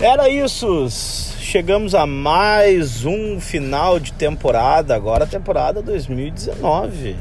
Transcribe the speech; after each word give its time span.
Era 0.00 0.28
isso. 0.28 0.86
Chegamos 1.40 1.92
a 1.92 2.06
mais 2.06 3.04
um 3.04 3.40
final 3.40 3.98
de 3.98 4.12
temporada, 4.12 4.94
agora 4.94 5.24
a 5.24 5.26
temporada 5.26 5.82
2019. 5.82 7.16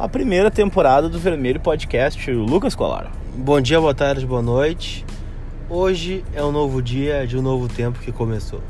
A 0.00 0.08
primeira 0.08 0.50
temporada 0.50 1.08
do 1.08 1.16
Vermelho 1.16 1.60
Podcast, 1.60 2.28
o 2.28 2.42
Lucas 2.42 2.74
Colar. 2.74 3.12
Bom 3.36 3.60
dia, 3.60 3.80
boa 3.80 3.94
tarde, 3.94 4.26
boa 4.26 4.42
noite. 4.42 5.06
Hoje 5.70 6.24
é 6.34 6.42
um 6.42 6.50
novo 6.50 6.82
dia 6.82 7.24
de 7.24 7.38
um 7.38 7.42
novo 7.42 7.68
tempo 7.68 8.00
que 8.00 8.10
começou. 8.10 8.60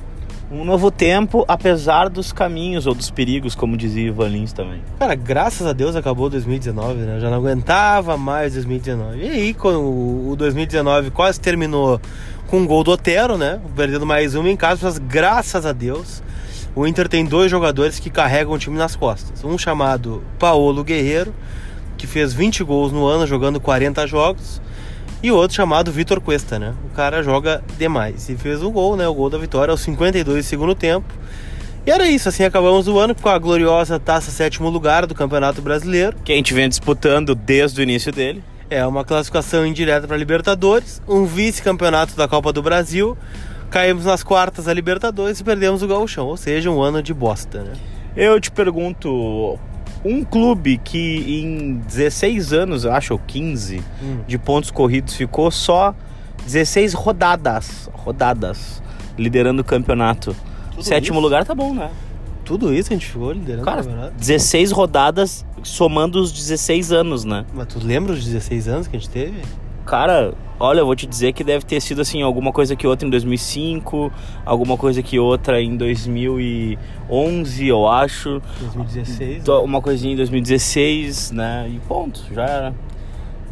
Um 0.51 0.67
novo 0.67 0.91
tempo, 0.91 1.47
apesar 1.49 2.11
dos 2.11 2.31
caminhos 2.31 2.87
ou 2.87 2.95
dos 2.95 3.11
perigos, 3.11 3.55
como 3.55 3.75
dizia 3.75 4.09
Ivan 4.09 4.29
Lins 4.29 4.53
também. 4.53 4.83
Cara, 4.99 5.15
graças 5.15 5.67
a 5.67 5.73
Deus 5.73 5.97
acabou 5.97 6.29
2019, 6.29 7.01
né? 7.01 7.17
Eu 7.17 7.21
já 7.21 7.31
não 7.31 7.39
aguentava 7.39 8.19
mais 8.19 8.53
2019. 8.53 9.25
E 9.25 9.31
aí, 9.31 9.55
quando 9.55 9.81
o 9.81 10.37
2019 10.37 11.11
quase 11.11 11.41
terminou 11.41 11.99
com 12.53 12.59
um 12.59 12.67
gol 12.67 12.85
do 12.85 12.91
Otero, 12.91 13.39
né? 13.39 13.59
Perdendo 13.75 14.05
mais 14.05 14.35
uma 14.35 14.51
em 14.51 14.57
casa, 14.59 14.81
mas 14.83 14.99
graças 14.99 15.65
a 15.65 15.73
Deus, 15.73 16.23
o 16.75 16.87
Inter 16.87 17.09
tem 17.09 17.25
dois 17.25 17.51
jogadores 17.51 17.99
que 17.99 18.11
carregam 18.11 18.53
o 18.53 18.59
time 18.59 18.77
nas 18.77 18.95
costas. 18.95 19.43
Um 19.43 19.57
chamado 19.57 20.23
Paulo 20.39 20.85
Guerreiro, 20.85 21.35
que 21.97 22.07
fez 22.07 22.35
20 22.35 22.63
gols 22.63 22.93
no 22.93 23.07
ano 23.07 23.27
jogando 23.27 23.59
40 23.59 24.07
jogos, 24.07 24.61
e 25.23 25.33
outro 25.33 25.57
chamado 25.57 25.91
Vitor 25.91 26.21
Cuesta, 26.21 26.59
né? 26.59 26.75
O 26.85 26.95
cara 26.95 27.23
joga 27.23 27.65
demais 27.79 28.29
e 28.29 28.37
fez 28.37 28.63
o 28.63 28.71
gol, 28.71 28.99
né? 28.99 29.09
O 29.09 29.15
gol 29.15 29.31
da 29.31 29.39
vitória 29.39 29.73
aos 29.73 29.81
52 29.81 30.45
do 30.45 30.47
segundo 30.47 30.75
tempo. 30.75 31.07
E 31.87 31.91
era 31.91 32.07
isso, 32.07 32.29
assim 32.29 32.45
acabamos 32.45 32.87
o 32.87 32.99
ano 32.99 33.15
com 33.15 33.31
a 33.31 33.39
gloriosa 33.39 33.99
taça 33.99 34.31
sétimo 34.31 34.69
lugar 34.69 35.07
do 35.07 35.15
Campeonato 35.15 35.63
Brasileiro. 35.63 36.19
Que 36.23 36.33
a 36.33 36.37
gente 36.37 36.53
vem 36.53 36.69
disputando 36.69 37.35
desde 37.35 37.81
o 37.81 37.83
início 37.83 38.13
dele. 38.13 38.45
É 38.73 38.87
uma 38.87 39.05
classificação 39.05 39.67
indireta 39.67 40.09
para 40.09 40.17
Libertadores, 40.17 41.03
um 41.07 41.27
vice-campeonato 41.27 42.17
da 42.17 42.27
Copa 42.27 42.55
do 42.55 42.63
Brasil. 42.63 43.19
Caímos 43.71 44.07
nas 44.07 44.23
quartas 44.23 44.65
da 44.65 44.73
Libertadores 44.73 45.41
e 45.41 45.45
perdemos 45.45 45.83
o 45.83 45.87
Gauchão, 45.87 46.27
ou 46.27 46.39
seja, 46.39 46.71
um 46.71 46.81
ano 46.81 47.03
de 47.03 47.13
bosta, 47.13 47.63
né? 47.63 47.75
Eu 48.17 48.41
te 48.41 48.51
pergunto, 48.51 49.59
um 50.03 50.25
clube 50.25 50.81
que 50.83 51.43
em 51.43 51.83
16 51.87 52.55
anos, 52.55 52.85
eu 52.85 52.95
acho, 52.95 53.13
ou 53.13 53.19
15, 53.19 53.83
hum. 54.03 54.21
de 54.27 54.39
pontos 54.39 54.71
corridos 54.71 55.17
ficou 55.17 55.51
só 55.51 55.95
16 56.47 56.95
rodadas, 56.95 57.91
rodadas, 57.93 58.83
liderando 59.19 59.61
o 59.61 59.65
campeonato. 59.67 60.35
Tudo 60.71 60.83
Sétimo 60.83 61.19
isso? 61.19 61.23
lugar 61.23 61.45
tá 61.45 61.55
bom, 61.55 61.75
né? 61.75 61.91
Tudo 62.45 62.73
isso 62.75 62.93
a 62.93 62.97
gente 62.97 63.07
ficou 63.07 63.33
liderando 63.33 63.65
Cara, 63.65 63.81
o 63.81 63.85
campeonato? 63.85 64.15
16 64.17 64.73
rodadas 64.73 65.45
somando 65.63 66.21
os 66.21 66.33
16 66.33 66.93
anos, 66.93 67.25
né? 67.25 67.45
Mas 67.55 67.67
tu 67.69 67.79
lembra 67.83 68.13
os 68.13 68.25
16 68.25 68.69
anos 68.69 68.89
que 68.89 68.97
a 68.97 68.99
gente 68.99 69.11
teve? 69.11 69.41
Cara, 69.85 70.33
olha, 70.61 70.81
eu 70.81 70.87
vou 70.87 70.95
te 70.95 71.07
dizer 71.07 71.33
que 71.33 71.43
deve 71.43 71.65
ter 71.65 71.81
sido 71.81 72.01
assim, 72.01 72.23
alguma 72.23 72.53
coisa 72.53 72.77
que 72.77 72.87
outra 72.87 73.07
em 73.07 73.11
2005, 73.11 74.13
alguma 74.45 74.77
coisa 74.77 75.03
que 75.03 75.19
outra 75.19 75.61
em 75.61 75.77
2011, 75.77 77.67
eu 77.67 77.89
acho. 77.89 78.41
2016. 78.61 79.45
Né? 79.45 79.55
Uma 79.55 79.81
coisinha 79.81 80.13
em 80.15 80.17
2016, 80.17 81.33
né? 81.33 81.69
E 81.69 81.81
ponto, 81.81 82.23
já 82.33 82.45
era. 82.45 82.75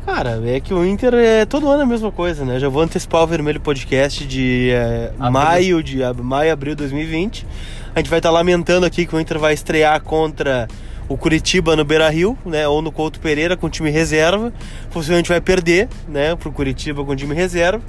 Cara, 0.06 0.41
é 0.44 0.60
que 0.60 0.72
o 0.72 0.84
Inter 0.84 1.14
é 1.14 1.44
todo 1.44 1.69
ano 1.69 1.82
a 1.82 1.86
mesma 1.86 2.10
coisa, 2.10 2.44
né? 2.44 2.58
Já 2.58 2.69
vou 2.69 2.82
antecipar 2.82 3.22
o 3.22 3.27
Vermelho 3.27 3.60
Podcast 3.60 4.27
de 4.27 4.70
é, 4.70 5.12
maio, 5.19 5.82
de 5.82 5.98
maio, 6.22 6.52
abril 6.52 6.75
de 6.75 6.78
2020. 6.78 7.47
A 7.94 7.98
gente 7.98 8.08
vai 8.08 8.19
estar 8.19 8.28
tá 8.28 8.33
lamentando 8.33 8.86
aqui 8.86 9.06
que 9.06 9.14
o 9.14 9.20
Inter 9.20 9.38
vai 9.38 9.52
estrear 9.52 10.00
contra 10.02 10.69
o 11.08 11.16
Curitiba 11.16 11.74
no 11.74 11.84
Beira 11.84 12.08
Rio, 12.08 12.38
né? 12.47 12.69
Ou 12.69 12.80
no 12.80 12.92
Couto 12.92 13.19
Pereira 13.19 13.56
com 13.56 13.69
time 13.69 13.91
reserva. 13.91 14.52
Possivelmente 14.92 15.28
vai 15.28 15.41
perder, 15.41 15.88
né? 16.08 16.36
Pro 16.36 16.52
Curitiba 16.52 17.05
com 17.05 17.16
time 17.16 17.34
reserva. 17.34 17.82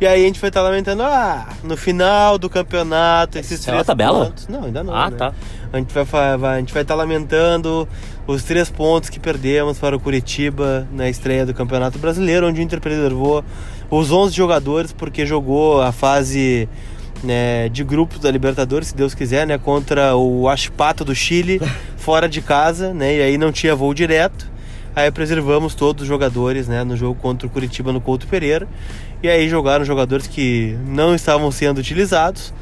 E 0.00 0.06
aí 0.06 0.22
a 0.22 0.26
gente 0.28 0.40
vai 0.40 0.48
estar 0.48 0.60
tá 0.60 0.68
lamentando, 0.68 1.02
ah, 1.02 1.48
no 1.64 1.76
final 1.76 2.38
do 2.38 2.48
campeonato, 2.48 3.36
esses 3.36 3.64
três 3.64 3.84
tabela? 3.84 4.26
pontos. 4.26 4.46
Não, 4.46 4.62
ainda 4.62 4.84
não. 4.84 4.94
Ah, 4.94 5.10
né? 5.10 5.16
tá. 5.16 5.34
A 5.72 5.76
gente 5.76 5.92
vai, 5.92 6.04
vai, 6.04 6.56
a 6.56 6.60
gente 6.60 6.72
vai 6.72 6.82
estar 6.82 6.94
tá 6.94 6.98
lamentando 6.98 7.88
os 8.24 8.44
três 8.44 8.70
pontos 8.70 9.10
que 9.10 9.18
perdemos 9.18 9.76
para 9.76 9.96
o 9.96 9.98
Curitiba 9.98 10.86
na 10.92 11.08
estreia 11.08 11.44
do 11.44 11.52
Campeonato 11.52 11.98
Brasileiro, 11.98 12.46
onde 12.46 12.60
o 12.60 12.62
Inter 12.62 12.80
preservou 12.80 13.44
os 13.90 14.12
11 14.12 14.32
jogadores 14.36 14.92
porque 14.92 15.26
jogou 15.26 15.82
a 15.82 15.90
fase 15.90 16.68
né, 17.22 17.68
de 17.68 17.82
grupos 17.84 18.18
da 18.18 18.30
Libertadores, 18.30 18.88
se 18.88 18.96
Deus 18.96 19.14
quiser, 19.14 19.46
né, 19.46 19.58
contra 19.58 20.16
o 20.16 20.48
Ashpato 20.48 21.04
do 21.04 21.14
Chile, 21.14 21.60
fora 21.96 22.28
de 22.28 22.40
casa, 22.40 22.92
né, 22.94 23.16
e 23.16 23.22
aí 23.22 23.38
não 23.38 23.52
tinha 23.52 23.74
voo 23.74 23.92
direto. 23.92 24.50
Aí 24.94 25.10
preservamos 25.10 25.74
todos 25.74 26.02
os 26.02 26.08
jogadores, 26.08 26.66
né, 26.66 26.82
no 26.82 26.96
jogo 26.96 27.20
contra 27.20 27.46
o 27.46 27.50
Curitiba 27.50 27.92
no 27.92 28.00
Couto 28.00 28.26
Pereira. 28.26 28.66
E 29.22 29.28
aí 29.28 29.48
jogaram 29.48 29.84
jogadores 29.84 30.26
que 30.26 30.76
não 30.86 31.14
estavam 31.14 31.50
sendo 31.50 31.78
utilizados 31.78 32.52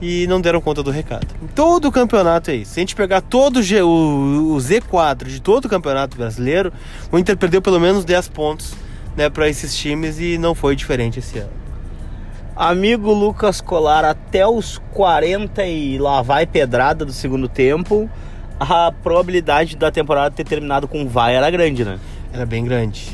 e 0.00 0.26
não 0.26 0.40
deram 0.40 0.60
conta 0.60 0.82
do 0.82 0.90
recado. 0.90 1.26
Todo 1.54 1.88
o 1.88 1.92
campeonato 1.92 2.50
é 2.50 2.56
isso. 2.56 2.72
Se 2.72 2.80
a 2.80 2.82
gente 2.82 2.94
pegar 2.94 3.20
todo 3.20 3.58
o, 3.58 4.56
Z4 4.58 5.24
de 5.26 5.40
todo 5.40 5.66
o 5.66 5.68
campeonato 5.68 6.16
brasileiro, 6.16 6.72
o 7.10 7.18
Inter 7.18 7.36
perdeu 7.36 7.62
pelo 7.62 7.80
menos 7.80 8.04
10 8.04 8.28
pontos 8.28 8.74
né, 9.16 9.28
para 9.28 9.48
esses 9.48 9.74
times 9.74 10.18
e 10.18 10.38
não 10.38 10.54
foi 10.54 10.76
diferente 10.76 11.18
esse 11.18 11.38
ano. 11.38 11.65
Amigo 12.56 13.12
Lucas 13.12 13.60
Colar, 13.60 14.02
até 14.02 14.46
os 14.46 14.80
40 14.94 15.62
e 15.66 15.98
lá 15.98 16.22
vai 16.22 16.46
pedrada 16.46 17.04
do 17.04 17.12
segundo 17.12 17.48
tempo, 17.48 18.08
a 18.58 18.90
probabilidade 18.90 19.76
da 19.76 19.90
temporada 19.90 20.34
ter 20.34 20.44
terminado 20.44 20.88
com 20.88 21.06
vai 21.06 21.36
era 21.36 21.50
grande, 21.50 21.84
né? 21.84 21.98
Era 22.32 22.46
bem 22.46 22.64
grande. 22.64 23.10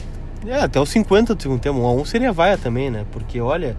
É, 0.46 0.60
até 0.60 0.80
os 0.80 0.88
50 0.90 1.34
do 1.34 1.42
segundo 1.42 1.60
tempo. 1.60 1.80
Um 1.80 1.86
a 1.86 1.92
um 1.92 2.04
seria 2.04 2.32
vaia 2.32 2.56
também, 2.56 2.88
né? 2.88 3.04
Porque, 3.10 3.40
olha, 3.40 3.76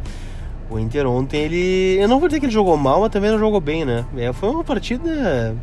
o 0.69 0.77
Inter 0.77 1.07
ontem, 1.07 1.39
ele... 1.39 1.97
Eu 1.97 2.09
não 2.09 2.19
vou 2.19 2.27
dizer 2.27 2.41
que 2.41 2.45
ele 2.47 2.53
jogou 2.53 2.75
mal, 2.75 2.99
mas 2.99 3.09
também 3.09 3.31
não 3.31 3.39
jogou 3.39 3.61
bem, 3.61 3.85
né? 3.85 4.03
É, 4.17 4.33
foi 4.33 4.49
uma 4.49 4.65
partida, 4.65 5.55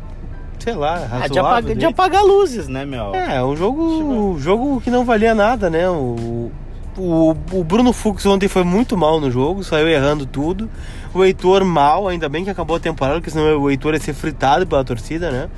sei 0.57 0.73
lá, 0.73 0.95
razoável. 0.95 1.21
Ah, 1.21 1.27
de, 1.27 1.39
apagar, 1.39 1.75
de 1.75 1.85
apagar 1.85 2.23
luzes, 2.23 2.67
né, 2.67 2.85
meu? 2.85 3.13
É, 3.13 3.43
um 3.43 3.55
jogo, 3.55 3.83
um 3.83 4.39
jogo 4.39 4.81
que 4.81 4.89
não 4.89 5.05
valia 5.05 5.35
nada, 5.35 5.69
né? 5.69 5.87
O, 5.87 6.51
o, 6.97 7.31
o 7.51 7.63
Bruno 7.63 7.93
Fux 7.93 8.25
ontem 8.25 8.47
foi 8.47 8.63
muito 8.63 8.97
mal 8.97 9.19
no 9.19 9.31
jogo, 9.31 9.63
saiu 9.63 9.87
errando 9.87 10.25
tudo. 10.25 10.69
O 11.13 11.23
Heitor 11.23 11.65
mal, 11.65 12.07
ainda 12.07 12.29
bem 12.29 12.43
que 12.43 12.49
acabou 12.49 12.75
a 12.75 12.79
temporada, 12.79 13.19
porque 13.19 13.31
senão 13.31 13.59
o 13.59 13.69
Heitor 13.69 13.93
ia 13.93 13.99
ser 13.99 14.13
fritado 14.13 14.65
pela 14.65 14.83
torcida, 14.83 15.31
né? 15.31 15.49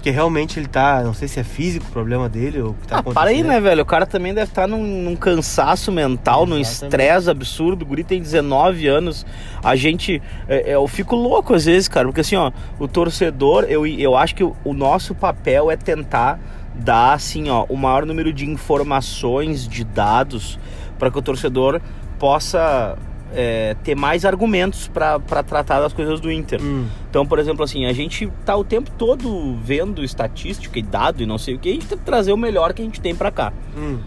Porque 0.00 0.10
realmente 0.10 0.58
ele 0.58 0.66
tá, 0.66 1.02
não 1.02 1.12
sei 1.12 1.28
se 1.28 1.38
é 1.38 1.44
físico 1.44 1.84
o 1.86 1.90
problema 1.90 2.26
dele 2.26 2.62
ou 2.62 2.70
o 2.70 2.74
que 2.74 2.88
tá 2.88 2.96
ah, 2.96 2.98
acontecendo. 3.00 3.14
Para 3.20 3.30
aí, 3.30 3.42
né, 3.42 3.60
velho? 3.60 3.82
O 3.82 3.86
cara 3.86 4.06
também 4.06 4.32
deve 4.32 4.50
estar 4.50 4.62
tá 4.62 4.66
num, 4.66 4.82
num, 4.82 5.14
cansaço 5.14 5.92
mental, 5.92 6.44
Exatamente. 6.44 6.54
num 6.54 6.86
estresse 6.86 7.28
absurdo. 7.28 7.82
O 7.82 7.86
guri 7.86 8.02
tem 8.02 8.18
19 8.18 8.86
anos. 8.86 9.26
A 9.62 9.76
gente. 9.76 10.22
É, 10.48 10.70
é, 10.70 10.74
eu 10.74 10.88
fico 10.88 11.14
louco 11.14 11.52
às 11.52 11.66
vezes, 11.66 11.86
cara, 11.86 12.06
porque 12.06 12.22
assim, 12.22 12.34
ó, 12.34 12.50
o 12.78 12.88
torcedor, 12.88 13.64
eu, 13.68 13.86
eu 13.86 14.16
acho 14.16 14.34
que 14.34 14.42
o, 14.42 14.56
o 14.64 14.72
nosso 14.72 15.14
papel 15.14 15.70
é 15.70 15.76
tentar 15.76 16.40
dar 16.80 17.14
assim, 17.14 17.48
ó, 17.48 17.64
o 17.68 17.76
maior 17.76 18.04
número 18.04 18.32
de 18.32 18.48
informações, 18.48 19.66
de 19.68 19.84
dados 19.84 20.58
para 20.98 21.10
que 21.10 21.18
o 21.18 21.22
torcedor 21.22 21.80
possa 22.18 22.98
é, 23.32 23.76
ter 23.82 23.94
mais 23.94 24.24
argumentos 24.24 24.88
para 24.88 25.18
tratar 25.42 25.80
das 25.80 25.92
coisas 25.92 26.20
do 26.20 26.30
Inter. 26.30 26.60
Hum. 26.62 26.86
Então, 27.08 27.26
por 27.26 27.38
exemplo, 27.38 27.64
assim, 27.64 27.86
a 27.86 27.92
gente 27.92 28.30
tá 28.44 28.56
o 28.56 28.64
tempo 28.64 28.90
todo 28.98 29.56
vendo 29.62 30.04
estatística 30.04 30.78
e 30.78 30.82
dado 30.82 31.22
e 31.22 31.26
não 31.26 31.38
sei 31.38 31.54
o 31.54 31.58
que, 31.58 31.68
a 31.68 31.72
gente 31.72 31.86
tem 31.86 31.98
que 31.98 32.04
trazer 32.04 32.32
o 32.32 32.36
melhor 32.36 32.72
que 32.72 32.82
a 32.82 32.84
gente 32.84 33.00
tem 33.00 33.14
para 33.14 33.30
cá. 33.30 33.52
Hum. 33.76 33.98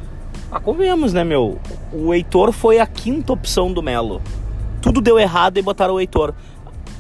Ah, 0.52 0.60
convenhamos, 0.60 1.14
né, 1.14 1.24
meu? 1.24 1.60
O 1.92 2.14
Heitor 2.14 2.52
foi 2.52 2.80
a 2.80 2.86
quinta 2.86 3.34
opção 3.34 3.74
do 3.74 3.82
Melo. 3.82 4.22
Tudo 4.82 5.02
deu 5.02 5.18
errado 5.18 5.58
e 5.58 5.62
botaram 5.62 5.96
o 5.96 6.00
Heitor 6.00 6.34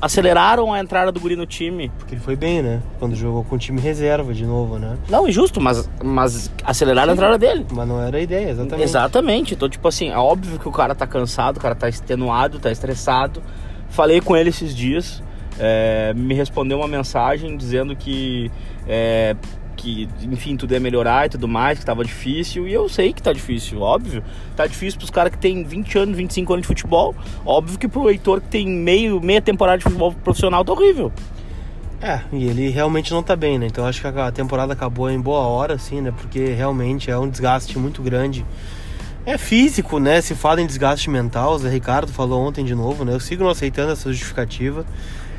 aceleraram 0.03 0.73
a 0.73 0.79
entrada 0.81 1.11
do 1.13 1.19
Guri 1.19 1.37
no 1.37 1.45
time. 1.45 1.89
Porque 1.97 2.15
ele 2.15 2.21
foi 2.21 2.35
bem, 2.35 2.61
né? 2.61 2.81
Quando 2.99 3.15
jogou 3.15 3.43
com 3.45 3.55
o 3.55 3.57
time 3.57 3.79
reserva 3.79 4.33
de 4.33 4.45
novo, 4.45 4.77
né? 4.77 4.97
Não, 5.09 5.27
injusto, 5.27 5.61
mas, 5.61 5.89
mas 6.03 6.51
aceleraram 6.63 7.07
Sim, 7.07 7.11
a 7.11 7.13
entrada 7.13 7.37
dele. 7.37 7.65
Mas 7.71 7.87
não 7.87 8.01
era 8.01 8.17
a 8.17 8.19
ideia, 8.19 8.49
exatamente. 8.49 8.83
Exatamente. 8.83 9.53
Então, 9.53 9.69
tipo 9.69 9.87
assim, 9.87 10.09
é 10.09 10.17
óbvio 10.17 10.59
que 10.59 10.67
o 10.67 10.71
cara 10.71 10.93
tá 10.93 11.07
cansado, 11.07 11.57
o 11.57 11.59
cara 11.61 11.73
tá 11.73 11.87
extenuado, 11.87 12.59
tá 12.59 12.69
estressado. 12.69 13.41
Falei 13.89 14.19
com 14.19 14.35
ele 14.35 14.49
esses 14.49 14.75
dias. 14.75 15.23
É, 15.57 16.13
me 16.15 16.33
respondeu 16.33 16.79
uma 16.79 16.87
mensagem 16.87 17.55
dizendo 17.55 17.95
que 17.95 18.51
é, 18.87 19.35
que, 19.83 20.07
enfim, 20.21 20.55
tudo 20.55 20.73
ia 20.73 20.79
melhorar 20.79 21.25
e 21.25 21.29
tudo 21.29 21.45
mais, 21.45 21.77
que 21.77 21.85
tava 21.85 22.05
difícil. 22.05 22.65
E 22.65 22.73
eu 22.73 22.87
sei 22.87 23.11
que 23.11 23.21
tá 23.21 23.33
difícil, 23.33 23.81
óbvio. 23.81 24.23
Tá 24.55 24.65
difícil 24.65 24.97
pros 24.97 25.09
caras 25.09 25.33
que 25.33 25.37
tem 25.37 25.61
20 25.61 25.97
anos, 25.97 26.15
25 26.15 26.53
anos 26.53 26.61
de 26.63 26.67
futebol. 26.67 27.13
Óbvio 27.45 27.77
que 27.77 27.89
pro 27.89 28.09
Heitor 28.09 28.39
que 28.39 28.47
tem 28.47 28.65
meio, 28.65 29.19
meia 29.19 29.41
temporada 29.41 29.79
de 29.79 29.83
futebol 29.83 30.13
profissional 30.23 30.63
tá 30.63 30.71
horrível. 30.71 31.11
É, 32.01 32.21
e 32.31 32.45
ele 32.45 32.69
realmente 32.69 33.11
não 33.11 33.21
tá 33.21 33.35
bem, 33.35 33.59
né? 33.59 33.67
Então 33.67 33.85
acho 33.85 34.01
que 34.01 34.07
a 34.07 34.31
temporada 34.31 34.71
acabou 34.71 35.09
em 35.09 35.19
boa 35.19 35.41
hora, 35.41 35.73
assim, 35.73 35.99
né? 35.99 36.13
Porque 36.15 36.45
realmente 36.45 37.11
é 37.11 37.17
um 37.17 37.29
desgaste 37.29 37.77
muito 37.77 38.01
grande. 38.01 38.45
É 39.25 39.37
físico, 39.37 39.99
né? 39.99 40.21
Se 40.21 40.35
fala 40.35 40.61
em 40.61 40.65
desgaste 40.65 41.09
mental, 41.09 41.53
o 41.53 41.59
Zé 41.59 41.69
Ricardo 41.69 42.11
falou 42.11 42.45
ontem 42.45 42.63
de 42.63 42.75
novo, 42.75 43.03
né? 43.03 43.13
Eu 43.13 43.19
sigo 43.19 43.43
não 43.43 43.49
aceitando 43.49 43.91
essa 43.91 44.11
justificativa 44.11 44.85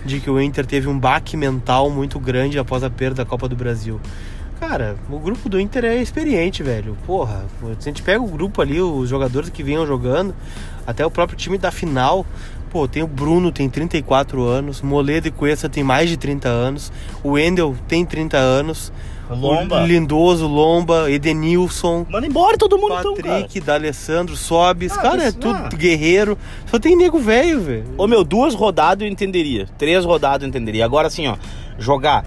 de 0.05 0.21
que 0.21 0.31
o 0.31 0.41
Inter 0.41 0.67
teve 0.67 0.89
um 0.89 0.99
baque 0.99 1.37
mental 1.37 1.91
muito 1.91 2.19
grande 2.19 2.59
após 2.59 2.83
a 2.83 2.91
perda 2.91 3.17
da 3.17 3.25
Copa 3.25 3.49
do 3.49 3.57
Brasil. 3.57 4.01
Cara, 4.67 4.97
o 5.11 5.19
grupo 5.19 5.47
do 5.49 5.61
Inter 5.61 5.85
é 5.85 5.97
experiente, 6.01 6.63
velho. 6.63 6.97
Porra, 7.07 7.45
se 7.79 7.89
a 7.89 7.93
gente 7.93 8.03
pega 8.03 8.23
o 8.23 8.27
grupo 8.27 8.63
ali, 8.63 8.81
os 8.81 9.11
jogadores 9.11 9.51
que 9.51 9.63
vinham 9.63 9.87
jogando, 9.87 10.35
até 10.87 11.05
o 11.05 11.11
próprio 11.11 11.37
time 11.37 11.59
da 11.59 11.71
final, 11.71 12.25
pô, 12.71 12.89
tem 12.89 13.03
o 13.03 13.07
Bruno, 13.07 13.53
tem 13.53 13.69
34 13.69 14.43
anos, 14.43 14.81
Moledo 14.81 15.29
e 15.29 15.31
Cuesta 15.31 15.69
tem 15.69 15.85
mais 15.85 16.09
de 16.09 16.17
30 16.17 16.49
anos, 16.49 16.91
o 17.23 17.33
Wendel 17.33 17.77
tem 17.87 18.07
30 18.07 18.39
anos, 18.39 18.91
Lomba. 19.29 19.83
o 19.83 19.87
Lindoso, 19.87 20.47
Lomba, 20.47 21.11
Edenilson, 21.11 22.07
Manda 22.09 22.27
embora 22.27 22.57
todo 22.57 22.79
mundo 22.79 22.97
então, 22.99 23.15
cara. 23.17 23.43
Patrick, 23.43 23.61
D'Alessandro, 23.61 24.35
Sobis, 24.35 24.93
Ah, 24.93 25.03
cara, 25.03 25.25
é 25.25 25.31
tudo 25.31 25.59
ah. 25.59 25.69
guerreiro, 25.77 26.39
só 26.67 26.79
tem 26.79 26.97
nego 26.97 27.19
velho, 27.19 27.61
velho. 27.61 27.85
Ô 27.99 28.07
meu, 28.07 28.25
duas 28.25 28.55
rodadas 28.55 29.07
eu 29.07 29.13
entenderia. 29.13 29.69
Três 29.77 30.07
rodadas 30.07 30.43
eu 30.43 30.49
entenderia. 30.49 30.87
Agora 30.87 31.09
assim, 31.09 31.29
ó, 31.29 31.37
jogar 31.79 32.25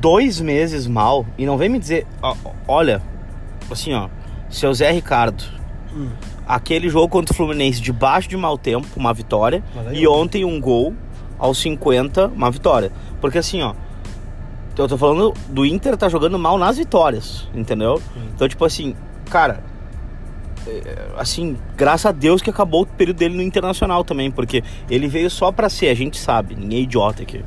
dois 0.00 0.40
meses 0.40 0.86
mal 0.86 1.26
e 1.36 1.44
não 1.46 1.56
vem 1.56 1.68
me 1.68 1.78
dizer, 1.78 2.06
ó, 2.22 2.34
olha, 2.66 3.02
assim, 3.70 3.92
ó, 3.92 4.08
seu 4.48 4.72
Zé 4.72 4.90
Ricardo, 4.90 5.44
Hum. 5.94 6.08
aquele 6.46 6.88
jogo 6.88 7.08
contra 7.08 7.32
o 7.32 7.36
Fluminense 7.36 7.80
debaixo 7.80 8.28
de 8.28 8.36
mau 8.36 8.56
tempo, 8.56 8.86
uma 8.96 9.12
vitória, 9.12 9.62
e 9.92 10.02
eu- 10.04 10.12
ontem 10.12 10.44
um 10.44 10.60
gol 10.60 10.94
aos 11.38 11.58
50, 11.58 12.26
uma 12.28 12.50
vitória. 12.50 12.92
Porque 13.20 13.38
assim, 13.38 13.60
ó, 13.62 13.74
eu 14.78 14.88
tô 14.88 14.96
falando 14.96 15.34
do 15.48 15.66
Inter 15.66 15.96
tá 15.96 16.08
jogando 16.08 16.38
mal 16.38 16.56
nas 16.56 16.78
vitórias, 16.78 17.46
entendeu? 17.54 18.00
Então, 18.34 18.48
tipo 18.48 18.64
assim, 18.64 18.94
cara, 19.28 19.62
é, 20.66 21.06
assim, 21.18 21.56
graças 21.76 22.06
a 22.06 22.12
Deus 22.12 22.40
que 22.42 22.50
acabou 22.50 22.82
o 22.82 22.86
período 22.86 23.16
dele 23.18 23.34
no 23.36 23.42
Internacional 23.42 24.04
também, 24.04 24.30
porque 24.30 24.62
ele 24.88 25.06
veio 25.08 25.28
só 25.30 25.50
pra 25.52 25.68
ser, 25.68 25.88
a 25.88 25.94
gente 25.94 26.18
sabe, 26.18 26.54
ninguém 26.54 26.80
é 26.80 26.82
idiota 26.82 27.22
aqui. 27.22 27.44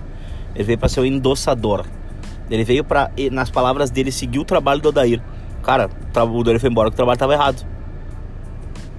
Ele 0.56 0.64
veio 0.64 0.78
pra 0.78 0.90
ser 0.90 1.00
o 1.00 1.06
endossador. 1.06 1.86
Ele 2.54 2.64
veio 2.64 2.84
pra, 2.84 3.10
e, 3.18 3.32
nas 3.32 3.50
palavras 3.50 3.90
dele, 3.90 4.12
seguir 4.12 4.38
o 4.38 4.46
trabalho 4.46 4.80
do 4.80 4.90
Odair. 4.90 5.20
Cara, 5.64 5.90
o 6.16 6.38
Odair 6.38 6.60
foi 6.60 6.70
embora 6.70 6.90
que 6.92 6.94
o 6.94 6.96
trabalho 6.96 7.18
tava 7.18 7.34
errado. 7.34 7.66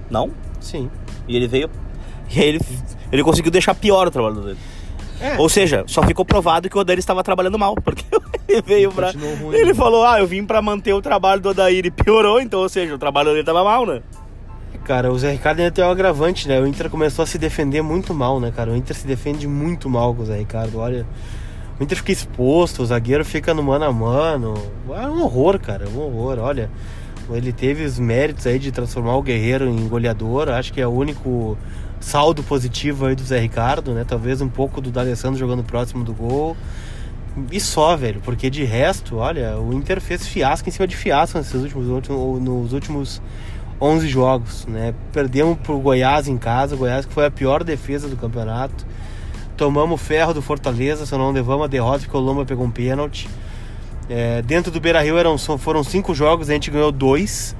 Não? 0.09 0.29
Sim. 0.59 0.89
E 1.25 1.37
ele 1.37 1.47
veio. 1.47 1.69
E 2.35 2.39
aí 2.39 2.47
ele, 2.47 2.59
ele 3.11 3.23
conseguiu 3.23 3.51
deixar 3.51 3.75
pior 3.75 4.07
o 4.07 4.11
trabalho 4.11 4.41
dele. 4.41 4.57
É. 5.21 5.37
Ou 5.37 5.47
seja, 5.47 5.83
só 5.87 6.01
ficou 6.01 6.25
provado 6.25 6.67
que 6.67 6.75
o 6.75 6.81
Odair 6.81 6.97
estava 6.97 7.23
trabalhando 7.23 7.57
mal, 7.57 7.75
porque 7.75 8.03
ele 8.49 8.63
veio 8.63 8.91
pra. 8.91 9.11
Ruim, 9.11 9.55
Ele 9.55 9.65
né? 9.67 9.73
falou: 9.75 10.03
Ah, 10.03 10.19
eu 10.19 10.25
vim 10.27 10.43
pra 10.43 10.59
manter 10.59 10.91
o 10.91 11.01
trabalho 11.01 11.39
do 11.39 11.49
Odair 11.49 11.85
e 11.85 11.91
piorou, 11.91 12.41
então, 12.41 12.61
ou 12.61 12.67
seja, 12.67 12.95
o 12.95 12.97
trabalho 12.97 13.29
dele 13.29 13.43
tava 13.43 13.63
mal, 13.63 13.85
né? 13.85 14.01
Cara, 14.83 15.11
o 15.11 15.17
Zé 15.19 15.31
Ricardo 15.31 15.59
ainda 15.59 15.71
tem 15.71 15.85
um 15.85 15.89
agravante, 15.89 16.47
né? 16.47 16.59
O 16.59 16.65
Inter 16.65 16.89
começou 16.89 17.21
a 17.23 17.25
se 17.27 17.37
defender 17.37 17.83
muito 17.83 18.11
mal, 18.13 18.39
né, 18.39 18.51
cara? 18.53 18.71
O 18.71 18.75
Inter 18.75 18.95
se 18.95 19.05
defende 19.07 19.47
muito 19.47 19.87
mal 19.87 20.13
com 20.13 20.23
o 20.23 20.25
Zé 20.25 20.37
Ricardo. 20.37 20.79
Olha, 20.79 21.05
o 21.79 21.83
Inter 21.83 21.97
fica 21.97 22.11
exposto, 22.11 22.81
o 22.81 22.85
zagueiro 22.85 23.25
fica 23.25 23.53
no 23.53 23.61
mano 23.63 23.85
a 23.85 23.91
mano. 23.91 24.53
É 24.89 25.07
um 25.07 25.23
horror, 25.23 25.59
cara, 25.59 25.87
um 25.89 25.99
horror. 25.99 26.39
Olha, 26.39 26.69
ele 27.29 27.51
teve 27.51 27.83
os 27.83 27.99
méritos 27.99 28.45
aí 28.47 28.57
de 28.59 28.71
transformar 28.71 29.15
o 29.17 29.21
Guerreiro 29.21 29.67
em 29.67 29.87
goleador. 29.87 30.49
Acho 30.49 30.71
que 30.71 30.79
é 30.79 30.87
o 30.87 30.91
único 30.91 31.57
saldo 31.99 32.43
positivo 32.43 33.07
aí 33.07 33.15
do 33.15 33.23
Zé 33.23 33.39
Ricardo, 33.39 33.93
né? 33.93 34.05
Talvez 34.07 34.41
um 34.41 34.47
pouco 34.49 34.79
do 34.79 34.91
D'Alessandro 34.91 35.37
jogando 35.39 35.63
próximo 35.63 36.03
do 36.03 36.13
gol. 36.13 36.55
E 37.51 37.59
só, 37.59 37.97
velho, 37.97 38.21
porque 38.23 38.49
de 38.49 38.63
resto, 38.63 39.17
olha, 39.17 39.57
o 39.57 39.73
Inter 39.73 39.99
fez 39.99 40.25
fiasco 40.25 40.69
em 40.69 40.71
cima 40.71 40.87
de 40.87 40.95
fiasco 40.95 41.37
nesses 41.37 41.53
últimos- 41.55 42.39
nos 42.41 42.71
últimos 42.71 43.21
11 43.81 44.07
jogos, 44.07 44.65
né? 44.67 44.93
Perdemos 45.11 45.57
pro 45.57 45.77
Goiás 45.79 46.29
em 46.29 46.37
casa, 46.37 46.75
o 46.75 46.77
Goiás 46.77 47.05
que 47.05 47.13
foi 47.13 47.25
a 47.25 47.31
pior 47.31 47.61
defesa 47.63 48.07
do 48.07 48.15
campeonato. 48.15 48.85
Tomamos 49.57 50.01
ferro 50.01 50.33
do 50.33 50.41
Fortaleza, 50.41 51.05
só 51.05 51.17
não 51.17 51.31
levamos 51.31 51.65
a 51.65 51.67
derrota 51.67 51.99
porque 51.99 52.17
o 52.17 52.19
Lomba 52.19 52.45
pegou 52.45 52.65
um 52.65 52.71
pênalti. 52.71 53.27
É, 54.09 54.41
dentro 54.41 54.71
do 54.71 54.79
Beira 54.79 55.01
Rio 55.01 55.17
eram, 55.17 55.37
foram 55.37 55.83
cinco 55.83 56.13
jogos, 56.13 56.49
a 56.49 56.53
gente 56.53 56.69
ganhou 56.69 56.91
dois. 56.91 57.55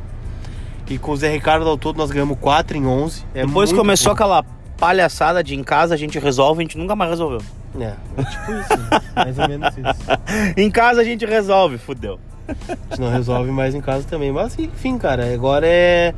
E 0.88 0.98
com 0.98 1.12
o 1.12 1.18
Zé 1.18 1.32
Ricardo 1.32 1.68
ao 1.68 1.78
todo 1.78 1.98
nós 1.98 2.12
ganhamos 2.12 2.38
4 2.40 2.78
em 2.78 2.86
11. 2.86 3.24
É 3.34 3.46
Depois 3.46 3.72
começou 3.74 4.16
pouco. 4.16 4.24
aquela 4.24 4.46
palhaçada 4.78 5.44
de 5.44 5.56
em 5.56 5.64
casa 5.64 5.96
a 5.96 5.98
gente 5.98 6.20
resolve, 6.20 6.62
a 6.62 6.64
gente 6.64 6.78
nunca 6.78 6.96
mais 6.96 7.10
resolveu. 7.10 7.42
É, 7.80 7.94
é 8.18 8.24
tipo 8.24 8.52
isso, 8.54 8.78
né? 8.78 9.02
mais 9.16 9.40
ou 9.40 9.48
menos 9.50 9.74
isso. 9.78 10.56
Em 10.56 10.70
casa 10.70 11.02
a 11.02 11.04
gente 11.04 11.26
resolve, 11.26 11.78
fudeu. 11.78 12.20
A 12.48 12.54
gente 12.92 13.02
não 13.02 13.10
resolve 13.10 13.50
mais 13.52 13.74
em 13.74 13.82
casa 13.82 14.06
também. 14.08 14.32
Mas 14.32 14.58
enfim, 14.60 14.98
cara, 14.98 15.34
agora 15.34 15.66
é, 15.66 16.14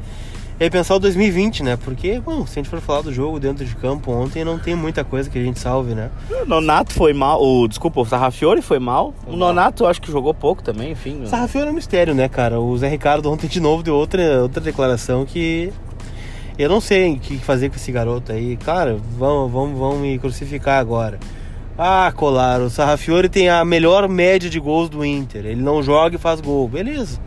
é 0.60 0.70
pensar 0.70 0.96
o 0.96 1.00
2020, 1.00 1.62
né? 1.64 1.78
Porque, 1.78 2.20
bom, 2.20 2.46
se 2.46 2.54
a 2.60 2.64
gente 2.64 2.70
for 2.70 2.82
falar 2.82 3.02
do 3.02 3.14
jogo 3.14 3.40
dentro 3.40 3.64
de 3.64 3.76
campo 3.76 4.12
ontem, 4.12 4.44
não 4.44 4.58
tem 4.58 4.76
muita 4.76 5.04
coisa 5.04 5.30
que 5.30 5.38
a 5.38 5.44
gente 5.44 5.60
salve, 5.60 5.94
né? 5.94 6.10
O 6.42 6.46
Nonato 6.46 6.94
foi 6.94 7.14
mal, 7.14 7.42
o, 7.44 7.68
desculpa, 7.68 8.02
o 8.02 8.06
Sarrafiore 8.06 8.62
foi 8.62 8.80
mal. 8.80 9.14
O. 9.28 9.36
Nonato 9.36 9.86
acho 9.86 10.02
que 10.02 10.12
jogou 10.12 10.34
pouco 10.34 10.64
também, 10.64 10.92
enfim. 10.92 11.26
Sarrafiori 11.28 11.68
é 11.68 11.72
um 11.72 11.76
mistério, 11.76 12.16
né, 12.16 12.28
cara? 12.28 12.60
O 12.60 12.76
Zé 12.78 12.88
Ricardo 12.88 13.32
ontem 13.32 13.48
de 13.48 13.60
novo 13.60 13.84
deu 13.84 13.96
outra, 13.96 14.42
outra 14.42 14.62
declaração 14.62 15.26
que. 15.26 15.72
Eu 16.58 16.70
não 16.70 16.82
sei 16.82 17.14
o 17.14 17.20
que 17.20 17.38
fazer 17.38 17.70
com 17.70 17.76
esse 17.76 17.92
garoto 17.92 18.32
aí. 18.32 18.58
Cara, 18.58 18.98
vão, 19.16 19.48
vão, 19.48 19.76
vão 19.76 20.00
me 20.00 20.18
crucificar 20.18 20.80
agora. 20.80 21.20
Ah, 21.78 22.12
Colar, 22.16 22.60
o 22.62 22.72
Sarrafiore 22.72 23.30
tem 23.30 23.48
a 23.48 23.64
melhor 23.64 24.10
média 24.10 24.50
de 24.50 24.60
gols 24.60 24.90
do 24.90 25.06
Inter. 25.06 25.46
Ele 25.46 25.62
não 25.62 25.84
joga 25.84 26.16
e 26.16 26.18
faz 26.18 26.42
gol. 26.42 26.68
Beleza. 26.68 27.20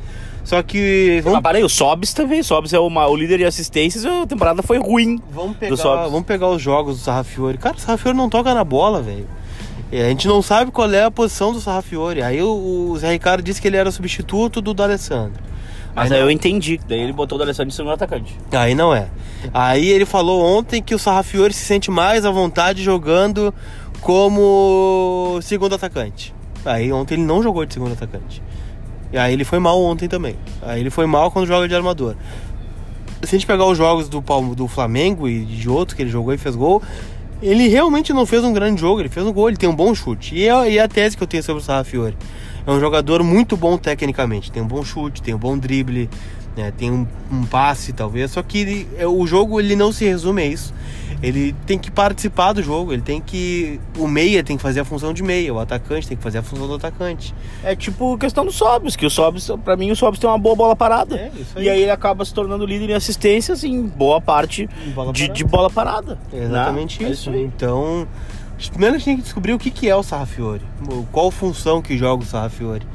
Só 0.51 0.61
que. 0.65 1.23
Mas 1.25 1.41
parei, 1.43 1.63
o 1.63 1.69
Sobs 1.69 2.13
também, 2.13 2.41
o 2.41 2.45
Sobs 2.45 2.73
é 2.73 2.79
o, 2.81 2.91
ma- 2.91 3.07
o 3.07 3.15
líder 3.15 3.39
de 3.39 3.45
assistências, 3.45 4.05
a 4.05 4.27
temporada 4.27 4.65
foi 4.65 4.79
ruim. 4.79 5.21
Vamos 5.31 5.57
pegar, 5.57 5.71
vamos 6.11 6.27
pegar 6.27 6.49
os 6.49 6.61
jogos 6.61 6.99
do 6.99 7.03
Sarrafiore. 7.05 7.57
Cara, 7.57 7.77
o 7.77 7.79
Sarrafiore 7.79 8.17
não 8.17 8.29
toca 8.29 8.53
na 8.53 8.65
bola, 8.65 9.01
velho. 9.01 9.29
E 9.93 10.01
a 10.01 10.09
gente 10.09 10.27
não 10.27 10.43
sabe 10.43 10.73
qual 10.73 10.91
é 10.93 11.05
a 11.05 11.11
posição 11.11 11.53
do 11.53 11.61
Sarrafiore. 11.61 12.21
Aí 12.23 12.43
o, 12.43 12.49
o 12.91 12.99
Zé 12.99 13.13
Ricardo 13.13 13.45
disse 13.45 13.63
que 13.63 13.69
ele 13.69 13.77
era 13.77 13.89
o 13.89 13.93
substituto 13.93 14.61
do 14.61 14.75
D'Alessandro. 14.75 15.41
Mas 15.95 16.11
Aí 16.11 16.19
aí 16.19 16.25
eu 16.25 16.31
entendi, 16.33 16.81
daí 16.89 16.99
ele 17.01 17.13
botou 17.13 17.37
o 17.37 17.39
D'Alessandro 17.39 17.71
de 17.71 17.77
segundo 17.77 17.93
atacante. 17.95 18.37
Aí 18.51 18.75
não 18.75 18.93
é. 18.93 19.07
Aí 19.55 19.89
ele 19.89 20.05
falou 20.05 20.43
ontem 20.45 20.83
que 20.83 20.97
o 20.97 20.99
Sarrafiore 20.99 21.53
se 21.53 21.65
sente 21.65 21.93
mais 21.93 22.25
à 22.25 22.31
vontade 22.33 22.83
jogando 22.83 23.55
como 24.01 25.39
segundo 25.43 25.77
atacante. 25.77 26.35
Aí 26.65 26.93
ontem 26.93 27.15
ele 27.15 27.23
não 27.23 27.41
jogou 27.41 27.65
de 27.65 27.73
segundo 27.73 27.93
atacante. 27.93 28.43
E 29.13 29.19
aí 29.19 29.33
ele 29.33 29.45
foi 29.45 29.59
mal 29.59 29.81
ontem 29.83 30.09
também. 30.09 30.37
Aí 30.63 30.81
ele 30.81 30.91
foi 30.91 31.07
mal 31.07 31.31
quando 31.31 31.47
joga 31.47 31.67
de 31.69 31.75
armador. 31.75 32.15
Se 33.23 33.35
a 33.35 33.39
gente 33.39 33.47
pegar 33.47 33.67
os 33.67 33.77
jogos 33.77 34.09
do, 34.09 34.23
do 34.55 34.69
Flamengo 34.69 35.29
e 35.29 35.45
de 35.45 35.69
outros 35.69 35.95
que 35.95 36.03
ele 36.03 36.11
jogou 36.11 36.33
e 36.33 36.39
fez 36.39 36.55
gol, 36.57 36.83
ele 37.43 37.69
realmente 37.69 38.13
não 38.13 38.25
fez 38.25 38.45
um 38.45 38.53
grande 38.53 38.81
jogo, 38.81 39.01
ele 39.01 39.09
fez 39.09 39.27
um 39.27 39.33
gol, 39.33 39.49
ele 39.49 39.57
tem 39.57 39.69
um 39.69 39.75
bom 39.75 39.95
chute. 39.95 40.35
E 40.35 40.49
é, 40.49 40.71
e 40.73 40.79
é 40.79 40.83
a 40.83 40.89
tese 40.89 41.17
que 41.17 41.23
eu 41.23 41.27
tenho 41.27 41.43
sobre 41.43 41.63
o 41.63 41.65
Sarrafiore. 41.65 42.17
É 42.67 42.71
um 42.71 42.79
jogador 42.81 43.23
muito 43.23 43.57
bom 43.57 43.77
tecnicamente, 43.77 44.51
tem 44.53 44.63
um 44.63 44.67
bom 44.67 44.85
chute, 44.85 45.23
tem 45.23 45.35
um 45.35 45.39
bom 45.39 45.57
drible, 45.59 46.09
né, 46.57 46.73
tem 46.77 46.91
um, 46.91 47.07
um 47.33 47.45
passe 47.45 47.93
talvez, 47.93 48.31
só 48.31 48.43
que 48.43 48.59
ele- 48.59 48.89
é, 48.99 49.07
o 49.07 49.27
jogo 49.27 49.59
ele 49.61 49.75
não 49.75 49.93
se 49.93 50.05
resume 50.05 50.43
a 50.43 50.47
isso. 50.47 50.73
Ele 51.23 51.55
tem 51.67 51.79
que 51.79 51.91
participar 51.91 52.53
do 52.53 52.63
jogo, 52.63 52.93
ele 52.93 53.03
tem 53.03 53.21
que. 53.21 53.79
O 53.99 54.09
meia 54.09 54.43
tem 54.43 54.57
que 54.57 54.63
fazer 54.63 54.81
a 54.81 54.85
função 54.85 55.13
de 55.13 55.23
meia, 55.23 55.53
o 55.53 55.59
atacante 55.59 56.09
tem 56.09 56.17
que 56.17 56.23
fazer 56.23 56.39
a 56.39 56.43
função 56.43 56.67
do 56.67 56.75
atacante. 56.75 57.35
É 57.63 57.77
tipo 57.77 58.17
questão 58.17 58.45
do 58.45 58.51
Sobs, 58.51 58.97
que 58.97 59.05
o 59.05 59.11
Sobs, 59.11 59.51
pra 59.63 59.77
mim, 59.77 59.91
o 59.91 59.97
Sobs 59.97 60.19
tem 60.19 60.29
uma 60.29 60.39
boa 60.39 60.57
bola 60.57 60.75
parada. 60.75 61.17
É, 61.17 61.31
isso 61.39 61.59
E 61.59 61.69
aí 61.69 61.83
ele 61.83 61.91
acaba 61.91 62.25
se 62.25 62.33
tornando 62.33 62.65
líder 62.65 62.91
em 62.91 62.95
assistências 62.95 63.65
em 63.65 63.87
boa 63.87 64.21
parte 64.21 64.69
Bola 64.95 65.13
de, 65.13 65.29
de 65.29 65.45
bola 65.45 65.69
parada. 65.69 66.19
É 66.33 66.45
exatamente 66.45 67.03
né? 67.03 67.09
É 67.11 67.13
isso. 67.13 67.29
aí. 67.29 67.45
Então, 67.45 68.09
primeiro 68.71 68.95
a 68.95 68.99
gente 68.99 69.05
tem 69.05 69.17
que 69.17 69.23
descobrir 69.23 69.53
o 69.53 69.59
que, 69.59 69.71
que 69.71 69.89
é 69.89 69.95
o 69.95 70.03
Sarrafiore. 70.03 70.63
Qual 71.13 71.31
função 71.31 71.83
que 71.83 71.99
joga 71.99 72.23
o 72.23 72.27
Sarrafiore. 72.27 72.87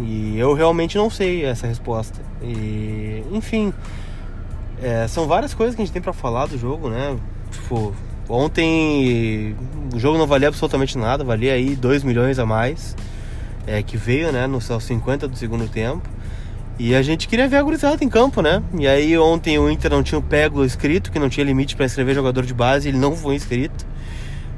E 0.00 0.36
eu 0.38 0.54
realmente 0.54 0.96
não 0.96 1.10
sei 1.10 1.44
essa 1.44 1.66
resposta. 1.66 2.20
E, 2.42 3.22
enfim, 3.30 3.72
é, 4.82 5.06
são 5.06 5.26
várias 5.28 5.54
coisas 5.54 5.76
que 5.76 5.82
a 5.82 5.84
gente 5.84 5.92
tem 5.92 6.02
pra 6.02 6.12
falar 6.12 6.46
do 6.46 6.58
jogo, 6.58 6.88
né? 6.88 7.16
Tipo, 7.52 7.94
ontem 8.28 9.54
o 9.94 9.98
jogo 9.98 10.18
não 10.18 10.26
valia 10.26 10.48
absolutamente 10.48 10.98
nada, 10.98 11.22
valia 11.22 11.52
aí 11.52 11.76
2 11.76 12.02
milhões 12.02 12.38
a 12.38 12.46
mais. 12.46 12.96
É, 13.64 13.80
que 13.80 13.96
veio, 13.96 14.32
né, 14.32 14.46
nos 14.48 14.68
aos 14.70 14.82
50 14.82 15.28
do 15.28 15.36
segundo 15.36 15.68
tempo. 15.68 16.02
E 16.78 16.94
a 16.96 17.02
gente 17.02 17.28
queria 17.28 17.46
ver 17.46 17.58
a 17.58 17.62
gurizada 17.62 18.02
em 18.02 18.08
campo, 18.08 18.42
né? 18.42 18.60
E 18.76 18.88
aí 18.88 19.16
ontem 19.16 19.58
o 19.58 19.70
Inter 19.70 19.90
não 19.90 20.02
tinha 20.02 20.18
o 20.18 20.22
Peglo 20.22 20.64
escrito, 20.64 21.12
que 21.12 21.18
não 21.18 21.28
tinha 21.28 21.44
limite 21.44 21.76
para 21.76 21.86
escrever 21.86 22.14
jogador 22.14 22.44
de 22.44 22.52
base, 22.52 22.88
ele 22.88 22.98
não 22.98 23.14
foi 23.14 23.36
inscrito. 23.36 23.86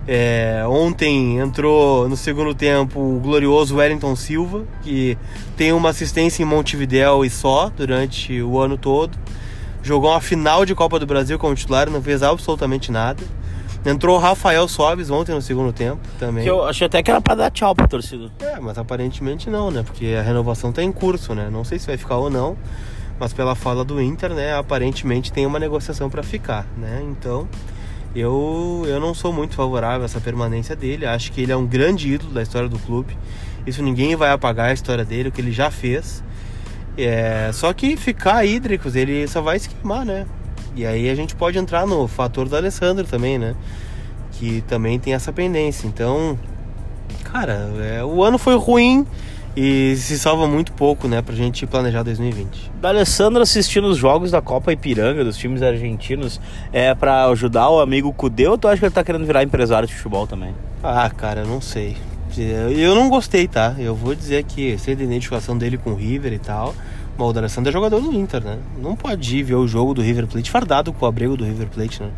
É, 0.06 0.62
ontem 0.66 1.38
entrou 1.38 2.08
no 2.08 2.16
segundo 2.16 2.54
tempo 2.54 3.00
o 3.00 3.20
glorioso 3.20 3.76
Wellington 3.76 4.14
Silva, 4.14 4.64
que 4.82 5.16
tem 5.56 5.72
uma 5.72 5.90
assistência 5.90 6.42
em 6.42 6.46
Montevidéu 6.46 7.24
e 7.24 7.30
só 7.30 7.70
durante 7.74 8.40
o 8.42 8.58
ano 8.58 8.76
todo. 8.76 9.18
Jogou 9.84 10.10
uma 10.10 10.20
final 10.20 10.64
de 10.64 10.74
Copa 10.74 10.98
do 10.98 11.04
Brasil 11.06 11.38
como 11.38 11.54
titular, 11.54 11.90
não 11.90 12.02
fez 12.02 12.22
absolutamente 12.22 12.90
nada. 12.90 13.22
Entrou 13.84 14.16
o 14.16 14.18
Rafael 14.18 14.66
Sobes 14.66 15.10
ontem 15.10 15.34
no 15.34 15.42
segundo 15.42 15.70
tempo 15.70 16.00
também. 16.18 16.42
Que 16.42 16.48
eu 16.48 16.64
achei 16.64 16.86
até 16.86 17.02
que 17.02 17.10
era 17.10 17.20
pra 17.20 17.34
dar 17.34 17.50
tchau 17.50 17.74
pra 17.74 17.86
torcida. 17.86 18.30
É, 18.40 18.58
mas 18.58 18.78
aparentemente 18.78 19.50
não, 19.50 19.70
né? 19.70 19.82
Porque 19.82 20.16
a 20.18 20.22
renovação 20.22 20.72
tá 20.72 20.82
em 20.82 20.90
curso, 20.90 21.34
né? 21.34 21.50
Não 21.52 21.64
sei 21.64 21.78
se 21.78 21.86
vai 21.86 21.98
ficar 21.98 22.16
ou 22.16 22.30
não, 22.30 22.56
mas 23.20 23.34
pela 23.34 23.54
fala 23.54 23.84
do 23.84 24.00
Inter, 24.00 24.32
né? 24.32 24.56
Aparentemente 24.56 25.30
tem 25.30 25.44
uma 25.44 25.58
negociação 25.58 26.08
para 26.08 26.22
ficar, 26.22 26.66
né? 26.78 27.04
Então, 27.04 27.46
eu, 28.16 28.84
eu 28.86 28.98
não 28.98 29.12
sou 29.12 29.34
muito 29.34 29.54
favorável 29.54 30.00
a 30.00 30.04
essa 30.06 30.18
permanência 30.18 30.74
dele. 30.74 31.04
Acho 31.04 31.30
que 31.30 31.42
ele 31.42 31.52
é 31.52 31.56
um 31.56 31.66
grande 31.66 32.10
ídolo 32.10 32.32
da 32.32 32.42
história 32.42 32.70
do 32.70 32.78
clube. 32.78 33.14
Isso 33.66 33.82
ninguém 33.82 34.16
vai 34.16 34.30
apagar 34.30 34.70
a 34.70 34.72
história 34.72 35.04
dele, 35.04 35.28
o 35.28 35.32
que 35.32 35.42
ele 35.42 35.52
já 35.52 35.70
fez. 35.70 36.24
É, 36.96 37.50
só 37.52 37.72
que 37.72 37.96
ficar 37.96 38.44
hídricos, 38.44 38.94
ele 38.94 39.26
só 39.26 39.40
vai 39.40 39.58
se 39.58 39.68
queimar, 39.68 40.04
né? 40.04 40.26
E 40.76 40.84
aí 40.84 41.08
a 41.08 41.14
gente 41.14 41.34
pode 41.34 41.58
entrar 41.58 41.86
no 41.86 42.06
fator 42.08 42.48
do 42.48 42.56
Alessandro 42.56 43.04
também, 43.04 43.38
né? 43.38 43.54
que 44.38 44.62
também 44.62 44.98
tem 44.98 45.14
essa 45.14 45.32
pendência. 45.32 45.86
Então, 45.86 46.38
cara, 47.24 47.70
é, 47.80 48.04
o 48.04 48.22
ano 48.22 48.38
foi 48.38 48.56
ruim 48.56 49.06
e 49.56 49.94
se 49.96 50.18
salva 50.18 50.48
muito 50.48 50.72
pouco, 50.72 51.06
né, 51.06 51.22
pra 51.22 51.34
gente 51.34 51.66
planejar 51.66 52.02
2020. 52.02 52.72
Da 52.80 52.88
Alessandro 52.88 53.40
assistindo 53.40 53.86
os 53.86 53.96
jogos 53.96 54.30
da 54.30 54.42
Copa 54.42 54.72
Ipiranga, 54.72 55.24
dos 55.24 55.36
times 55.36 55.62
argentinos, 55.62 56.40
é 56.72 56.94
para 56.94 57.26
ajudar 57.26 57.70
o 57.70 57.80
amigo 57.80 58.12
Cudeu 58.12 58.52
ou 58.52 58.58
tu 58.58 58.66
acha 58.66 58.78
que 58.78 58.84
ele 58.86 58.94
tá 58.94 59.04
querendo 59.04 59.24
virar 59.24 59.44
empresário 59.44 59.86
de 59.86 59.94
futebol 59.94 60.26
também? 60.26 60.54
Ah, 60.82 61.08
cara, 61.08 61.42
eu 61.42 61.46
não 61.46 61.60
sei. 61.60 61.96
Eu 62.42 62.94
não 62.94 63.08
gostei, 63.08 63.46
tá? 63.46 63.74
Eu 63.78 63.94
vou 63.94 64.14
dizer 64.14 64.44
que 64.44 64.76
sei 64.78 64.94
da 64.94 65.04
identificação 65.04 65.56
dele 65.56 65.78
com 65.78 65.90
o 65.90 65.94
River 65.94 66.32
e 66.32 66.38
tal. 66.38 66.74
Mas 67.16 67.56
o 67.56 67.68
é 67.68 67.72
jogador 67.72 68.00
do 68.00 68.12
Inter, 68.12 68.42
né? 68.42 68.58
Não 68.76 68.96
pode 68.96 69.36
ir 69.36 69.42
ver 69.44 69.54
o 69.54 69.68
jogo 69.68 69.94
do 69.94 70.02
River 70.02 70.26
Plate 70.26 70.50
fardado 70.50 70.92
com 70.92 71.04
o 71.04 71.08
abrigo 71.08 71.36
do 71.36 71.44
River 71.44 71.68
Plate, 71.68 72.02
né? 72.02 72.10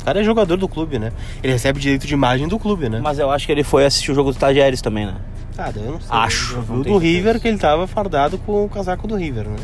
O 0.00 0.04
cara 0.04 0.20
é 0.20 0.24
jogador 0.24 0.56
do 0.56 0.66
clube, 0.66 0.98
né? 0.98 1.12
Ele 1.42 1.52
recebe 1.52 1.78
direito 1.78 2.06
de 2.06 2.14
imagem 2.14 2.48
do 2.48 2.58
clube, 2.58 2.88
né? 2.88 3.00
Mas 3.02 3.18
eu 3.18 3.30
acho 3.30 3.44
que 3.44 3.52
ele 3.52 3.62
foi 3.62 3.84
assistir 3.84 4.10
o 4.12 4.14
jogo 4.14 4.32
do 4.32 4.38
Tajeres 4.38 4.80
também, 4.80 5.04
né? 5.04 5.16
Ah, 5.58 5.70
eu 5.76 5.92
não 5.92 6.00
sei. 6.00 6.08
Acho. 6.08 6.60
Vi 6.62 6.84
do 6.84 6.96
River 6.96 7.38
que 7.38 7.48
ele 7.48 7.58
tava 7.58 7.86
fardado 7.86 8.38
com 8.38 8.64
o 8.64 8.68
casaco 8.68 9.06
do 9.06 9.14
River, 9.14 9.46
né? 9.48 9.56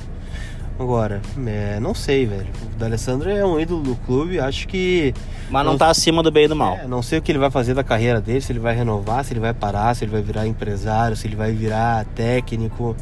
Agora, 0.79 1.23
é, 1.47 1.81
não 1.81 1.95
sei, 1.95 2.27
velho. 2.27 2.47
O 2.63 2.79
D'Alessandro 2.79 3.31
é 3.31 3.45
um 3.45 3.59
ídolo 3.59 3.83
do 3.83 3.97
clube, 3.97 4.39
acho 4.39 4.69
que. 4.69 5.15
Mas 5.49 5.65
não, 5.65 5.73
não 5.73 5.79
tá 5.79 5.89
acima 5.89 6.23
do 6.23 6.31
bem 6.31 6.45
e 6.45 6.49
do 6.49 6.57
mal. 6.57 6.75
É, 6.75 6.87
não 6.87 7.03
sei 7.03 7.19
o 7.19 7.23
que 7.23 7.33
ele 7.33 7.39
vai 7.39 7.51
fazer 7.51 7.73
da 7.73 7.83
carreira 7.83 8.21
dele, 8.21 8.43
se 8.43 8.53
ele 8.53 8.59
vai 8.59 8.75
renovar, 8.75 9.25
se 9.25 9.33
ele 9.33 9.41
vai 9.41 9.55
parar, 9.55 9.95
se 9.95 10.05
ele 10.05 10.13
vai 10.13 10.21
virar 10.21 10.47
empresário, 10.47 11.17
se 11.17 11.27
ele 11.27 11.35
vai 11.35 11.53
virar 11.53 12.05
técnico, 12.15 12.95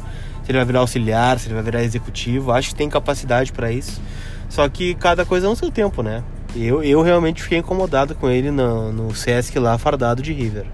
se 0.43 0.51
ele 0.51 0.57
vai 0.57 0.65
virar 0.65 0.79
auxiliar, 0.79 1.37
se 1.37 1.47
ele 1.47 1.55
vai 1.55 1.63
virar 1.63 1.83
executivo. 1.83 2.51
Acho 2.51 2.69
que 2.69 2.75
tem 2.75 2.89
capacidade 2.89 3.51
para 3.51 3.69
isso. 3.71 4.01
Só 4.47 4.67
que 4.69 4.95
cada 4.95 5.25
coisa 5.25 5.49
no 5.49 5.55
seu 5.55 5.69
tempo, 5.69 6.01
né? 6.01 6.23
Eu, 6.55 6.81
eu 6.81 7.01
realmente 7.01 7.43
fiquei 7.43 7.57
incomodado 7.57 8.15
com 8.15 8.29
ele 8.29 8.51
no, 8.51 8.89
no 8.91 9.13
Sesc 9.13 9.59
lá, 9.59 9.77
fardado 9.77 10.21
de 10.21 10.31
River. 10.31 10.65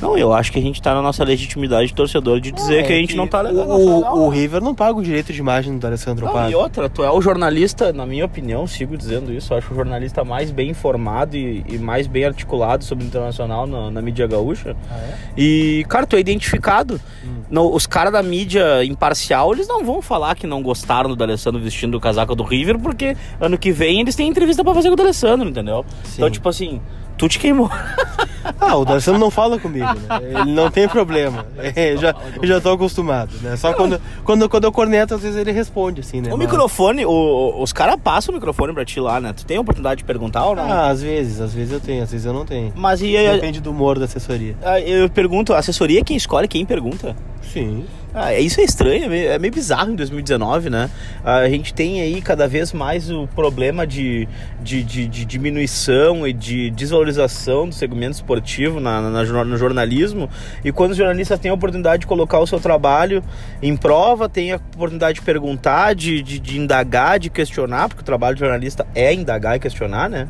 Não, 0.00 0.16
eu 0.16 0.32
acho 0.32 0.50
que 0.50 0.58
a 0.58 0.62
gente 0.62 0.80
tá 0.80 0.94
na 0.94 1.02
nossa 1.02 1.22
legitimidade 1.24 1.88
de 1.88 1.94
torcedor 1.94 2.40
de 2.40 2.50
dizer 2.50 2.80
é, 2.80 2.82
que 2.82 2.92
a 2.92 2.96
gente 2.96 3.10
que 3.10 3.16
não 3.16 3.26
tá 3.26 3.42
legal. 3.42 3.68
O, 3.68 4.24
o, 4.24 4.28
River 4.28 4.62
não 4.62 4.74
paga 4.74 4.98
o 4.98 5.02
direito 5.02 5.32
de 5.32 5.38
imagem 5.38 5.78
do 5.78 5.86
Alessandro 5.86 6.26
não, 6.26 6.50
E 6.50 6.54
outra, 6.54 6.88
tu 6.88 7.04
é 7.04 7.10
o 7.10 7.20
jornalista, 7.20 7.92
na 7.92 8.06
minha 8.06 8.24
opinião, 8.24 8.66
sigo 8.66 8.96
dizendo 8.96 9.32
isso, 9.32 9.52
eu 9.52 9.58
acho 9.58 9.72
o 9.72 9.76
jornalista 9.76 10.24
mais 10.24 10.50
bem 10.50 10.70
informado 10.70 11.36
e, 11.36 11.64
e 11.68 11.78
mais 11.78 12.06
bem 12.06 12.24
articulado 12.24 12.84
sobre 12.84 13.04
o 13.04 13.06
internacional 13.06 13.66
na, 13.66 13.90
na 13.90 14.00
mídia 14.00 14.26
gaúcha. 14.26 14.74
Ah, 14.90 14.96
é? 14.96 15.14
E, 15.36 15.84
cara, 15.88 16.06
tu 16.06 16.16
é 16.16 16.20
identificado. 16.20 17.00
Hum. 17.24 17.40
No, 17.50 17.74
os 17.74 17.86
caras 17.86 18.12
da 18.12 18.22
mídia 18.22 18.84
imparcial, 18.84 19.52
eles 19.52 19.68
não 19.68 19.84
vão 19.84 20.00
falar 20.00 20.34
que 20.34 20.46
não 20.46 20.62
gostaram 20.62 21.14
do 21.14 21.22
Alessandro 21.22 21.60
vestindo 21.60 21.96
o 21.96 22.00
casaco 22.00 22.34
do 22.34 22.42
River, 22.42 22.78
porque 22.78 23.16
ano 23.40 23.58
que 23.58 23.72
vem 23.72 24.00
eles 24.00 24.14
têm 24.14 24.28
entrevista 24.28 24.64
pra 24.64 24.72
fazer 24.72 24.88
com 24.88 24.96
o 24.96 25.00
Alessandro, 25.02 25.48
entendeu? 25.48 25.84
Sim. 26.04 26.14
Então, 26.16 26.30
tipo 26.30 26.48
assim, 26.48 26.80
tu 27.18 27.28
te 27.28 27.38
queimou. 27.38 27.70
Ah, 28.60 28.76
o 28.76 28.84
D'Alessandro 28.84 29.20
não 29.20 29.30
fala 29.30 29.58
comigo, 29.58 29.86
né? 29.86 30.40
Ele 30.40 30.52
não 30.52 30.70
tem 30.70 30.88
problema. 30.88 31.46
É, 31.58 31.96
já, 31.98 32.14
eu 32.40 32.46
já 32.46 32.60
tô 32.60 32.70
acostumado, 32.70 33.32
né? 33.42 33.56
Só 33.56 33.72
quando, 33.72 34.00
quando, 34.24 34.48
quando 34.48 34.64
eu 34.64 34.72
corneto, 34.72 35.14
às 35.14 35.22
vezes 35.22 35.36
ele 35.36 35.52
responde, 35.52 36.00
assim, 36.00 36.20
né? 36.20 36.28
O 36.28 36.38
Mas... 36.38 36.46
microfone, 36.46 37.04
o, 37.04 37.62
os 37.62 37.72
caras 37.72 37.96
passam 38.02 38.32
o 38.32 38.34
microfone 38.34 38.72
pra 38.72 38.84
ti 38.84 39.00
lá, 39.00 39.20
né? 39.20 39.32
Tu 39.32 39.44
tem 39.44 39.56
a 39.56 39.60
oportunidade 39.60 39.98
de 39.98 40.04
perguntar 40.04 40.46
ou 40.46 40.56
não? 40.56 40.70
Ah, 40.70 40.88
às 40.88 41.02
vezes, 41.02 41.40
às 41.40 41.52
vezes 41.52 41.72
eu 41.72 41.80
tenho, 41.80 42.02
às 42.02 42.10
vezes 42.10 42.26
eu 42.26 42.32
não 42.32 42.44
tenho. 42.44 42.72
Mas 42.74 43.02
e 43.02 43.10
Depende 43.10 43.60
do 43.60 43.70
humor 43.70 43.98
da 43.98 44.04
assessoria. 44.04 44.54
Ah, 44.62 44.80
eu 44.80 45.08
pergunto, 45.08 45.52
a 45.52 45.58
assessoria 45.58 46.00
é 46.00 46.04
quem 46.04 46.16
escolhe, 46.16 46.48
quem 46.48 46.64
pergunta? 46.64 47.16
Sim. 47.42 47.84
Ah, 48.12 48.34
isso 48.34 48.60
é 48.60 48.64
estranho, 48.64 49.04
é 49.04 49.08
meio, 49.08 49.30
é 49.30 49.38
meio, 49.38 49.52
bizarro 49.52 49.92
em 49.92 49.94
2019, 49.94 50.68
né? 50.68 50.90
A 51.24 51.48
gente 51.48 51.72
tem 51.72 52.00
aí 52.00 52.20
cada 52.20 52.48
vez 52.48 52.72
mais 52.72 53.08
o 53.08 53.28
problema 53.28 53.86
de, 53.86 54.28
de, 54.60 54.82
de, 54.82 55.06
de 55.06 55.24
diminuição 55.24 56.26
e 56.26 56.32
de 56.32 56.70
desvalorização 56.70 57.68
do 57.68 57.74
segmento 57.74 58.16
esportivo 58.30 58.78
na, 58.78 59.00
na, 59.00 59.44
no 59.44 59.56
jornalismo. 59.56 60.30
E 60.64 60.70
quando 60.70 60.92
os 60.92 60.96
jornalistas 60.96 61.38
têm 61.38 61.50
a 61.50 61.54
oportunidade 61.54 62.02
de 62.02 62.06
colocar 62.06 62.38
o 62.38 62.46
seu 62.46 62.60
trabalho 62.60 63.22
em 63.60 63.76
prova, 63.76 64.28
têm 64.28 64.52
a 64.52 64.56
oportunidade 64.56 65.18
de 65.18 65.22
perguntar, 65.22 65.94
de, 65.94 66.22
de, 66.22 66.38
de 66.38 66.58
indagar, 66.58 67.18
de 67.18 67.28
questionar, 67.28 67.88
porque 67.88 68.02
o 68.02 68.04
trabalho 68.04 68.34
de 68.36 68.40
jornalista 68.40 68.86
é 68.94 69.12
indagar 69.12 69.56
e 69.56 69.60
questionar, 69.60 70.08
né? 70.08 70.28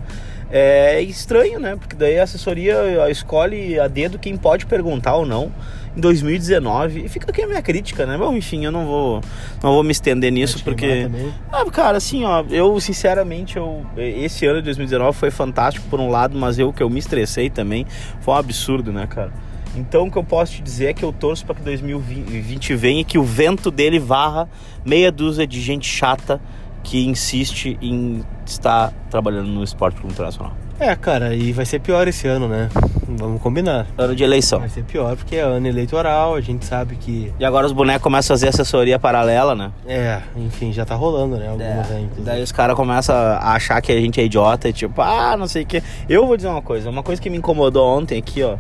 É 0.50 1.00
estranho, 1.02 1.61
né? 1.61 1.76
Porque 1.76 1.95
daí 1.95 2.19
a 2.19 2.25
assessoria 2.25 3.09
escolhe 3.09 3.78
a 3.78 3.87
dedo 3.87 4.19
quem 4.19 4.37
pode 4.37 4.66
perguntar 4.66 5.14
ou 5.14 5.25
não 5.25 5.52
em 5.97 6.00
2019. 6.00 7.04
E 7.04 7.09
fica 7.09 7.30
aqui 7.30 7.42
a 7.42 7.47
minha 7.47 7.62
crítica, 7.62 8.06
né? 8.06 8.16
Bom, 8.16 8.37
enfim, 8.37 8.64
eu 8.64 8.73
não 8.73 8.87
vou, 8.87 9.20
não 9.62 9.73
vou 9.73 9.82
me 9.82 9.92
estender 9.92 10.32
nisso 10.32 10.62
porque. 10.62 11.09
Ah, 11.52 11.64
cara, 11.70 11.99
assim, 11.99 12.25
ó, 12.25 12.44
eu 12.50 12.78
sinceramente, 12.80 13.56
eu, 13.56 13.85
esse 13.97 14.47
ano 14.47 14.59
de 14.59 14.66
2019 14.66 15.16
foi 15.16 15.30
fantástico 15.30 15.87
por 15.88 16.00
um 16.00 16.09
lado, 16.09 16.38
mas 16.38 16.59
eu 16.59 16.73
que 16.73 16.82
eu 16.82 16.90
me 16.90 16.99
estressei 16.99 17.50
também. 17.50 17.87
Foi 18.20 18.35
um 18.35 18.37
absurdo, 18.37 18.92
né, 18.92 19.06
cara? 19.06 19.32
Então 19.76 20.09
o 20.09 20.11
que 20.11 20.18
eu 20.18 20.25
posso 20.25 20.54
te 20.54 20.62
dizer 20.62 20.87
é 20.87 20.92
que 20.92 21.04
eu 21.04 21.12
torço 21.12 21.47
para 21.47 21.54
que 21.54 21.62
2020 21.62 22.75
venha 22.75 23.00
e 23.02 23.04
que 23.04 23.18
o 23.18 23.23
vento 23.23 23.70
dele 23.70 23.99
varra 23.99 24.49
meia 24.85 25.12
dúzia 25.12 25.47
de 25.47 25.61
gente 25.61 25.87
chata 25.87 26.40
que 26.82 27.06
insiste 27.06 27.78
em 27.80 28.25
estar 28.44 28.92
trabalhando 29.11 29.49
no 29.49 29.62
esporte 29.62 30.04
internacional. 30.04 30.56
É, 30.80 30.96
cara, 30.96 31.34
e 31.34 31.52
vai 31.52 31.66
ser 31.66 31.78
pior 31.78 32.08
esse 32.08 32.26
ano, 32.26 32.49
né? 32.49 32.70
Vamos 33.06 33.42
combinar. 33.42 33.87
Ano 33.99 34.16
de 34.16 34.25
eleição. 34.25 34.60
Vai 34.60 34.70
ser 34.70 34.82
pior 34.82 35.14
porque 35.14 35.37
é 35.37 35.40
ano 35.40 35.66
eleitoral, 35.66 36.34
a 36.34 36.40
gente 36.40 36.64
sabe 36.64 36.96
que. 36.96 37.30
E 37.38 37.44
agora 37.44 37.66
os 37.66 37.72
bonecos 37.72 38.02
começam 38.02 38.32
a 38.32 38.38
fazer 38.38 38.49
assessoria 38.49 38.99
paralela, 38.99 39.54
né? 39.54 39.70
É, 39.87 40.22
enfim, 40.34 40.72
já 40.72 40.87
tá 40.87 40.94
rolando, 40.94 41.37
né? 41.37 41.49
Algumas 41.49 41.90
é. 41.90 41.96
aí, 41.96 42.08
Daí 42.20 42.42
os 42.42 42.50
caras 42.50 42.75
começam 42.75 43.14
a 43.14 43.52
achar 43.52 43.78
que 43.82 43.92
a 43.92 44.00
gente 44.00 44.22
é 44.22 44.25
idiota 44.25 44.70
e 44.70 44.72
tipo, 44.72 45.02
ah, 45.02 45.37
não 45.37 45.46
sei 45.46 45.64
o 45.64 45.66
quê. 45.66 45.82
Eu 46.08 46.26
vou 46.26 46.34
dizer 46.34 46.49
uma 46.49 46.62
coisa, 46.62 46.88
uma 46.88 47.02
coisa 47.02 47.20
que 47.20 47.28
me 47.28 47.37
incomodou 47.37 47.87
ontem 47.87 48.18
aqui, 48.18 48.42
ó. 48.42 48.56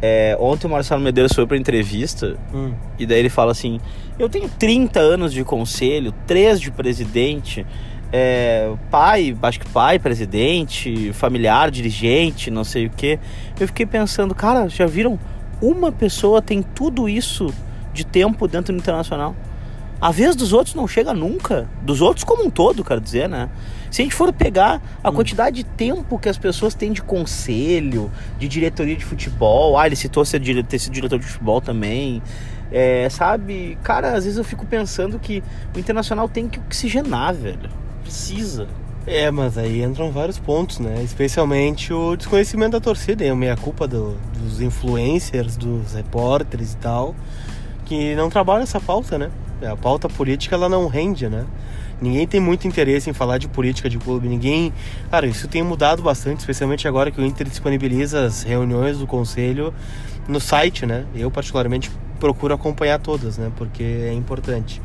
É, 0.00 0.36
ontem 0.38 0.68
o 0.68 0.70
Marcelo 0.70 1.00
Medeiros 1.00 1.32
foi 1.32 1.46
pra 1.46 1.56
entrevista 1.56 2.36
hum. 2.54 2.74
e 2.98 3.06
daí 3.06 3.18
ele 3.18 3.30
fala 3.30 3.50
assim: 3.50 3.80
Eu 4.18 4.28
tenho 4.28 4.48
30 4.48 5.00
anos 5.00 5.32
de 5.32 5.42
conselho, 5.42 6.12
3 6.28 6.60
de 6.60 6.70
presidente 6.70 7.66
é, 8.12 8.72
pai, 8.90 9.36
acho 9.42 9.60
que 9.60 9.68
pai, 9.68 9.98
presidente, 9.98 11.12
familiar, 11.12 11.70
dirigente, 11.70 12.50
não 12.50 12.64
sei 12.64 12.86
o 12.86 12.90
que. 12.90 13.18
Eu 13.58 13.66
fiquei 13.66 13.86
pensando, 13.86 14.34
cara, 14.34 14.68
já 14.68 14.86
viram? 14.86 15.18
Uma 15.60 15.90
pessoa 15.90 16.42
tem 16.42 16.62
tudo 16.62 17.08
isso 17.08 17.52
de 17.92 18.04
tempo 18.04 18.46
dentro 18.46 18.74
do 18.74 18.78
internacional. 18.78 19.34
A 19.98 20.12
vez 20.12 20.36
dos 20.36 20.52
outros 20.52 20.74
não 20.74 20.86
chega 20.86 21.14
nunca. 21.14 21.68
Dos 21.82 22.02
outros 22.02 22.22
como 22.22 22.44
um 22.44 22.50
todo, 22.50 22.84
quero 22.84 23.00
dizer, 23.00 23.28
né? 23.28 23.48
Se 23.90 24.02
a 24.02 24.04
gente 24.04 24.14
for 24.14 24.30
pegar 24.32 24.82
a 25.02 25.08
hum. 25.08 25.14
quantidade 25.14 25.56
de 25.56 25.64
tempo 25.64 26.18
que 26.18 26.28
as 26.28 26.36
pessoas 26.36 26.74
têm 26.74 26.92
de 26.92 27.00
conselho, 27.00 28.10
de 28.38 28.46
diretoria 28.46 28.94
de 28.94 29.04
futebol, 29.04 29.78
ah, 29.78 29.86
ele 29.86 29.96
citou 29.96 30.24
ser, 30.24 30.40
ter 30.64 30.78
sido 30.78 30.92
diretor 30.92 31.18
de 31.18 31.24
futebol 31.24 31.62
também. 31.62 32.22
É, 32.70 33.08
sabe, 33.08 33.78
cara, 33.82 34.08
às 34.12 34.24
vezes 34.24 34.36
eu 34.36 34.44
fico 34.44 34.66
pensando 34.66 35.18
que 35.18 35.42
o 35.74 35.78
internacional 35.78 36.28
tem 36.28 36.46
que 36.46 36.58
oxigenar, 36.58 37.32
velho 37.34 37.85
precisa. 38.06 38.68
É, 39.06 39.30
mas 39.30 39.56
aí 39.58 39.82
entram 39.82 40.10
vários 40.10 40.38
pontos, 40.38 40.78
né? 40.78 41.02
Especialmente 41.02 41.92
o 41.92 42.16
desconhecimento 42.16 42.72
da 42.72 42.80
torcida, 42.80 43.24
e 43.24 43.28
a 43.28 43.36
meia 43.36 43.56
culpa 43.56 43.86
do, 43.86 44.16
dos 44.40 44.60
influencers, 44.60 45.56
dos 45.56 45.92
repórteres 45.92 46.72
e 46.72 46.76
tal, 46.78 47.14
que 47.84 48.14
não 48.16 48.28
trabalham 48.28 48.62
essa 48.62 48.80
pauta, 48.80 49.18
né? 49.18 49.30
A 49.62 49.76
pauta 49.76 50.08
política 50.08 50.56
ela 50.56 50.68
não 50.68 50.88
rende, 50.88 51.28
né? 51.28 51.46
Ninguém 52.00 52.26
tem 52.26 52.40
muito 52.40 52.66
interesse 52.66 53.08
em 53.08 53.12
falar 53.12 53.38
de 53.38 53.48
política 53.48 53.88
de 53.88 53.96
clube. 53.96 54.28
Ninguém. 54.28 54.72
Cara, 55.10 55.26
isso 55.26 55.48
tem 55.48 55.62
mudado 55.62 56.02
bastante, 56.02 56.40
especialmente 56.40 56.86
agora 56.86 57.10
que 57.10 57.20
o 57.20 57.24
Inter 57.24 57.48
disponibiliza 57.48 58.26
as 58.26 58.42
reuniões 58.42 58.98
do 58.98 59.06
conselho 59.06 59.72
no 60.28 60.40
site, 60.40 60.84
né? 60.84 61.06
Eu, 61.14 61.30
particularmente, 61.30 61.90
procuro 62.18 62.52
acompanhar 62.52 62.98
todas, 62.98 63.38
né? 63.38 63.50
Porque 63.56 63.82
é 63.82 64.12
importante. 64.12 64.82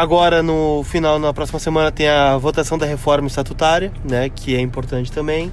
Agora, 0.00 0.42
no 0.42 0.82
final, 0.82 1.18
na 1.18 1.30
próxima 1.30 1.58
semana, 1.58 1.92
tem 1.92 2.08
a 2.08 2.38
votação 2.38 2.78
da 2.78 2.86
reforma 2.86 3.28
estatutária, 3.28 3.92
né, 4.02 4.30
que 4.30 4.56
é 4.56 4.58
importante 4.58 5.12
também 5.12 5.52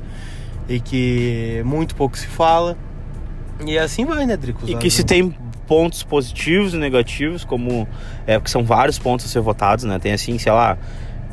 e 0.69 0.79
que 0.79 1.61
muito 1.65 1.93
pouco 1.93 2.17
se 2.17 2.27
fala. 2.27 2.77
E 3.65 3.77
assim 3.77 4.05
vai, 4.05 4.25
né, 4.25 4.37
Drico? 4.37 4.61
E 4.65 4.73
que 4.77 4.89
se 4.89 5.03
tem 5.03 5.35
pontos 5.67 6.01
positivos 6.01 6.73
e 6.73 6.77
negativos, 6.77 7.43
como 7.43 7.85
é, 8.25 8.39
porque 8.39 8.49
são 8.49 8.63
vários 8.63 8.97
pontos 8.97 9.25
a 9.25 9.27
ser 9.27 9.41
votados, 9.41 9.83
né? 9.83 9.99
Tem 9.99 10.13
assim, 10.13 10.37
sei 10.37 10.53
lá, 10.53 10.77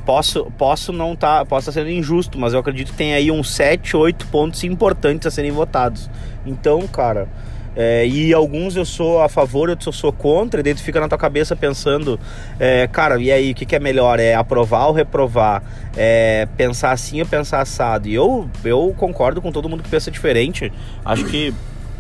posso 0.05 0.51
posso 0.59 0.93
não 0.93 1.15
tá, 1.15 1.45
posso 1.45 1.71
estar 1.71 1.81
sendo 1.81 1.93
injusto, 1.93 2.37
mas 2.37 2.53
eu 2.53 2.59
acredito 2.59 2.91
que 2.91 2.99
tem 2.99 3.15
aí 3.15 3.31
uns 3.31 3.55
7, 3.55 3.97
8 3.97 4.27
pontos 4.27 4.65
importantes 4.65 5.25
a 5.29 5.31
serem 5.31 5.53
votados. 5.53 6.11
Então, 6.45 6.85
cara, 6.89 7.29
é, 7.77 8.07
e 8.07 8.33
alguns 8.33 8.77
eu 8.77 8.85
sou 8.85 9.21
a 9.21 9.29
favor, 9.29 9.69
outros 9.69 9.87
eu 9.87 9.93
sou 9.93 10.13
contra, 10.13 10.61
e 10.61 10.63
daí 10.63 10.75
tu 10.75 10.83
fica 10.83 11.01
na 11.01 11.09
tua 11.09 11.19
cabeça 11.19 11.57
pensando, 11.57 12.19
é, 12.59 12.87
cara, 12.87 13.21
e 13.21 13.33
aí, 13.33 13.53
o 13.53 13.55
que, 13.55 13.67
que, 13.67 13.75
é 13.75 13.81
melhor? 13.81 14.21
É 14.21 14.35
aprovar 14.35 14.87
ou 14.87 14.93
reprovar? 14.93 15.63
É 15.97 16.47
pensar 16.57 16.93
assim 16.93 17.21
ou 17.21 17.27
pensar 17.27 17.61
assado? 17.61 18.09
E 18.09 18.15
eu, 18.15 18.49
eu 18.65 18.95
concordo 18.97 19.43
com 19.43 19.51
todo 19.51 19.69
mundo 19.69 19.83
que 19.83 19.89
pensa 19.89 20.11
diferente. 20.11 20.73
Acho 21.05 21.25
que 21.25 21.55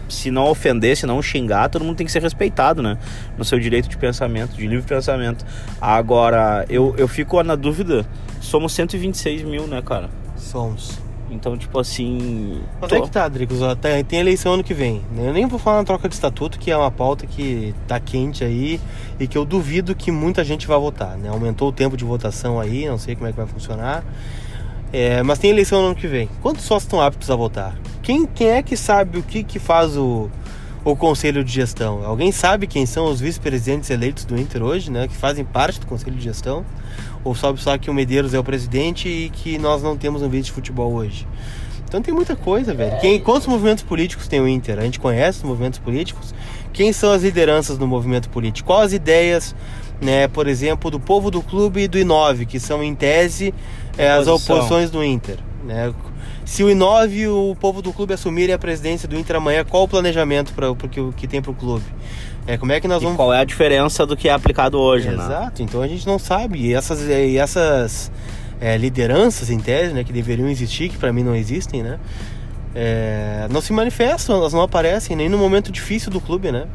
se 0.08 0.30
não 0.30 0.44
ofender, 0.44 0.96
se 0.96 1.06
não 1.06 1.20
xingar, 1.22 1.68
todo 1.68 1.84
mundo 1.84 1.96
tem 1.96 2.06
que 2.06 2.12
ser 2.12 2.22
respeitado, 2.22 2.82
né? 2.82 2.98
No 3.36 3.44
seu 3.44 3.58
direito 3.58 3.88
de 3.88 3.96
pensamento, 3.96 4.56
de 4.56 4.66
livre 4.66 4.86
pensamento. 4.86 5.44
Agora, 5.80 6.64
eu, 6.68 6.94
eu 6.96 7.08
fico 7.08 7.42
na 7.42 7.56
dúvida, 7.56 8.06
somos 8.40 8.72
126 8.72 9.42
mil, 9.42 9.66
né, 9.66 9.82
cara? 9.82 10.08
Somos. 10.36 11.03
Então, 11.34 11.56
tipo 11.56 11.78
assim. 11.78 12.60
Onde 12.80 12.94
é 12.94 13.00
que 13.00 13.10
tá, 13.10 13.28
Dricos? 13.28 13.58
Tem, 13.80 14.04
tem 14.04 14.20
eleição 14.20 14.54
ano 14.54 14.64
que 14.64 14.72
vem. 14.72 15.02
Eu 15.16 15.32
nem 15.32 15.46
vou 15.46 15.58
falar 15.58 15.78
na 15.78 15.84
troca 15.84 16.08
de 16.08 16.14
estatuto, 16.14 16.58
que 16.58 16.70
é 16.70 16.76
uma 16.76 16.90
pauta 16.90 17.26
que 17.26 17.74
tá 17.86 17.98
quente 17.98 18.44
aí 18.44 18.80
e 19.18 19.26
que 19.26 19.36
eu 19.36 19.44
duvido 19.44 19.94
que 19.94 20.10
muita 20.10 20.44
gente 20.44 20.66
vai 20.66 20.78
votar. 20.78 21.16
Né? 21.16 21.28
Aumentou 21.28 21.68
o 21.68 21.72
tempo 21.72 21.96
de 21.96 22.04
votação 22.04 22.60
aí, 22.60 22.86
não 22.88 22.98
sei 22.98 23.14
como 23.14 23.26
é 23.26 23.32
que 23.32 23.36
vai 23.36 23.46
funcionar. 23.46 24.04
É, 24.92 25.24
mas 25.24 25.40
tem 25.40 25.50
eleição 25.50 25.80
no 25.80 25.86
ano 25.88 25.96
que 25.96 26.06
vem. 26.06 26.28
Quantos 26.40 26.64
sócios 26.64 26.84
estão 26.84 27.00
aptos 27.00 27.28
a 27.28 27.34
votar? 27.34 27.76
Quem, 28.00 28.26
quem 28.26 28.50
é 28.50 28.62
que 28.62 28.76
sabe 28.76 29.18
o 29.18 29.22
que, 29.22 29.42
que 29.42 29.58
faz 29.58 29.96
o, 29.96 30.30
o 30.84 30.94
conselho 30.94 31.42
de 31.42 31.52
gestão? 31.52 32.04
Alguém 32.04 32.30
sabe 32.30 32.68
quem 32.68 32.86
são 32.86 33.06
os 33.06 33.18
vice-presidentes 33.18 33.90
eleitos 33.90 34.24
do 34.24 34.38
Inter 34.38 34.62
hoje, 34.62 34.92
né? 34.92 35.08
Que 35.08 35.16
fazem 35.16 35.44
parte 35.44 35.80
do 35.80 35.86
conselho 35.86 36.14
de 36.14 36.22
gestão? 36.22 36.64
Ou 37.24 37.34
sabe 37.34 37.60
só 37.60 37.76
que 37.78 37.90
o 37.90 37.94
Medeiros 37.94 38.34
é 38.34 38.38
o 38.38 38.44
presidente 38.44 39.08
e 39.08 39.30
que 39.30 39.58
nós 39.58 39.82
não 39.82 39.96
temos 39.96 40.22
um 40.22 40.28
vice 40.28 40.44
de 40.44 40.52
futebol 40.52 40.92
hoje? 40.92 41.26
Então 41.88 42.02
tem 42.02 42.12
muita 42.12 42.36
coisa, 42.36 42.74
velho. 42.74 42.98
Quem, 43.00 43.20
quantos 43.20 43.46
movimentos 43.46 43.84
políticos 43.84 44.28
tem 44.28 44.40
o 44.40 44.48
Inter? 44.48 44.78
A 44.78 44.82
gente 44.82 44.98
conhece 44.98 45.38
os 45.38 45.44
movimentos 45.44 45.78
políticos? 45.78 46.34
Quem 46.72 46.92
são 46.92 47.12
as 47.12 47.22
lideranças 47.22 47.78
do 47.78 47.86
movimento 47.86 48.28
político? 48.28 48.66
Quais 48.66 48.86
as 48.86 48.92
ideias, 48.92 49.54
né, 50.02 50.26
por 50.26 50.48
exemplo, 50.48 50.90
do 50.90 50.98
povo 50.98 51.30
do 51.30 51.40
clube 51.40 51.82
e 51.82 51.88
do 51.88 51.96
Inove, 51.96 52.46
que 52.46 52.58
são 52.58 52.82
em 52.82 52.94
tese 52.94 53.54
é, 53.96 54.10
as 54.10 54.26
oposições 54.26 54.90
do 54.90 55.04
Inter? 55.04 55.38
Né? 55.64 55.94
Se 56.44 56.62
o 56.62 56.70
Inove 56.70 57.20
e 57.20 57.28
o 57.28 57.56
povo 57.58 57.80
do 57.80 57.92
clube 57.92 58.12
assumirem 58.12 58.54
a 58.54 58.58
presidência 58.58 59.08
do 59.08 59.16
Inter 59.16 59.36
amanhã, 59.36 59.64
qual 59.64 59.84
o 59.84 59.88
planejamento 59.88 60.52
para 60.52 60.70
o 60.70 60.76
que, 60.76 61.12
que 61.12 61.28
tem 61.28 61.40
para 61.40 61.52
o 61.52 61.54
clube? 61.54 61.84
É, 62.46 62.58
como 62.58 62.72
é 62.72 62.80
que 62.80 62.86
nós 62.86 63.00
e 63.00 63.04
vamos. 63.04 63.16
Qual 63.16 63.32
é 63.32 63.40
a 63.40 63.44
diferença 63.44 64.04
do 64.04 64.16
que 64.16 64.28
é 64.28 64.32
aplicado 64.32 64.78
hoje, 64.78 65.08
né? 65.08 65.14
Exato, 65.14 65.62
então 65.62 65.80
a 65.80 65.86
gente 65.86 66.06
não 66.06 66.18
sabe. 66.18 66.58
E 66.58 66.74
essas, 66.74 67.00
e 67.08 67.38
essas 67.38 68.10
é, 68.60 68.76
lideranças, 68.76 69.50
em 69.50 69.58
tese, 69.58 69.92
né, 69.92 70.04
que 70.04 70.12
deveriam 70.12 70.48
existir, 70.48 70.88
que 70.88 70.98
para 70.98 71.12
mim 71.12 71.22
não 71.22 71.34
existem, 71.34 71.82
né? 71.82 71.98
É, 72.74 73.46
não 73.50 73.60
se 73.60 73.72
manifestam, 73.72 74.36
elas 74.36 74.52
não 74.52 74.60
aparecem 74.60 75.16
nem 75.16 75.28
no 75.28 75.38
momento 75.38 75.70
difícil 75.70 76.10
do 76.10 76.20
clube, 76.20 76.50
né? 76.50 76.66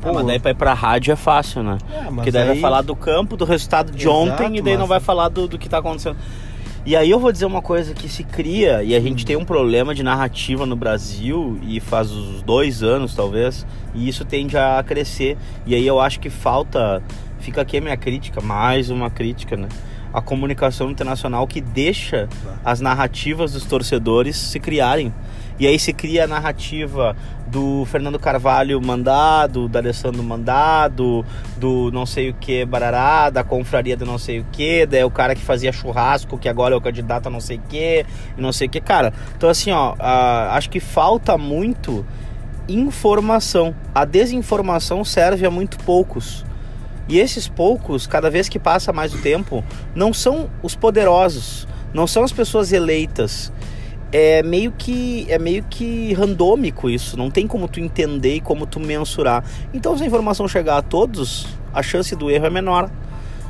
Pô, 0.00 0.10
ah, 0.10 0.12
mas 0.12 0.26
daí 0.26 0.38
pra 0.38 0.50
ir 0.50 0.54
pra 0.54 0.74
rádio 0.74 1.12
é 1.12 1.16
fácil, 1.16 1.62
né? 1.62 1.78
É, 1.92 2.04
Porque 2.04 2.30
daí 2.30 2.42
aí... 2.42 2.48
vai 2.48 2.58
falar 2.58 2.82
do 2.82 2.94
campo, 2.94 3.36
do 3.36 3.44
resultado 3.44 3.92
de 3.92 4.04
Exato, 4.04 4.16
ontem 4.16 4.58
e 4.58 4.62
daí 4.62 4.74
mas... 4.74 4.80
não 4.80 4.86
vai 4.86 5.00
falar 5.00 5.28
do, 5.28 5.48
do 5.48 5.58
que 5.58 5.68
tá 5.68 5.78
acontecendo. 5.78 6.16
E 6.86 6.94
aí 6.94 7.10
eu 7.10 7.18
vou 7.18 7.32
dizer 7.32 7.46
uma 7.46 7.60
coisa 7.60 7.92
que 7.92 8.08
se 8.08 8.22
cria, 8.22 8.80
e 8.80 8.94
a 8.94 9.00
gente 9.00 9.26
tem 9.26 9.34
um 9.34 9.44
problema 9.44 9.92
de 9.92 10.04
narrativa 10.04 10.64
no 10.64 10.76
Brasil, 10.76 11.58
e 11.66 11.80
faz 11.80 12.12
uns 12.12 12.42
dois 12.42 12.80
anos 12.80 13.12
talvez, 13.12 13.66
e 13.92 14.08
isso 14.08 14.24
tende 14.24 14.56
a 14.56 14.80
crescer. 14.86 15.36
E 15.66 15.74
aí 15.74 15.84
eu 15.84 15.98
acho 15.98 16.20
que 16.20 16.30
falta, 16.30 17.02
fica 17.40 17.60
aqui 17.62 17.78
a 17.78 17.80
minha 17.80 17.96
crítica, 17.96 18.40
mais 18.40 18.88
uma 18.88 19.10
crítica, 19.10 19.56
né? 19.56 19.68
A 20.14 20.22
comunicação 20.22 20.88
internacional 20.88 21.44
que 21.48 21.60
deixa 21.60 22.28
as 22.64 22.80
narrativas 22.80 23.54
dos 23.54 23.64
torcedores 23.64 24.36
se 24.36 24.60
criarem. 24.60 25.12
E 25.58 25.66
aí 25.66 25.78
se 25.78 25.92
cria 25.92 26.24
a 26.24 26.26
narrativa 26.26 27.16
do 27.46 27.84
Fernando 27.86 28.18
Carvalho 28.18 28.80
mandado, 28.80 29.68
da 29.68 29.78
Alessandro 29.78 30.22
mandado, 30.22 31.24
do 31.56 31.90
não 31.92 32.04
sei 32.04 32.30
o 32.30 32.34
que 32.34 32.64
barará, 32.64 33.30
da 33.30 33.42
confraria 33.42 33.96
do 33.96 34.04
não 34.04 34.18
sei 34.18 34.40
o 34.40 34.46
que, 34.52 34.84
daí 34.84 35.02
o 35.04 35.10
cara 35.10 35.34
que 35.34 35.40
fazia 35.40 35.72
churrasco, 35.72 36.36
que 36.36 36.48
agora 36.48 36.74
é 36.74 36.76
o 36.76 36.80
candidato 36.80 37.28
a 37.28 37.30
não 37.30 37.40
sei 37.40 37.56
o 37.56 37.62
que, 37.68 38.04
e 38.36 38.40
não 38.40 38.52
sei 38.52 38.66
o 38.66 38.70
que. 38.70 38.80
Cara, 38.80 39.12
então 39.36 39.48
assim, 39.48 39.70
ó, 39.70 39.94
acho 40.50 40.68
que 40.68 40.80
falta 40.80 41.38
muito 41.38 42.04
informação. 42.68 43.74
A 43.94 44.04
desinformação 44.04 45.04
serve 45.04 45.46
a 45.46 45.50
muito 45.50 45.78
poucos. 45.78 46.44
E 47.08 47.18
esses 47.18 47.48
poucos, 47.48 48.06
cada 48.06 48.28
vez 48.28 48.48
que 48.48 48.58
passa 48.58 48.92
mais 48.92 49.14
o 49.14 49.18
tempo, 49.18 49.64
não 49.94 50.12
são 50.12 50.50
os 50.62 50.74
poderosos, 50.74 51.66
não 51.94 52.06
são 52.06 52.24
as 52.24 52.32
pessoas 52.32 52.72
eleitas 52.72 53.52
é 54.18 54.42
meio 54.42 54.72
que 54.72 55.26
é 55.28 55.38
meio 55.38 55.62
que 55.64 56.14
randômico 56.14 56.88
isso, 56.88 57.18
não 57.18 57.30
tem 57.30 57.46
como 57.46 57.68
tu 57.68 57.80
entender 57.80 58.36
e 58.36 58.40
como 58.40 58.64
tu 58.64 58.80
mensurar. 58.80 59.44
Então 59.74 59.94
se 59.94 60.02
a 60.02 60.06
informação 60.06 60.48
chegar 60.48 60.78
a 60.78 60.82
todos, 60.82 61.46
a 61.70 61.82
chance 61.82 62.16
do 62.16 62.30
erro 62.30 62.46
é 62.46 62.50
menor, 62.50 62.90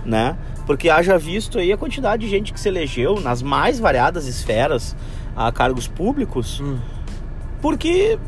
né? 0.05 0.37
Porque 0.67 0.91
haja 0.91 1.17
visto 1.17 1.61
aí 1.61 1.73
a 1.73 1.77
quantidade 1.77 2.25
de 2.25 2.29
gente 2.29 2.53
que 2.53 2.59
se 2.59 2.69
elegeu 2.69 3.21
nas 3.21 3.43
mais 3.43 3.79
variadas 3.79 4.27
esferas 4.27 4.97
a 5.37 5.53
cargos 5.53 5.87
públicos. 5.87 6.61
Hum. 6.61 6.79
Porque 7.63 8.19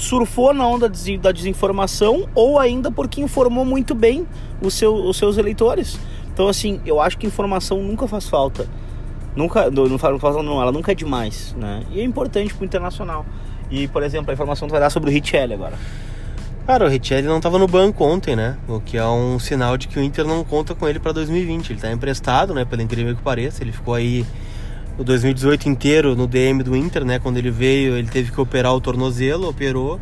surfou 0.00 0.52
na 0.52 0.66
onda 0.66 0.90
da 1.20 1.30
desinformação 1.30 2.28
ou 2.34 2.58
ainda 2.58 2.90
porque 2.90 3.20
informou 3.20 3.64
muito 3.64 3.94
bem 3.94 4.26
os, 4.60 4.74
seu, 4.74 4.92
os 4.92 5.16
seus 5.16 5.38
eleitores. 5.38 6.00
Então, 6.34 6.48
assim, 6.48 6.80
eu 6.84 7.00
acho 7.00 7.16
que 7.16 7.28
informação 7.28 7.80
nunca 7.80 8.08
faz 8.08 8.28
falta. 8.28 8.68
Nunca, 9.34 9.70
não 9.70 9.98
falo 9.98 10.42
não, 10.42 10.60
ela 10.60 10.72
nunca 10.72 10.92
é 10.92 10.94
demais, 10.94 11.54
né? 11.56 11.82
E 11.92 12.00
é 12.00 12.04
importante 12.04 12.52
pro 12.52 12.64
internacional. 12.64 13.24
E, 13.70 13.86
por 13.86 14.02
exemplo, 14.02 14.30
a 14.30 14.34
informação 14.34 14.66
que 14.66 14.72
vai 14.72 14.80
dar 14.80 14.90
sobre 14.90 15.10
o 15.10 15.12
Richelli 15.12 15.54
agora. 15.54 15.74
Cara, 16.66 16.84
o 16.84 16.88
Richelli 16.88 17.26
não 17.26 17.36
estava 17.36 17.58
no 17.58 17.68
banco 17.68 18.04
ontem, 18.04 18.34
né? 18.34 18.56
O 18.68 18.80
que 18.80 18.96
é 18.96 19.06
um 19.06 19.38
sinal 19.38 19.76
de 19.76 19.86
que 19.86 19.98
o 19.98 20.02
Inter 20.02 20.26
não 20.26 20.42
conta 20.44 20.74
com 20.74 20.88
ele 20.88 20.98
para 20.98 21.12
2020. 21.12 21.70
Ele 21.70 21.74
está 21.78 21.90
emprestado, 21.92 22.52
né? 22.52 22.64
Pelo 22.64 22.82
incrível 22.82 23.14
que 23.14 23.22
pareça. 23.22 23.62
Ele 23.62 23.70
ficou 23.70 23.94
aí 23.94 24.26
o 24.98 25.04
2018 25.04 25.68
inteiro 25.68 26.16
no 26.16 26.26
DM 26.26 26.62
do 26.64 26.76
Inter, 26.76 27.04
né? 27.04 27.20
Quando 27.20 27.36
ele 27.36 27.50
veio, 27.50 27.96
ele 27.96 28.08
teve 28.08 28.32
que 28.32 28.40
operar 28.40 28.74
o 28.74 28.80
tornozelo, 28.80 29.48
operou. 29.48 30.00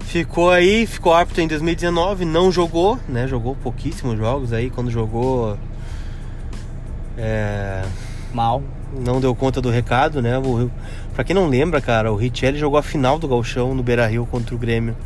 Ficou 0.00 0.50
aí, 0.50 0.86
ficou 0.86 1.14
apto 1.14 1.40
em 1.40 1.46
2019, 1.46 2.24
não 2.24 2.50
jogou, 2.50 2.98
né? 3.08 3.28
Jogou 3.28 3.54
pouquíssimos 3.54 4.18
jogos 4.18 4.52
aí. 4.52 4.70
Quando 4.70 4.90
jogou. 4.90 5.56
É 7.16 7.84
Mal. 8.32 8.62
Não 9.04 9.20
deu 9.20 9.34
conta 9.34 9.60
do 9.60 9.70
recado, 9.70 10.22
né? 10.22 10.38
O, 10.38 10.70
pra 11.14 11.24
quem 11.24 11.34
não 11.34 11.46
lembra, 11.46 11.80
cara, 11.80 12.12
o 12.12 12.16
Richelli 12.16 12.58
jogou 12.58 12.78
a 12.78 12.82
final 12.82 13.18
do 13.18 13.28
Galchão 13.28 13.74
no 13.74 13.82
Beira 13.82 14.06
Rio 14.06 14.26
contra 14.26 14.54
o 14.54 14.58
Grêmio. 14.58 14.96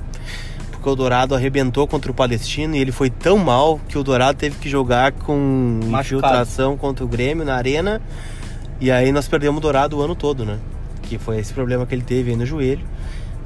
Porque 0.70 0.88
o 0.88 0.94
Dourado 0.94 1.35
arrebentou 1.35 1.87
contra 1.87 2.11
o 2.11 2.14
Palestino 2.14 2.74
e 2.74 2.78
ele 2.78 2.92
foi 2.92 3.11
tão 3.11 3.38
mal 3.38 3.80
que 3.88 3.96
o 3.96 4.02
Dourado 4.02 4.38
teve 4.38 4.56
que 4.56 4.68
jogar 4.68 5.12
com 5.12 5.80
Machucado. 5.85 6.02
infiltração 6.02 6.76
contra 6.76 7.04
o 7.04 7.08
Grêmio 7.08 7.44
na 7.44 7.54
arena. 7.54 8.00
E 8.80 8.90
aí 8.90 9.12
nós 9.12 9.28
perdemos 9.28 9.58
o 9.58 9.61
Dourado 9.61 9.98
o 9.98 10.02
ano 10.02 10.14
todo, 10.14 10.44
né? 10.44 10.58
Que 11.02 11.18
foi 11.18 11.38
esse 11.38 11.52
problema 11.52 11.87
que 11.87 11.94
ele 11.94 12.02
teve 12.02 12.30
aí 12.30 12.37
no 12.37 12.44
joelho. 12.44 12.85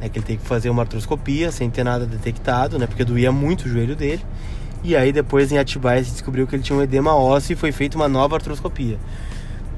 É 0.01 0.09
que 0.09 0.19
ele 0.19 0.27
teve 0.27 0.39
que 0.39 0.49
fazer 0.49 0.71
uma 0.71 0.83
artroscopia 0.83 1.51
sem 1.51 1.69
ter 1.71 1.85
nada 1.85 2.07
detectado, 2.07 2.79
né? 2.79 2.87
Porque 2.87 3.05
doía 3.05 3.33
muito 3.33 3.67
o 3.67 3.69
joelho 3.69 3.97
dele. 3.97 4.23
E 4.83 4.95
aí 4.95 5.13
depois 5.13 5.51
em 5.51 5.59
Atibaia 5.59 6.03
se 6.05 6.13
descobriu 6.13 6.47
que 6.47 6.55
ele 6.55 6.63
tinha 6.63 6.79
um 6.79 6.83
edema 6.83 7.15
ósseo 7.15 7.55
e 7.55 7.57
foi 7.57 7.73
feita 7.73 7.97
uma 7.97 8.09
nova 8.09 8.37
artroscopia. 8.37 8.99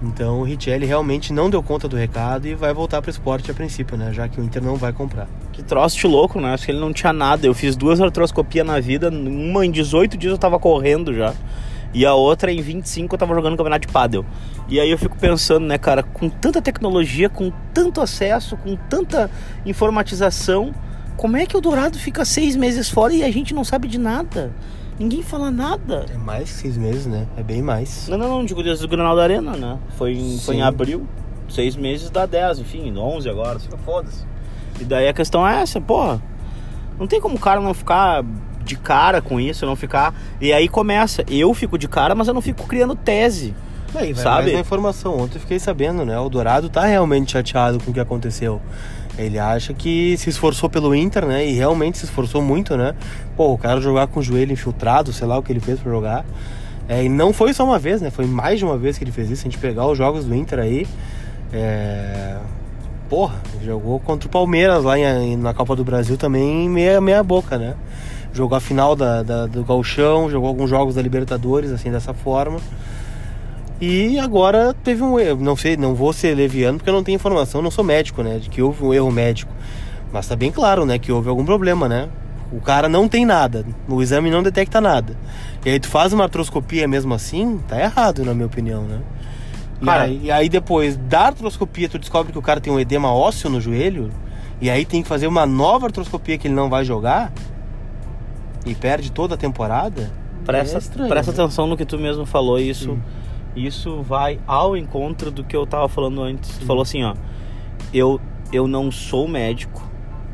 Então 0.02 0.40
o 0.40 0.44
Richelli 0.44 0.86
realmente 0.86 1.32
não 1.32 1.50
deu 1.50 1.62
conta 1.62 1.88
do 1.88 1.96
recado 1.96 2.46
e 2.46 2.54
vai 2.54 2.72
voltar 2.72 3.02
para 3.02 3.08
o 3.08 3.10
esporte 3.10 3.50
a 3.50 3.54
princípio, 3.54 3.96
né? 3.96 4.12
Já 4.12 4.28
que 4.28 4.40
o 4.40 4.44
Inter 4.44 4.62
não 4.62 4.76
vai 4.76 4.92
comprar. 4.92 5.28
Que 5.52 5.62
troço 5.62 5.96
de 5.96 6.06
louco, 6.06 6.40
né? 6.40 6.54
Acho 6.54 6.66
que 6.66 6.70
ele 6.70 6.80
não 6.80 6.92
tinha 6.92 7.12
nada. 7.12 7.46
Eu 7.46 7.54
fiz 7.54 7.74
duas 7.74 8.00
artroscopias 8.00 8.64
na 8.64 8.78
vida, 8.78 9.10
uma 9.10 9.66
em 9.66 9.70
18 9.70 10.16
dias 10.16 10.32
eu 10.32 10.38
tava 10.38 10.58
correndo 10.58 11.12
já. 11.12 11.34
E 11.92 12.06
a 12.06 12.14
outra 12.14 12.52
em 12.52 12.60
25 12.60 13.14
eu 13.14 13.18
tava 13.18 13.34
jogando 13.34 13.56
campeonato 13.56 13.86
de 13.86 13.92
pádel. 13.92 14.24
E 14.68 14.78
aí 14.78 14.90
eu 14.90 14.98
fico 14.98 15.16
pensando, 15.16 15.66
né, 15.66 15.78
cara, 15.78 16.02
com 16.02 16.28
tanta 16.28 16.60
tecnologia, 16.60 17.28
com 17.28 17.50
tanto 17.72 18.00
acesso, 18.00 18.56
com 18.58 18.76
tanta 18.76 19.30
informatização, 19.64 20.74
como 21.16 21.36
é 21.36 21.44
que 21.46 21.56
o 21.56 21.60
Dourado 21.60 21.98
fica 21.98 22.24
seis 22.24 22.54
meses 22.54 22.88
fora 22.88 23.12
e 23.12 23.24
a 23.24 23.30
gente 23.32 23.52
não 23.52 23.64
sabe 23.64 23.88
de 23.88 23.98
nada? 23.98 24.52
Ninguém 24.98 25.22
fala 25.22 25.50
nada. 25.50 26.06
É 26.12 26.16
mais 26.16 26.50
que 26.50 26.56
seis 26.56 26.76
meses, 26.76 27.06
né? 27.06 27.26
É 27.36 27.42
bem 27.42 27.62
mais. 27.62 28.08
Não, 28.08 28.18
não, 28.18 28.28
não. 28.28 28.44
Digo 28.44 28.62
desde 28.62 28.84
o 28.84 28.88
Granal 28.88 29.14
da 29.14 29.22
Arena, 29.22 29.56
né? 29.56 29.78
Foi 29.96 30.12
em, 30.12 30.38
foi 30.38 30.56
em 30.56 30.62
abril. 30.62 31.06
Seis 31.48 31.76
meses 31.76 32.10
dá 32.10 32.26
dez, 32.26 32.58
enfim, 32.58 32.96
onze 32.98 33.28
agora. 33.28 33.58
Foda-se. 33.84 34.24
E 34.80 34.84
daí 34.84 35.08
a 35.08 35.12
questão 35.12 35.46
é 35.46 35.62
essa, 35.62 35.80
porra. 35.80 36.20
Não 36.98 37.06
tem 37.06 37.20
como 37.20 37.36
o 37.36 37.40
cara 37.40 37.60
não 37.60 37.72
ficar 37.72 38.24
de 38.64 38.76
cara 38.76 39.22
com 39.22 39.40
isso, 39.40 39.64
não 39.64 39.76
ficar. 39.76 40.14
E 40.40 40.52
aí 40.52 40.68
começa. 40.68 41.24
Eu 41.28 41.54
fico 41.54 41.78
de 41.78 41.88
cara, 41.88 42.14
mas 42.14 42.28
eu 42.28 42.34
não 42.34 42.42
fico 42.42 42.66
criando 42.66 42.94
tese. 42.94 43.54
Aí, 43.94 44.14
sabe? 44.14 44.52
Mais 44.52 44.60
informação. 44.60 45.18
Ontem 45.18 45.36
eu 45.36 45.40
fiquei 45.40 45.58
sabendo, 45.58 46.04
né? 46.04 46.18
O 46.18 46.28
Dourado 46.28 46.68
tá 46.68 46.84
realmente 46.84 47.32
chateado 47.32 47.78
com 47.78 47.90
o 47.90 47.94
que 47.94 48.00
aconteceu. 48.00 48.60
Ele 49.18 49.38
acha 49.38 49.74
que 49.74 50.16
se 50.16 50.30
esforçou 50.30 50.70
pelo 50.70 50.94
Inter, 50.94 51.26
né? 51.26 51.44
E 51.44 51.52
realmente 51.52 51.98
se 51.98 52.04
esforçou 52.04 52.40
muito, 52.40 52.76
né? 52.76 52.94
Pô, 53.36 53.52
o 53.52 53.58
cara 53.58 53.80
jogar 53.80 54.06
com 54.06 54.20
o 54.20 54.22
joelho 54.22 54.52
infiltrado, 54.52 55.12
sei 55.12 55.26
lá 55.26 55.36
o 55.36 55.42
que 55.42 55.52
ele 55.52 55.60
fez 55.60 55.80
para 55.80 55.90
jogar. 55.90 56.24
É, 56.88 57.04
e 57.04 57.08
não 57.08 57.32
foi 57.32 57.52
só 57.52 57.64
uma 57.64 57.78
vez, 57.78 58.00
né? 58.00 58.10
Foi 58.10 58.26
mais 58.26 58.58
de 58.58 58.64
uma 58.64 58.78
vez 58.78 58.96
que 58.96 59.04
ele 59.04 59.12
fez 59.12 59.30
isso. 59.30 59.42
A 59.42 59.50
gente 59.50 59.58
pegar 59.58 59.86
os 59.86 59.98
jogos 59.98 60.24
do 60.24 60.34
Inter 60.34 60.60
aí. 60.60 60.86
É... 61.52 62.36
Porra, 63.08 63.40
jogou 63.64 63.98
contra 64.00 64.28
o 64.28 64.30
Palmeiras 64.30 64.84
lá 64.84 64.98
em, 64.98 65.36
na 65.36 65.52
Copa 65.52 65.74
do 65.74 65.82
Brasil 65.82 66.16
também 66.16 66.68
meia, 66.68 67.00
meia 67.00 67.22
boca, 67.22 67.58
né? 67.58 67.74
Jogou 68.32 68.56
a 68.56 68.60
final 68.60 68.94
da, 68.94 69.22
da, 69.22 69.46
do 69.46 69.64
Galchão, 69.64 70.30
jogou 70.30 70.48
alguns 70.48 70.68
jogos 70.68 70.94
da 70.94 71.02
Libertadores, 71.02 71.70
assim, 71.72 71.90
dessa 71.90 72.12
forma. 72.12 72.60
E 73.80 74.18
agora 74.18 74.74
teve 74.74 75.02
um 75.02 75.18
erro. 75.18 75.40
Não 75.40 75.56
sei, 75.56 75.76
não 75.76 75.94
vou 75.94 76.12
ser 76.12 76.34
leviano 76.34 76.78
porque 76.78 76.90
eu 76.90 76.94
não 76.94 77.04
tenho 77.04 77.16
informação, 77.16 77.62
não 77.62 77.70
sou 77.70 77.84
médico, 77.84 78.22
né? 78.22 78.38
De 78.38 78.48
que 78.48 78.60
houve 78.60 78.82
um 78.84 78.92
erro 78.92 79.10
médico. 79.10 79.52
Mas 80.12 80.26
tá 80.26 80.34
bem 80.34 80.50
claro, 80.50 80.84
né? 80.84 80.98
Que 80.98 81.12
houve 81.12 81.28
algum 81.28 81.44
problema, 81.44 81.88
né? 81.88 82.08
O 82.50 82.60
cara 82.60 82.88
não 82.88 83.06
tem 83.06 83.26
nada, 83.26 83.64
o 83.86 84.02
exame 84.02 84.30
não 84.30 84.42
detecta 84.42 84.80
nada. 84.80 85.14
E 85.64 85.68
aí 85.68 85.78
tu 85.78 85.86
faz 85.86 86.14
uma 86.14 86.24
artroscopia 86.24 86.88
mesmo 86.88 87.12
assim, 87.12 87.60
tá 87.68 87.78
errado, 87.78 88.24
na 88.24 88.32
minha 88.32 88.46
opinião, 88.46 88.84
né? 88.84 89.00
Cara, 89.84 90.08
e, 90.08 90.10
aí, 90.10 90.20
e 90.24 90.30
aí 90.30 90.48
depois 90.48 90.96
da 90.96 91.26
artroscopia 91.26 91.88
tu 91.90 91.98
descobre 91.98 92.32
que 92.32 92.38
o 92.38 92.42
cara 92.42 92.58
tem 92.58 92.72
um 92.72 92.80
edema 92.80 93.12
ósseo 93.12 93.50
no 93.50 93.60
joelho, 93.60 94.10
e 94.62 94.70
aí 94.70 94.86
tem 94.86 95.02
que 95.02 95.08
fazer 95.08 95.26
uma 95.26 95.44
nova 95.44 95.86
artroscopia 95.86 96.38
que 96.38 96.48
ele 96.48 96.54
não 96.54 96.70
vai 96.70 96.86
jogar 96.86 97.30
e 98.64 98.74
perde 98.74 99.12
toda 99.12 99.34
a 99.34 99.38
temporada. 99.38 100.10
presta, 100.46 100.76
é 100.76 100.78
estranho, 100.78 101.08
presta 101.10 101.32
né? 101.32 101.42
atenção 101.42 101.66
no 101.66 101.76
que 101.76 101.84
tu 101.84 101.98
mesmo 101.98 102.24
falou, 102.24 102.58
isso 102.58 102.92
Hum. 102.92 103.00
Isso 103.66 104.02
vai 104.02 104.40
ao 104.46 104.76
encontro 104.76 105.30
do 105.30 105.44
que 105.44 105.56
eu 105.56 105.66
tava 105.66 105.88
falando 105.88 106.22
antes. 106.22 106.58
Tu 106.58 106.66
falou 106.66 106.82
assim, 106.82 107.02
ó, 107.04 107.14
eu 107.92 108.20
eu 108.52 108.66
não 108.66 108.90
sou 108.90 109.28
médico, 109.28 109.82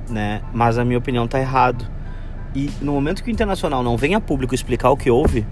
né, 0.09 0.41
mas 0.53 0.79
a 0.79 0.85
minha 0.85 0.99
opinião 0.99 1.27
tá 1.27 1.41
errado. 1.41 1.85
E 2.55 2.71
no 2.81 2.93
momento 2.93 3.23
que 3.23 3.31
o 3.31 3.33
internacional 3.33 3.83
não 3.83 3.97
vem 3.97 4.15
a 4.15 4.21
público 4.21 4.55
explicar 4.55 4.91
o 4.91 4.97
que 4.97 5.11
houve, 5.11 5.45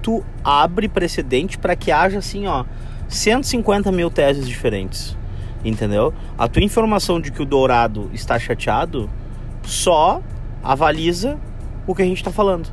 tu 0.00 0.24
abre 0.44 0.88
precedente 0.88 1.58
para 1.58 1.74
que 1.74 1.90
haja 1.90 2.18
assim, 2.18 2.46
ó, 2.46 2.64
150 3.08 3.90
mil 3.90 4.10
teses 4.10 4.46
diferentes. 4.46 5.16
Entendeu? 5.64 6.14
A 6.38 6.46
tua 6.46 6.62
informação 6.62 7.20
de 7.20 7.32
que 7.32 7.42
o 7.42 7.44
Dourado 7.44 8.08
está 8.12 8.38
chateado 8.38 9.10
só 9.64 10.22
avaliza 10.62 11.38
o 11.86 11.94
que 11.94 12.02
a 12.02 12.04
gente 12.04 12.22
tá 12.22 12.30
falando. 12.30 12.68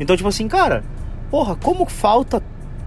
Então, 0.00 0.16
tipo 0.16 0.28
assim, 0.28 0.48
cara, 0.48 0.82
porra, 1.30 1.54
como 1.54 1.86
falta 1.86 2.42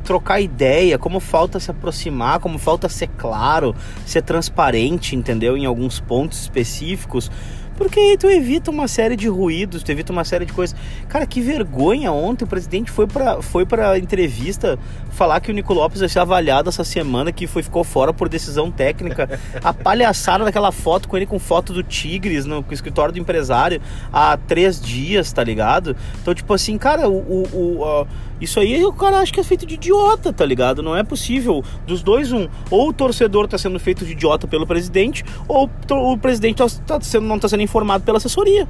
trocar 0.06 0.40
ideia, 0.40 0.98
como 0.98 1.20
falta 1.20 1.60
se 1.60 1.70
aproximar, 1.72 2.40
como 2.40 2.58
falta 2.58 2.88
ser 2.88 3.08
claro, 3.18 3.76
ser 4.06 4.22
transparente, 4.22 5.16
entendeu? 5.16 5.58
Em 5.58 5.66
alguns 5.66 6.00
pontos 6.00 6.42
específicos. 6.42 7.30
Porque 7.76 8.00
aí 8.00 8.18
tu 8.18 8.28
evita 8.30 8.72
uma 8.72 8.88
série 8.88 9.18
de 9.18 9.28
ruídos, 9.28 9.84
tu 9.84 9.92
evita 9.92 10.14
uma 10.14 10.24
série 10.24 10.46
de 10.46 10.54
coisas. 10.54 10.78
Cara, 11.10 11.26
que 11.26 11.42
vergonha 11.42 12.12
ontem 12.12 12.46
o 12.46 12.48
presidente 12.48 12.90
foi 12.90 13.06
pra, 13.06 13.42
foi 13.42 13.66
pra 13.66 13.98
entrevista 13.98 14.80
falar 15.16 15.40
que 15.40 15.50
o 15.50 15.54
Nico 15.54 15.74
Lopes 15.74 16.00
vai 16.00 16.10
ser 16.10 16.20
avaliado 16.20 16.70
essa 16.70 16.84
semana, 16.84 17.32
que 17.32 17.48
foi, 17.48 17.64
ficou 17.64 17.84
fora 17.84 18.14
por 18.14 18.30
decisão 18.30 18.70
técnica. 18.70 19.40
A 19.64 19.74
palhaçada 19.74 20.44
daquela 20.44 20.72
foto 20.72 21.08
com 21.08 21.16
ele 21.16 21.26
com 21.26 21.40
foto 21.40 21.74
do 21.74 21.82
Tigres 21.82 22.46
no 22.46 22.64
escritório 22.70 23.14
do 23.14 23.20
empresário 23.20 23.82
há 24.12 24.38
três 24.38 24.80
dias, 24.80 25.32
tá 25.32 25.44
ligado? 25.44 25.96
Então, 26.22 26.34
tipo 26.36 26.54
assim, 26.54 26.78
cara, 26.78 27.10
o, 27.10 27.18
o, 27.18 27.82
o, 27.82 28.08
isso 28.40 28.60
aí 28.60 28.84
o 28.84 28.92
cara 28.92 29.20
acha 29.20 29.32
que 29.32 29.40
é 29.40 29.44
feito 29.44 29.66
de 29.66 29.76
idiota, 29.76 30.34
tá 30.34 30.46
ligado? 30.46 30.84
Não 30.84 30.96
é 30.96 31.04
possível. 31.04 31.64
Dos 31.88 32.04
dois, 32.04 32.32
um. 32.32 32.48
Ou 32.70 32.90
o 32.90 32.94
torcedor 32.94 33.48
tá 33.48 33.58
sendo 33.58 33.80
feito 33.80 34.06
de 34.06 34.12
idiota 34.12 34.48
pelo 34.48 34.68
presidente, 34.68 35.24
ou 35.48 35.70
o 35.90 36.18
presidente 36.18 36.58
tá, 36.58 36.68
tá 36.86 37.02
sendo, 37.02 37.26
não 37.26 37.40
tá 37.40 37.48
sendo 37.48 37.64
informado 37.64 38.04
pela 38.04 38.18
assessoria. 38.18 38.68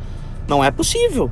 Não 0.47 0.63
é 0.63 0.69
possível. 0.69 1.31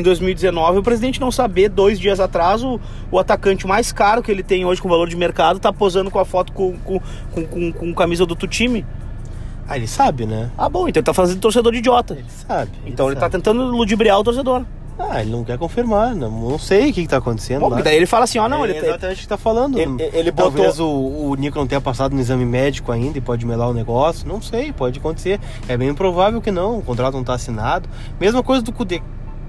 Em 0.00 0.02
2019, 0.02 0.78
o 0.78 0.82
presidente 0.82 1.20
não 1.20 1.30
saber, 1.30 1.68
dois 1.68 2.00
dias 2.00 2.20
atrás, 2.20 2.64
o, 2.64 2.80
o 3.12 3.18
atacante 3.18 3.66
mais 3.66 3.92
caro 3.92 4.22
que 4.22 4.30
ele 4.30 4.42
tem 4.42 4.64
hoje 4.64 4.80
com 4.80 4.88
valor 4.88 5.06
de 5.06 5.14
mercado 5.14 5.60
tá 5.60 5.70
posando 5.70 6.10
com 6.10 6.18
a 6.18 6.24
foto 6.24 6.54
com, 6.54 6.72
com, 6.78 6.98
com, 7.30 7.44
com, 7.46 7.70
com 7.72 7.94
camisa 7.94 8.24
do 8.24 8.30
outro 8.30 8.48
time. 8.48 8.82
Ah, 9.68 9.76
ele 9.76 9.86
sabe, 9.86 10.24
né? 10.24 10.50
Ah, 10.56 10.70
bom, 10.70 10.88
então 10.88 11.00
ele 11.00 11.04
tá 11.04 11.12
fazendo 11.12 11.38
torcedor 11.38 11.70
de 11.72 11.78
idiota. 11.80 12.14
Ele 12.14 12.24
sabe. 12.48 12.70
Então 12.86 13.08
ele 13.08 13.16
tá 13.16 13.20
sabe. 13.22 13.32
tentando 13.32 13.62
ludibriar 13.66 14.18
o 14.18 14.24
torcedor. 14.24 14.64
Ah, 14.98 15.20
ele 15.20 15.30
não 15.30 15.44
quer 15.44 15.56
confirmar, 15.58 16.14
não, 16.14 16.30
não 16.30 16.58
sei 16.58 16.90
o 16.90 16.92
que, 16.94 17.02
que 17.02 17.08
tá 17.08 17.18
acontecendo. 17.18 17.60
Bom, 17.60 17.68
lá. 17.68 17.80
daí 17.82 17.96
ele 17.96 18.04
fala 18.06 18.24
assim, 18.24 18.38
ó, 18.38 18.48
não, 18.48 18.64
é 18.64 18.70
ele, 18.70 18.78
exatamente 18.78 19.18
o 19.18 19.20
que 19.20 19.28
tá 19.28 19.36
falando. 19.38 19.78
ele- 19.78 20.10
ele 20.14 20.30
botou- 20.30 20.52
Talvez 20.52 20.80
o, 20.80 20.86
o 20.88 21.34
Nico 21.36 21.58
não 21.58 21.66
tenha 21.66 21.80
passado 21.80 22.14
no 22.14 22.20
exame 22.20 22.44
médico 22.46 22.90
ainda 22.90 23.16
e 23.18 23.20
pode 23.20 23.44
melar 23.46 23.68
o 23.68 23.74
negócio. 23.74 24.26
Não 24.26 24.40
sei, 24.40 24.72
pode 24.72 24.98
acontecer. 24.98 25.38
É 25.68 25.76
bem 25.76 25.92
provável 25.94 26.40
que 26.40 26.50
não. 26.50 26.78
O 26.78 26.82
contrato 26.82 27.14
não 27.14 27.24
tá 27.24 27.34
assinado. 27.34 27.86
Mesma 28.18 28.42
coisa 28.42 28.62
do 28.62 28.72
Cudê. 28.72 29.02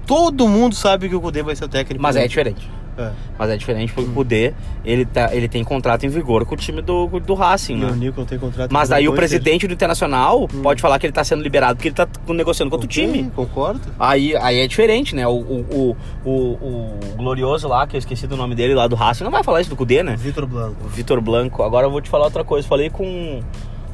Todo 0.06 0.48
mundo 0.48 0.74
sabe 0.74 1.08
que 1.08 1.14
o 1.14 1.20
Cudê 1.20 1.42
vai 1.42 1.56
ser 1.56 1.64
o 1.64 1.68
técnico. 1.68 2.02
Mas 2.02 2.16
é 2.16 2.26
diferente. 2.26 2.68
É. 2.96 3.10
Mas 3.38 3.48
é 3.48 3.56
diferente 3.56 3.92
porque 3.92 4.10
o 4.10 4.12
Kudê, 4.12 4.52
ele, 4.84 5.06
tá, 5.06 5.34
ele 5.34 5.48
tem 5.48 5.64
contrato 5.64 6.04
em 6.04 6.10
vigor 6.10 6.44
com 6.44 6.54
o 6.54 6.58
time 6.58 6.82
do, 6.82 7.06
do 7.20 7.32
Racing, 7.34 7.80
E 7.80 7.84
o 7.84 7.90
né? 7.90 7.96
Nico 7.96 8.22
tem 8.26 8.38
contrato. 8.38 8.70
Mas 8.70 8.88
com 8.88 8.94
daí 8.94 9.08
o 9.08 9.14
presidente 9.14 9.66
do 9.66 9.72
Internacional 9.72 10.46
pode 10.62 10.82
falar 10.82 10.98
que 10.98 11.06
ele 11.06 11.12
tá 11.12 11.24
sendo 11.24 11.42
liberado 11.42 11.76
porque 11.76 11.88
ele 11.88 11.94
tá 11.94 12.06
negociando 12.28 12.68
com 12.70 12.76
outro 12.76 12.88
Ok, 12.90 13.06
time. 13.06 13.30
Concordo. 13.34 13.80
Aí, 13.98 14.36
aí 14.36 14.60
é 14.60 14.66
diferente, 14.66 15.14
né? 15.14 15.26
O, 15.26 15.30
o, 15.30 15.96
o, 16.24 16.30
o, 16.30 16.30
o 16.30 17.16
glorioso 17.16 17.66
lá, 17.66 17.86
que 17.86 17.96
eu 17.96 17.98
esqueci 17.98 18.26
do 18.26 18.36
nome 18.36 18.54
dele 18.54 18.74
lá 18.74 18.86
do 18.86 18.94
Racing, 18.94 19.24
não 19.24 19.30
vai 19.30 19.42
falar 19.42 19.62
isso 19.62 19.70
do 19.70 19.76
Kudê, 19.76 20.02
né? 20.02 20.14
Vitor 20.16 20.46
Blanco. 20.46 20.88
Vitor 20.88 21.20
Blanco. 21.22 21.62
Agora 21.62 21.86
eu 21.86 21.90
vou 21.90 22.00
te 22.02 22.10
falar 22.10 22.26
outra 22.26 22.44
coisa. 22.44 22.68
Falei 22.68 22.90
com 22.90 23.40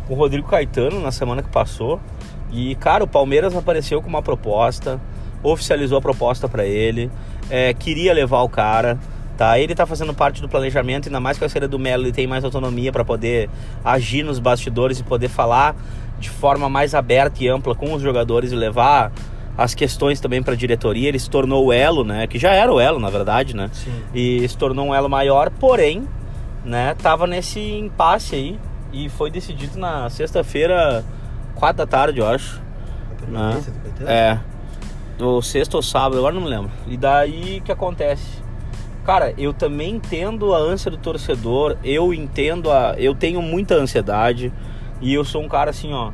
o 0.09 0.15
Rodrigo 0.15 0.49
Caetano 0.49 1.01
na 1.01 1.13
semana 1.13 1.41
que 1.41 1.51
passou. 1.51 2.01
E, 2.51 2.75
cara, 2.77 3.05
o 3.05 3.07
Palmeiras 3.07 3.55
apareceu 3.55 4.03
com 4.03 4.09
uma 4.09 4.23
proposta, 4.23 5.01
oficializou 5.43 5.99
a 5.99 6.01
proposta 6.01 6.49
pra 6.49 6.65
ele, 6.65 7.11
é, 7.51 7.73
queria 7.75 8.13
levar 8.13 8.43
o 8.43 8.49
cara. 8.49 8.99
Tá, 9.37 9.57
ele 9.57 9.73
tá 9.73 9.87
fazendo 9.87 10.13
parte 10.13 10.41
do 10.41 10.49
planejamento, 10.49 11.07
ainda 11.07 11.21
mais 11.21 11.39
com 11.39 11.45
a 11.45 11.49
saída 11.49 11.69
do 11.69 11.79
Melo, 11.79 12.03
ele 12.03 12.13
tem 12.13 12.27
mais 12.27 12.45
autonomia 12.45 12.91
pra 12.91 13.05
poder 13.05 13.49
agir 13.85 14.25
nos 14.25 14.41
bastidores 14.41 14.99
e 14.99 15.05
poder 15.05 15.29
falar 15.29 15.77
de 16.19 16.29
forma 16.29 16.69
mais 16.69 16.93
aberta 16.93 17.45
e 17.45 17.49
ampla 17.49 17.73
com 17.73 17.93
os 17.95 18.03
jogadores 18.03 18.51
e 18.51 18.57
levar 18.57 19.13
as 19.57 19.75
questões 19.75 20.19
também 20.19 20.43
pra 20.43 20.57
diretoria. 20.57 21.09
Ele 21.09 21.21
se 21.21 21.31
tornou 21.31 21.67
o 21.67 21.73
elo, 21.73 22.03
né? 22.03 22.27
Que 22.27 22.37
já 22.37 22.51
era 22.51 22.73
o 22.73 22.81
elo, 22.81 22.99
na 22.99 23.11
verdade, 23.11 23.55
né? 23.55 23.71
Sim. 23.73 23.93
e 24.13 24.49
se 24.49 24.57
tornou 24.57 24.87
um 24.87 24.95
elo 24.95 25.09
maior, 25.09 25.51
porém, 25.51 26.05
né, 26.65 26.95
tava 27.01 27.27
nesse 27.27 27.61
impasse 27.61 28.35
aí 28.35 28.59
e 28.93 29.09
foi 29.09 29.31
decidido 29.31 29.79
na 29.79 30.09
sexta-feira, 30.11 31.05
quatro 31.55 31.79
da 31.79 31.87
tarde, 31.87 32.21
eu 32.21 32.27
acho. 32.27 32.61
A 33.11 33.15
do 33.71 33.81
Caetano? 33.81 34.11
É. 34.11 34.41
Ou 35.21 35.43
sexta 35.43 35.77
ou 35.77 35.83
sábado, 35.83 36.19
agora 36.19 36.35
não 36.35 36.43
me 36.43 36.49
lembro. 36.49 36.71
E 36.87 36.97
daí 36.97 37.61
que 37.65 37.73
acontece? 37.73 38.43
Cara, 39.05 39.33
eu 39.39 39.53
também 39.53 39.97
entendo 39.97 40.55
a 40.55 40.59
ânsia 40.59 40.91
do 40.91 40.97
torcedor, 40.99 41.77
eu 41.83 42.13
entendo 42.13 42.71
a. 42.71 42.95
Eu 42.99 43.15
tenho 43.15 43.41
muita 43.41 43.75
ansiedade 43.75 44.53
e 45.01 45.15
eu 45.15 45.25
sou 45.25 45.43
um 45.43 45.49
cara 45.49 45.71
assim, 45.71 45.93
ó. 45.93 46.13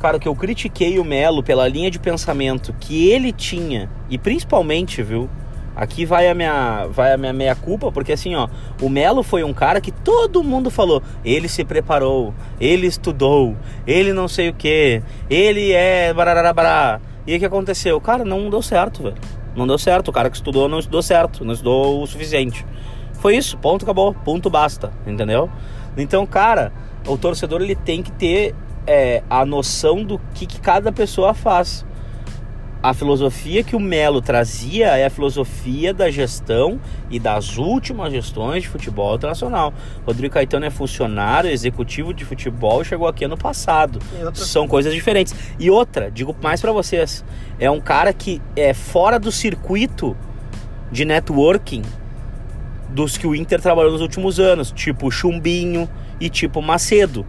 Cara, 0.00 0.18
que 0.18 0.28
eu 0.28 0.34
critiquei 0.34 0.98
o 0.98 1.04
Melo 1.04 1.42
pela 1.42 1.66
linha 1.66 1.90
de 1.90 1.98
pensamento 1.98 2.74
que 2.78 3.08
ele 3.08 3.32
tinha, 3.32 3.90
e 4.08 4.16
principalmente, 4.16 5.02
viu? 5.02 5.28
Aqui 5.74 6.04
vai 6.04 6.28
a 6.28 6.34
minha 6.34 6.86
vai 6.88 7.12
a 7.12 7.16
minha 7.16 7.32
meia 7.32 7.54
culpa, 7.54 7.92
porque 7.92 8.12
assim, 8.12 8.34
ó, 8.34 8.48
o 8.82 8.88
Melo 8.88 9.22
foi 9.22 9.44
um 9.44 9.54
cara 9.54 9.80
que 9.80 9.92
todo 9.92 10.42
mundo 10.42 10.72
falou, 10.72 11.00
ele 11.24 11.48
se 11.48 11.64
preparou, 11.64 12.34
ele 12.60 12.88
estudou, 12.88 13.56
ele 13.86 14.12
não 14.12 14.26
sei 14.26 14.48
o 14.48 14.54
que, 14.54 15.00
ele 15.30 15.70
é 15.72 16.12
barararabara. 16.12 17.00
E 17.28 17.36
o 17.36 17.38
que 17.38 17.44
aconteceu? 17.44 18.00
Cara, 18.00 18.24
não 18.24 18.48
deu 18.48 18.62
certo, 18.62 19.02
velho. 19.02 19.18
Não 19.54 19.66
deu 19.66 19.76
certo, 19.76 20.08
o 20.08 20.12
cara 20.12 20.30
que 20.30 20.36
estudou 20.36 20.66
não 20.66 20.78
estudou 20.78 21.02
certo, 21.02 21.44
não 21.44 21.52
estudou 21.52 22.02
o 22.02 22.06
suficiente. 22.06 22.64
Foi 23.20 23.36
isso, 23.36 23.58
ponto, 23.58 23.84
acabou, 23.84 24.14
ponto, 24.14 24.48
basta, 24.48 24.90
entendeu? 25.06 25.50
Então, 25.94 26.26
cara, 26.26 26.72
o 27.06 27.18
torcedor 27.18 27.60
ele 27.60 27.76
tem 27.76 28.02
que 28.02 28.10
ter 28.12 28.54
é, 28.86 29.22
a 29.28 29.44
noção 29.44 30.02
do 30.02 30.18
que, 30.32 30.46
que 30.46 30.58
cada 30.58 30.90
pessoa 30.90 31.34
faz. 31.34 31.84
A 32.80 32.94
filosofia 32.94 33.64
que 33.64 33.74
o 33.74 33.80
Melo 33.80 34.22
trazia 34.22 34.96
é 34.96 35.04
a 35.04 35.10
filosofia 35.10 35.92
da 35.92 36.10
gestão 36.12 36.78
e 37.10 37.18
das 37.18 37.58
últimas 37.58 38.12
gestões 38.12 38.62
de 38.62 38.68
futebol 38.68 39.16
internacional. 39.16 39.74
Rodrigo 40.06 40.34
Caetano 40.34 40.64
é 40.64 40.70
funcionário 40.70 41.50
executivo 41.50 42.14
de 42.14 42.24
futebol 42.24 42.84
chegou 42.84 43.08
aqui 43.08 43.24
ano 43.24 43.36
passado. 43.36 43.98
São 44.34 44.68
coisas 44.68 44.94
diferentes. 44.94 45.34
E 45.58 45.68
outra, 45.68 46.08
digo 46.08 46.36
mais 46.40 46.60
pra 46.60 46.70
vocês, 46.70 47.24
é 47.58 47.68
um 47.68 47.80
cara 47.80 48.12
que 48.12 48.40
é 48.54 48.72
fora 48.72 49.18
do 49.18 49.32
circuito 49.32 50.16
de 50.92 51.04
networking 51.04 51.82
dos 52.90 53.18
que 53.18 53.26
o 53.26 53.34
Inter 53.34 53.60
trabalhou 53.60 53.90
nos 53.90 54.00
últimos 54.00 54.38
anos, 54.38 54.70
tipo 54.70 55.10
Chumbinho 55.10 55.88
e 56.20 56.30
tipo 56.30 56.62
Macedo. 56.62 57.26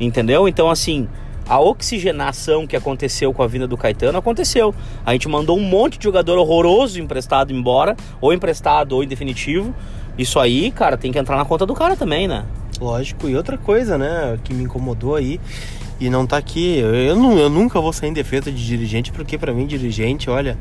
Entendeu? 0.00 0.48
Então, 0.48 0.68
assim, 0.68 1.08
a 1.48 1.58
oxigenação 1.58 2.66
que 2.66 2.76
aconteceu 2.76 3.32
com 3.32 3.42
a 3.42 3.46
vinda 3.46 3.66
do 3.66 3.76
Caetano 3.76 4.18
aconteceu. 4.18 4.74
A 5.04 5.12
gente 5.12 5.28
mandou 5.28 5.56
um 5.56 5.62
monte 5.62 5.98
de 5.98 6.04
jogador 6.04 6.38
horroroso 6.38 7.00
emprestado 7.00 7.52
embora, 7.52 7.96
ou 8.20 8.32
emprestado 8.32 8.92
ou 8.92 9.02
em 9.02 9.08
definitivo. 9.08 9.74
Isso 10.18 10.38
aí, 10.38 10.70
cara, 10.70 10.96
tem 10.96 11.10
que 11.10 11.18
entrar 11.18 11.36
na 11.36 11.44
conta 11.44 11.64
do 11.64 11.74
cara 11.74 11.96
também, 11.96 12.28
né? 12.28 12.44
Lógico, 12.80 13.28
e 13.28 13.36
outra 13.36 13.56
coisa, 13.56 13.96
né, 13.98 14.38
que 14.44 14.54
me 14.54 14.64
incomodou 14.64 15.16
aí 15.16 15.40
e 15.98 16.08
não 16.08 16.26
tá 16.26 16.36
aqui, 16.36 16.78
eu, 16.78 17.16
não, 17.16 17.36
eu 17.36 17.50
nunca 17.50 17.80
vou 17.80 17.92
sair 17.92 18.10
em 18.10 18.12
defesa 18.12 18.52
de 18.52 18.64
dirigente, 18.64 19.10
porque 19.10 19.36
pra 19.36 19.52
mim 19.52 19.66
dirigente, 19.66 20.30
olha, 20.30 20.56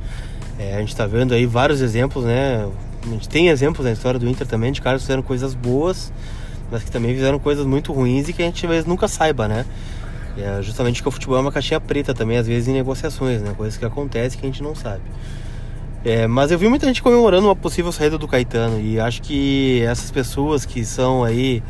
é, 0.57 0.75
a 0.75 0.79
gente 0.79 0.95
tá 0.95 1.05
vendo 1.05 1.35
aí 1.35 1.45
vários 1.45 1.79
exemplos, 1.79 2.25
né, 2.25 2.67
a 3.05 3.09
gente 3.09 3.29
tem 3.29 3.49
exemplos 3.49 3.85
na 3.85 3.91
história 3.91 4.19
do 4.19 4.27
Inter 4.27 4.47
também 4.47 4.71
de 4.71 4.81
caras 4.81 5.01
que 5.01 5.05
fizeram 5.05 5.21
coisas 5.21 5.53
boas, 5.53 6.11
mas 6.71 6.83
que 6.83 6.89
também 6.89 7.13
fizeram 7.13 7.37
coisas 7.37 7.67
muito 7.67 7.93
ruins 7.93 8.27
e 8.27 8.33
que 8.33 8.41
a 8.41 8.45
gente 8.45 8.65
vezes 8.65 8.87
nunca 8.87 9.07
saiba, 9.07 9.47
né. 9.47 9.63
É 10.37 10.61
justamente 10.61 11.01
que 11.01 11.07
o 11.07 11.11
futebol 11.11 11.37
é 11.37 11.41
uma 11.41 11.51
caixinha 11.51 11.79
preta 11.79 12.13
também, 12.13 12.37
às 12.37 12.47
vezes 12.47 12.67
em 12.67 12.73
negociações, 12.73 13.41
né, 13.41 13.53
coisas 13.57 13.77
que 13.77 13.85
acontecem 13.85 14.39
que 14.39 14.45
a 14.45 14.49
gente 14.49 14.61
não 14.61 14.75
sabe. 14.75 15.01
É, 16.05 16.27
mas 16.27 16.51
eu 16.51 16.59
vi 16.59 16.67
muita 16.67 16.85
gente 16.85 17.01
comemorando 17.01 17.47
uma 17.47 17.55
possível 17.55 17.91
saída 17.91 18.17
do 18.17 18.27
Caetano 18.27 18.79
e 18.79 18.99
acho 18.99 19.21
que 19.21 19.81
essas 19.81 20.11
pessoas 20.11 20.63
que 20.65 20.85
são 20.85 21.23
aí 21.23 21.61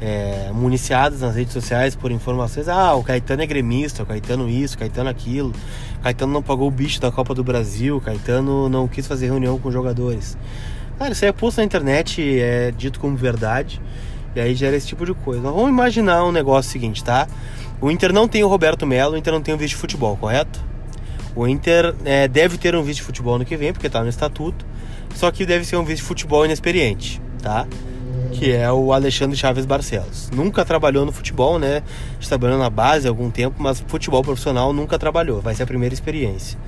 é, 0.00 0.50
municiadas 0.52 1.20
nas 1.20 1.36
redes 1.36 1.52
sociais 1.52 1.94
por 1.94 2.10
informações, 2.10 2.68
ah, 2.68 2.94
o 2.94 3.02
Caetano 3.02 3.42
é 3.42 3.46
gremista, 3.46 4.02
o 4.02 4.06
Caetano 4.06 4.48
isso, 4.48 4.74
o 4.74 4.78
Caetano 4.78 5.08
aquilo, 5.08 5.52
o 5.98 6.02
Caetano 6.02 6.32
não 6.32 6.42
pagou 6.42 6.68
o 6.68 6.70
bicho 6.70 7.00
da 7.00 7.12
Copa 7.12 7.34
do 7.34 7.44
Brasil, 7.44 7.96
o 7.96 8.00
Caetano 8.00 8.68
não 8.68 8.88
quis 8.88 9.06
fazer 9.06 9.26
reunião 9.26 9.58
com 9.58 9.70
jogadores. 9.70 10.36
Cara, 10.98 11.12
isso 11.12 11.24
aí 11.24 11.30
é 11.30 11.32
posto 11.32 11.58
na 11.58 11.64
internet, 11.64 12.22
é 12.38 12.70
dito 12.76 13.00
como 13.00 13.16
verdade. 13.16 13.80
E 14.34 14.40
aí 14.40 14.54
gera 14.54 14.76
esse 14.76 14.86
tipo 14.86 15.04
de 15.06 15.14
coisa. 15.14 15.42
Mas 15.42 15.54
vamos 15.54 15.70
imaginar 15.70 16.24
um 16.24 16.30
negócio 16.30 16.70
seguinte, 16.70 17.02
tá? 17.02 17.26
O 17.80 17.90
Inter 17.90 18.12
não 18.12 18.28
tem 18.28 18.44
o 18.44 18.48
Roberto 18.48 18.86
Melo, 18.86 19.14
o 19.14 19.16
Inter 19.16 19.32
não 19.32 19.40
tem 19.40 19.54
o 19.54 19.56
vice 19.56 19.70
de 19.70 19.76
futebol, 19.76 20.16
correto? 20.16 20.60
O 21.34 21.46
Inter 21.46 21.94
é, 22.04 22.28
deve 22.28 22.58
ter 22.58 22.74
um 22.74 22.82
vice 22.82 22.96
de 22.96 23.02
futebol 23.02 23.38
no 23.38 23.44
que 23.44 23.56
vem, 23.56 23.72
porque 23.72 23.88
tá 23.88 24.02
no 24.02 24.08
estatuto. 24.08 24.66
Só 25.14 25.30
que 25.30 25.46
deve 25.46 25.64
ser 25.64 25.76
um 25.76 25.84
vice 25.84 26.02
de 26.02 26.02
futebol 26.02 26.44
inexperiente, 26.44 27.20
tá? 27.42 27.66
Que 28.32 28.52
é 28.52 28.70
o 28.70 28.92
Alexandre 28.92 29.36
Chaves 29.36 29.64
Barcelos. 29.64 30.30
Nunca 30.30 30.64
trabalhou 30.64 31.04
no 31.04 31.12
futebol, 31.12 31.58
né? 31.58 31.82
Está 32.20 32.38
trabalhando 32.38 32.60
na 32.60 32.70
base 32.70 33.06
há 33.06 33.10
algum 33.10 33.30
tempo, 33.30 33.56
mas 33.58 33.82
futebol 33.86 34.22
profissional 34.22 34.72
nunca 34.72 34.98
trabalhou. 34.98 35.40
Vai 35.40 35.54
ser 35.54 35.62
a 35.62 35.66
primeira 35.66 35.94
experiência. 35.94 36.58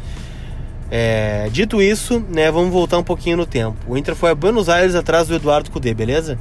É, 0.94 1.48
dito 1.50 1.80
isso, 1.80 2.22
né, 2.28 2.50
vamos 2.50 2.70
voltar 2.70 2.98
um 2.98 3.02
pouquinho 3.02 3.38
no 3.38 3.46
tempo. 3.46 3.78
O 3.88 3.96
Inter 3.96 4.14
foi 4.14 4.30
a 4.30 4.34
Buenos 4.34 4.68
Aires 4.68 4.94
atrás 4.94 5.26
do 5.26 5.34
Eduardo 5.34 5.70
Cudê, 5.70 5.94
beleza? 5.94 6.38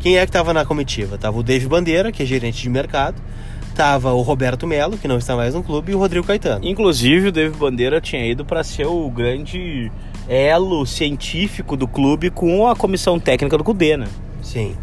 Quem 0.00 0.18
é 0.18 0.20
que 0.22 0.30
estava 0.30 0.52
na 0.52 0.64
comitiva? 0.64 1.16
Tava 1.16 1.38
o 1.38 1.44
Dave 1.44 1.68
Bandeira, 1.68 2.10
que 2.10 2.24
é 2.24 2.26
gerente 2.26 2.60
de 2.60 2.68
mercado. 2.68 3.22
Tava 3.74 4.12
o 4.12 4.22
Roberto 4.22 4.66
Melo, 4.66 4.96
que 4.96 5.08
não 5.08 5.18
está 5.18 5.34
mais 5.34 5.54
no 5.54 5.62
clube, 5.62 5.92
e 5.92 5.94
o 5.94 5.98
Rodrigo 5.98 6.26
Caetano. 6.26 6.64
Inclusive, 6.64 7.28
o 7.28 7.32
Dave 7.32 7.56
Bandeira 7.56 8.00
tinha 8.00 8.24
ido 8.24 8.44
para 8.44 8.62
ser 8.62 8.86
o 8.86 9.10
grande 9.10 9.90
elo 10.28 10.86
científico 10.86 11.76
do 11.76 11.88
clube 11.88 12.30
com 12.30 12.68
a 12.68 12.76
comissão 12.76 13.18
técnica 13.18 13.58
do 13.58 13.64
Cudê, 13.64 13.96
né? 13.96 14.06
Sim. 14.42 14.76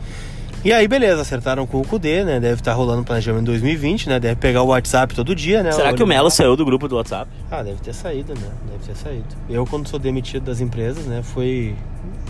E 0.63 0.71
aí, 0.71 0.88
beleza, 0.88 1.21
acertaram 1.21 1.65
com 1.65 1.82
o 1.82 1.88
Cudê, 1.88 2.23
né? 2.23 2.39
Deve 2.39 2.62
estar 2.62 2.73
rolando 2.73 3.04
planejamento 3.04 3.41
em 3.41 3.45
2020, 3.45 4.10
né? 4.10 4.19
Deve 4.19 4.36
pegar 4.36 4.62
o 4.62 4.67
WhatsApp 4.67 5.15
todo 5.15 5.34
dia, 5.34 5.63
né? 5.63 5.71
Será 5.71 5.91
que 5.91 6.04
o 6.04 6.08
Melo 6.08 6.30
saiu 6.30 6.56
do 6.56 6.63
grupo 6.63 6.88
do 6.88 6.97
WhatsApp? 6.97 7.32
Ah, 7.49 7.63
deve 7.63 7.82
ter 7.82 7.93
saído, 7.93 8.34
né? 8.36 8.47
Deve 8.69 8.86
ter 8.86 8.95
saído. 8.95 9.25
Eu, 9.49 9.65
quando 9.65 9.88
sou 9.88 9.97
demitido 9.97 10.43
das 10.43 10.62
empresas, 10.62 11.08
né? 11.08 11.23
Foi. 11.23 11.73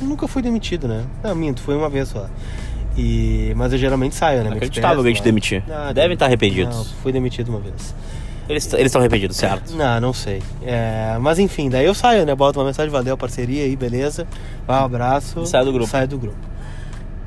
Nunca 0.02 0.30
fui 0.30 0.42
demitido, 0.42 0.88
né? 0.88 1.04
Não, 1.22 1.36
minto, 1.36 1.62
foi 1.62 1.76
uma 1.76 1.90
vez 1.90 2.08
só. 2.08 2.28
E... 2.98 3.54
Mas 3.56 3.72
eu 3.72 3.80
geralmente 3.80 4.16
saio, 4.16 4.44
né? 4.44 4.52
Acreditável 4.52 4.98
alguém 4.98 5.14
te 5.14 5.24
despeço, 5.24 5.32
demitir. 5.32 5.64
Ah, 5.70 5.94
Devem 5.94 6.14
estar 6.14 6.26
Não, 6.26 6.30
arrependidos. 6.30 6.94
fui 7.02 7.12
demitido 7.12 7.50
uma 7.50 7.60
vez. 7.60 7.96
Eles 8.50 8.74
eles 8.74 8.88
estão 8.88 9.00
arrependidos, 9.00 9.38
certo? 9.38 9.74
Não, 9.76 10.02
não 10.02 10.14
sei. 10.14 10.42
É, 10.62 11.18
mas 11.22 11.40
enfim, 11.40 11.70
daí 11.70 11.86
eu 11.86 11.94
saio, 11.94 12.26
né? 12.26 12.36
Boto 12.36 12.60
uma 12.60 12.66
mensagem, 12.66 12.92
valeu, 12.92 13.16
parceria 13.18 13.64
aí, 13.64 13.76
beleza. 13.76 14.28
Um 14.68 14.74
abraço. 14.74 15.42
E 15.42 15.48
sai 15.48 15.64
do 15.64 15.72
grupo. 15.72 15.90
Sai 15.90 16.06
do 16.06 16.18
grupo. 16.18 16.38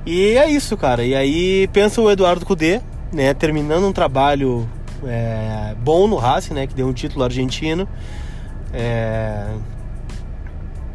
E 0.05 0.37
é 0.37 0.51
isso, 0.51 0.77
cara. 0.77 1.03
E 1.03 1.15
aí 1.15 1.67
pensa 1.69 2.01
o 2.01 2.11
Eduardo 2.11 2.45
Cudê, 2.45 2.81
né? 3.11 3.33
Terminando 3.33 3.87
um 3.87 3.93
trabalho 3.93 4.69
é, 5.07 5.75
bom 5.83 6.07
no 6.07 6.17
Racing, 6.17 6.53
né? 6.53 6.67
Que 6.67 6.75
deu 6.75 6.87
um 6.87 6.93
título 6.93 7.25
argentino. 7.25 7.89
É, 8.73 9.47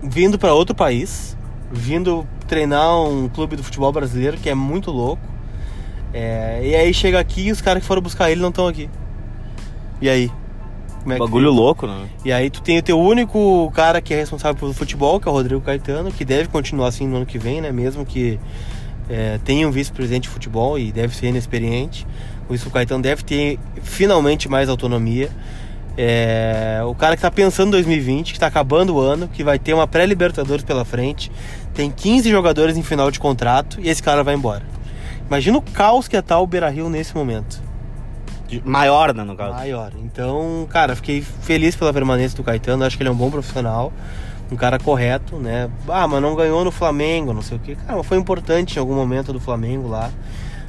vindo 0.04 0.38
para 0.38 0.54
outro 0.54 0.76
país. 0.76 1.36
Vindo 1.72 2.28
treinar 2.50 3.00
um 3.02 3.30
clube 3.30 3.56
do 3.56 3.64
futebol 3.64 3.92
brasileiro 3.94 4.36
que 4.36 4.50
é 4.50 4.56
muito 4.56 4.92
louco. 4.92 5.22
É, 6.12 6.60
e 6.64 6.76
aí 6.76 6.94
chega 6.94 7.20
aqui 7.20 7.48
e 7.48 7.52
os 7.52 7.62
caras 7.62 7.82
que 7.84 7.88
foram 7.88 8.02
buscar 8.02 8.32
ele 8.32 8.42
não 8.42 8.50
estão 8.50 8.68
aqui. 8.68 8.90
E 10.02 10.10
aí? 10.10 10.32
Como 11.04 11.14
é 11.14 11.18
Bagulho 11.18 11.50
louco, 11.50 11.88
né? 11.88 12.10
e 12.26 12.32
aí 12.32 12.50
tu 12.50 12.62
tem 12.62 12.78
o 12.78 12.84
teu 12.84 13.00
único 13.00 13.72
cara 13.74 14.02
que 14.02 14.14
é 14.14 14.18
responsável 14.18 14.60
pelo 14.60 14.74
futebol, 14.74 15.18
que 15.20 15.30
é 15.30 15.32
o 15.32 15.34
Rodrigo 15.34 15.62
Caetano, 15.62 16.12
que 16.12 16.26
deve 16.26 16.50
continuar 16.50 16.90
assim 16.90 17.08
no 17.08 17.18
ano 17.18 17.26
que 17.26 17.38
vem, 17.38 17.62
né? 17.62 17.72
Mesmo 17.72 18.06
que 18.06 18.38
é, 19.10 19.40
tenha 19.46 19.66
um 19.68 19.72
vice-presidente 19.72 20.24
de 20.24 20.30
futebol 20.30 20.78
e 20.78 20.92
deve 20.92 21.16
ser 21.16 21.28
inexperiente. 21.28 22.06
Por 22.48 22.56
isso 22.56 22.68
o 22.68 22.72
Caetano 22.72 23.02
deve 23.02 23.24
ter 23.24 23.60
finalmente 23.82 24.50
mais 24.50 24.68
autonomia. 24.68 25.30
É, 25.98 26.82
o 26.86 26.96
cara 26.96 27.16
que 27.16 27.22
tá 27.22 27.30
pensando 27.30 27.68
em 27.68 27.72
2020, 27.72 28.34
que 28.34 28.40
tá 28.40 28.48
acabando 28.48 28.96
o 28.96 29.00
ano, 29.00 29.28
que 29.28 29.44
vai 29.44 29.60
ter 29.60 29.74
uma 29.74 29.86
pré-Libertadores 29.86 30.64
pela 30.64 30.86
frente, 30.86 31.32
tem 31.74 31.92
15 31.92 32.30
jogadores 32.30 32.78
em 32.78 32.84
final 32.84 33.10
de 33.12 33.20
contrato 33.20 33.80
e 33.80 33.90
esse 33.90 34.02
cara 34.02 34.24
vai 34.24 34.36
embora. 34.36 34.64
Imagina 35.28 35.58
o 35.58 35.62
caos 35.62 36.08
que 36.08 36.18
é 36.18 36.22
tá 36.22 36.40
o 36.40 36.48
Beira 36.48 36.70
Rio 36.70 36.90
nesse 36.90 37.16
momento. 37.16 37.62
Maior, 38.64 39.14
né, 39.14 39.24
no 39.24 39.36
caso. 39.36 39.54
Maior. 39.54 39.92
Então, 40.04 40.68
cara, 40.72 40.96
fiquei 40.96 41.22
feliz 41.22 41.76
pela 41.76 41.94
permanência 41.94 42.36
do 42.36 42.44
Caetano. 42.44 42.84
Acho 42.84 42.98
que 42.98 43.04
ele 43.04 43.10
é 43.10 43.12
um 43.12 43.16
bom 43.16 43.30
profissional, 43.30 43.94
um 44.52 44.56
cara 44.56 44.80
correto, 44.80 45.36
né? 45.38 45.70
Ah, 45.88 46.08
mas 46.08 46.22
não 46.22 46.36
ganhou 46.36 46.64
no 46.66 46.72
Flamengo, 46.72 47.32
não 47.32 47.44
sei 47.44 47.58
o 47.58 47.60
quê. 47.60 47.76
Cara, 47.76 47.98
mas 47.98 48.08
foi 48.08 48.18
importante 48.18 48.78
em 48.78 48.80
algum 48.80 48.96
momento 48.96 49.32
do 49.32 49.40
Flamengo 49.40 49.88
lá, 49.88 50.10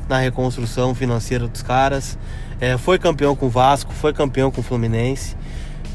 na 0.09 0.19
reconstrução 0.19 0.95
financeira 0.95 1.49
dos 1.49 1.63
caras. 1.63 2.19
É, 2.61 2.77
foi 2.77 2.99
campeão 2.99 3.35
com 3.35 3.47
o 3.47 3.49
Vasco, 3.49 3.93
foi 3.95 4.13
campeão 4.13 4.51
com 4.51 4.61
o 4.61 4.65
Fluminense. 4.65 5.35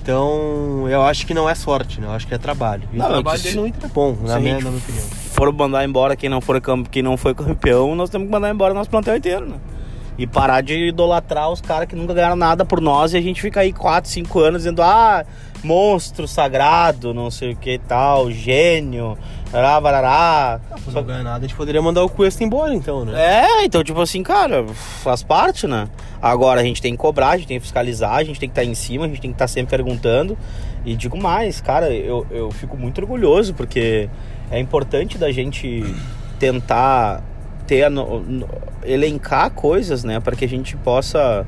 Então, 0.05 0.87
eu 0.87 1.01
acho 1.01 1.25
que 1.25 1.33
não 1.33 1.49
é 1.49 1.55
sorte, 1.55 1.99
né? 1.99 2.05
Eu 2.05 2.11
acho 2.11 2.27
que 2.27 2.35
é 2.35 2.37
trabalho. 2.37 2.83
E 2.93 2.97
Não, 2.97 3.07
trabalho 3.07 3.41
dele 3.41 3.53
se- 3.59 3.67
Inter 3.67 3.85
é 3.89 3.91
bom, 3.91 4.15
na 4.21 4.39
minha, 4.39 4.53
na 4.59 4.69
minha 4.69 4.77
opinião. 4.77 5.03
for 5.31 5.51
mandar 5.51 5.83
embora 5.83 6.15
quem 6.15 6.29
não, 6.29 6.39
for, 6.39 6.61
quem 6.91 7.01
não 7.01 7.17
foi 7.17 7.33
campeão, 7.33 7.95
nós 7.95 8.11
temos 8.11 8.27
que 8.27 8.31
mandar 8.31 8.51
embora 8.51 8.71
nosso 8.71 8.87
plantel 8.87 9.15
inteiro, 9.17 9.47
né? 9.47 9.55
E 10.15 10.27
parar 10.27 10.61
de 10.61 10.89
idolatrar 10.89 11.49
os 11.49 11.59
caras 11.59 11.87
que 11.89 11.95
nunca 11.95 12.13
ganharam 12.13 12.35
nada 12.35 12.63
por 12.63 12.79
nós 12.79 13.13
e 13.13 13.17
a 13.17 13.21
gente 13.21 13.41
fica 13.41 13.61
aí 13.61 13.73
4, 13.73 14.07
5 14.11 14.39
anos 14.39 14.61
dizendo, 14.61 14.83
ah, 14.83 15.25
monstro 15.63 16.27
sagrado, 16.27 17.11
não 17.11 17.31
sei 17.31 17.53
o 17.53 17.55
que 17.55 17.79
tal, 17.79 18.29
gênio, 18.31 19.17
ará, 19.57 19.79
barará. 19.79 20.59
Se 20.83 20.91
não 20.93 21.03
ganhar 21.03 21.23
nada, 21.23 21.37
a 21.37 21.41
gente 21.41 21.55
poderia 21.55 21.81
mandar 21.81 22.03
o 22.03 22.09
Cuesta 22.09 22.43
embora, 22.43 22.73
então, 22.73 23.05
né? 23.05 23.13
É, 23.15 23.65
então, 23.65 23.83
tipo 23.83 24.01
assim, 24.01 24.21
cara, 24.23 24.65
faz 24.67 25.23
parte, 25.23 25.67
né? 25.67 25.87
Agora 26.21 26.61
a 26.61 26.63
gente 26.63 26.81
tem 26.81 26.91
que 26.93 26.97
cobrar, 26.97 27.29
a 27.29 27.37
gente 27.37 27.47
tem 27.47 27.57
que 27.57 27.63
fiscalizar, 27.63 28.15
a 28.15 28.23
gente 28.23 28.39
tem 28.39 28.49
que 28.49 28.53
estar 28.53 28.63
em 28.63 28.75
cima, 28.75 29.05
a 29.05 29.07
gente 29.07 29.21
tem 29.21 29.31
que 29.31 29.35
estar 29.35 29.47
sempre 29.47 29.77
perguntando. 29.77 30.37
E 30.85 30.95
digo 30.95 31.17
mais, 31.17 31.61
cara, 31.61 31.91
eu, 31.91 32.25
eu 32.29 32.51
fico 32.51 32.77
muito 32.77 32.99
orgulhoso, 33.01 33.53
porque 33.53 34.09
é 34.51 34.59
importante 34.59 35.17
da 35.17 35.31
gente 35.31 35.83
tentar 36.39 37.23
ter 37.65 37.91
elencar 38.83 39.49
coisas, 39.51 40.03
né, 40.03 40.19
para 40.19 40.35
que 40.35 40.45
a 40.45 40.47
gente 40.47 40.77
possa 40.77 41.45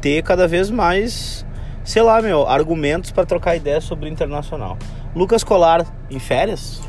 ter 0.00 0.22
cada 0.22 0.48
vez 0.48 0.70
mais, 0.70 1.44
sei 1.84 2.02
lá, 2.02 2.22
meu, 2.22 2.48
argumentos 2.48 3.10
para 3.10 3.26
trocar 3.26 3.56
ideias 3.56 3.84
sobre 3.84 4.08
o 4.08 4.12
internacional. 4.12 4.78
Lucas 5.14 5.44
Colar 5.44 5.84
em 6.10 6.18
férias? 6.18 6.80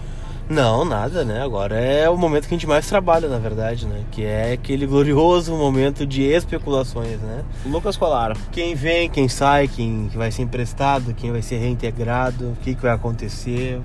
Não, 0.52 0.84
nada, 0.84 1.24
né? 1.24 1.42
Agora 1.42 1.80
é 1.80 2.10
o 2.10 2.18
momento 2.18 2.46
que 2.46 2.54
a 2.54 2.58
gente 2.58 2.68
mais 2.68 2.86
trabalha, 2.86 3.30
na 3.30 3.38
verdade, 3.38 3.88
né? 3.88 4.04
Que 4.12 4.26
é 4.26 4.52
aquele 4.52 4.86
glorioso 4.86 5.56
momento 5.56 6.06
de 6.06 6.24
especulações, 6.24 7.22
né? 7.22 7.46
Lucas 7.66 7.96
Colar. 7.96 8.36
Quem 8.52 8.76
vem, 8.76 9.10
quem 9.10 9.30
sai, 9.30 9.70
quem 9.70 10.10
vai 10.10 10.30
ser 10.30 10.42
emprestado, 10.42 11.14
quem 11.14 11.32
vai 11.32 11.42
ser 11.42 11.56
reintegrado, 11.56 12.50
o 12.50 12.56
que, 12.58 12.76
que 12.76 12.82
vai 12.82 12.92
acontecer. 12.92 13.80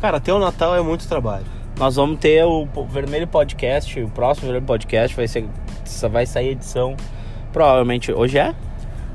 Cara, 0.00 0.16
até 0.16 0.34
o 0.34 0.40
Natal 0.40 0.74
é 0.74 0.82
muito 0.82 1.06
trabalho. 1.06 1.46
Nós 1.78 1.94
vamos 1.94 2.18
ter 2.18 2.44
o 2.44 2.66
Vermelho 2.86 3.28
Podcast, 3.28 4.00
o 4.02 4.08
próximo 4.08 4.48
Vermelho 4.48 4.66
Podcast 4.66 5.14
vai 5.14 5.28
ser 5.28 5.46
vai 6.10 6.26
sair 6.26 6.48
edição 6.48 6.96
provavelmente 7.52 8.10
hoje 8.10 8.36
é. 8.36 8.52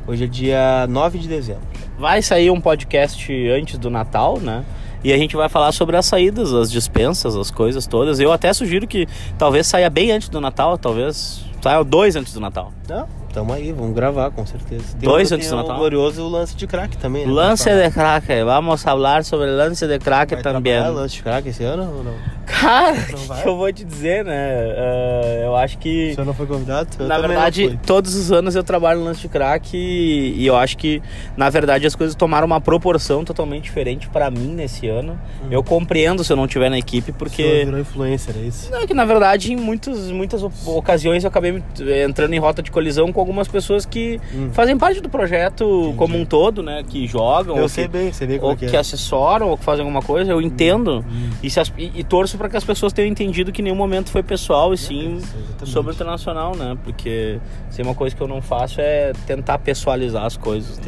Hoje 0.08 0.23
é 0.23 0.27
dia 0.27 0.88
9 0.88 1.19
de 1.19 1.27
dezembro. 1.27 1.63
Vai 1.99 2.21
sair 2.21 2.49
um 2.51 2.62
podcast 2.62 3.49
antes 3.49 3.77
do 3.77 3.89
Natal, 3.89 4.39
né? 4.39 4.63
E 5.05 5.13
a 5.13 5.17
gente 5.19 5.35
vai 5.35 5.47
falar 5.47 5.71
sobre 5.71 5.95
as 5.95 6.05
saídas, 6.07 6.51
as 6.51 6.71
dispensas, 6.71 7.35
as 7.35 7.51
coisas 7.51 7.85
todas. 7.85 8.19
Eu 8.19 8.31
até 8.31 8.51
sugiro 8.51 8.87
que 8.87 9.07
talvez 9.37 9.67
saia 9.67 9.87
bem 9.87 10.11
antes 10.11 10.29
do 10.29 10.41
Natal, 10.41 10.79
talvez 10.79 11.45
saia 11.61 11.83
dois 11.83 12.15
antes 12.15 12.33
do 12.33 12.39
Natal. 12.39 12.73
Não, 12.89 13.07
tamo 13.31 13.53
aí, 13.53 13.71
vamos 13.71 13.93
gravar, 13.93 14.31
com 14.31 14.43
certeza. 14.47 14.97
Dois 14.97 15.31
o- 15.31 15.35
antes 15.35 15.47
tem 15.47 15.55
do 15.55 15.59
o 15.59 15.61
Natal? 15.63 15.77
glorioso 15.77 16.27
lance 16.27 16.55
de 16.55 16.65
crack 16.65 16.97
também, 16.97 17.23
né? 17.27 17.31
Lance 17.31 17.69
de 17.69 17.91
crack, 17.91 18.43
vamos 18.43 18.81
falar 18.81 19.23
sobre 19.23 19.51
lance 19.51 19.85
de 19.87 19.99
crack 19.99 20.33
Vai 20.33 20.41
também. 20.43 20.73
trabalhar 20.73 20.89
lance 20.99 21.15
de 21.17 21.21
crack 21.21 21.47
esse 21.49 21.63
ano 21.63 21.83
ou 21.97 22.03
não? 22.03 22.13
Cara, 22.45 22.95
o 23.13 23.17
vai? 23.27 23.41
que 23.43 23.47
eu 23.49 23.58
vou 23.58 23.71
te 23.73 23.84
dizer, 23.84 24.23
né? 24.23 24.34
Ah, 24.77 25.41
eu 25.45 25.55
acho 25.55 25.77
que 25.77 26.13
senhor 26.13 26.25
não 26.25 26.34
foi 26.34 26.45
convidado? 26.45 26.88
Eu 26.99 27.08
na 27.08 27.17
verdade, 27.19 27.79
todos 27.86 28.15
os 28.15 28.31
anos 28.31 28.55
eu 28.55 28.63
trabalho 28.63 28.99
no 28.99 29.05
lance 29.05 29.21
de 29.21 29.27
crack 29.27 29.75
e, 29.75 30.36
e 30.38 30.45
eu 30.45 30.55
acho 30.55 30.77
que, 30.77 31.01
na 31.36 31.49
verdade, 31.49 31.86
as 31.88 31.95
coisas 31.95 32.15
tomaram 32.15 32.45
uma 32.45 32.62
proporção 32.62 33.23
totalmente 33.23 33.63
diferente 33.63 34.08
pra 34.10 34.29
mim 34.29 34.53
nesse 34.53 34.88
ano. 34.88 35.19
Eu 35.49 35.63
compreendo 35.63 36.23
se 36.23 36.31
eu 36.31 36.38
não 36.38 36.45
estiver 36.45 36.69
na 36.69 36.77
equipe, 36.77 37.12
porque. 37.12 37.63
virou 37.65 37.79
influencer, 37.79 38.36
é 38.38 38.41
isso? 38.47 38.71
Não, 38.71 38.81
é 38.81 38.88
que 38.88 38.93
na 38.93 39.05
verdade, 39.05 39.51
em 39.53 39.55
muitos, 39.55 40.12
muitas 40.12 40.41
ocasiões 40.65 41.23
eu 41.23 41.27
acabei 41.29 41.51
me- 41.51 41.63
entrando 42.05 42.34
em 42.34 42.39
rota 42.39 42.62
de 42.62 42.71
colisão 42.71 43.12
com 43.12 43.19
algumas 43.19 43.47
pessoas 43.47 43.86
que 43.86 44.19
Hum. 44.34 44.49
fazem 44.53 44.77
parte 44.77 45.01
do 45.01 45.10
projeto 45.10 45.93
como 45.97 46.17
um 46.17 46.25
todo, 46.25 46.62
né? 46.63 46.84
Que 46.88 47.08
jogam, 47.08 47.55
Eu 47.58 47.63
ou 47.63 47.69
sei 47.69 47.86
que, 47.86 47.89
bem, 47.91 48.13
sei 48.13 48.27
bem 48.27 48.38
como 48.38 48.49
ou 48.51 48.53
é 48.53 48.58
que 48.60 48.67
que 48.67 48.75
é. 48.75 48.79
assessoram, 48.79 49.49
ou 49.49 49.58
que 49.58 49.63
fazem 49.63 49.81
alguma 49.81 50.01
coisa, 50.01 50.31
eu 50.31 50.41
entendo. 50.41 51.03
Hum. 51.08 51.29
E, 51.41 51.49
se 51.49 51.60
e- 51.77 51.91
e 51.95 52.03
torço 52.03 52.35
para 52.38 52.50
que 52.50 52.58
as 52.58 52.63
pessoas 52.63 52.93
tenham 52.93 53.10
entendido 53.10 53.52
que 53.52 53.62
nenhum 53.62 53.76
momento 53.76 54.10
foi 54.10 54.24
pessoal 54.24 54.74
e 54.74 54.78
sim 54.78 55.15
exatamente. 55.17 55.69
sobre 55.69 55.91
o 55.91 55.93
internacional, 55.93 56.56
né? 56.56 56.78
Porque 56.84 57.39
se 57.69 57.82
uma 57.82 57.95
coisa 57.95 58.15
que 58.15 58.21
eu 58.21 58.28
não 58.28 58.41
faço 58.41 58.80
é 58.82 59.13
tentar 59.26 59.60
pessoalizar 59.60 60.26
as 60.26 60.38
coisas. 60.38 60.78
né? 60.78 60.84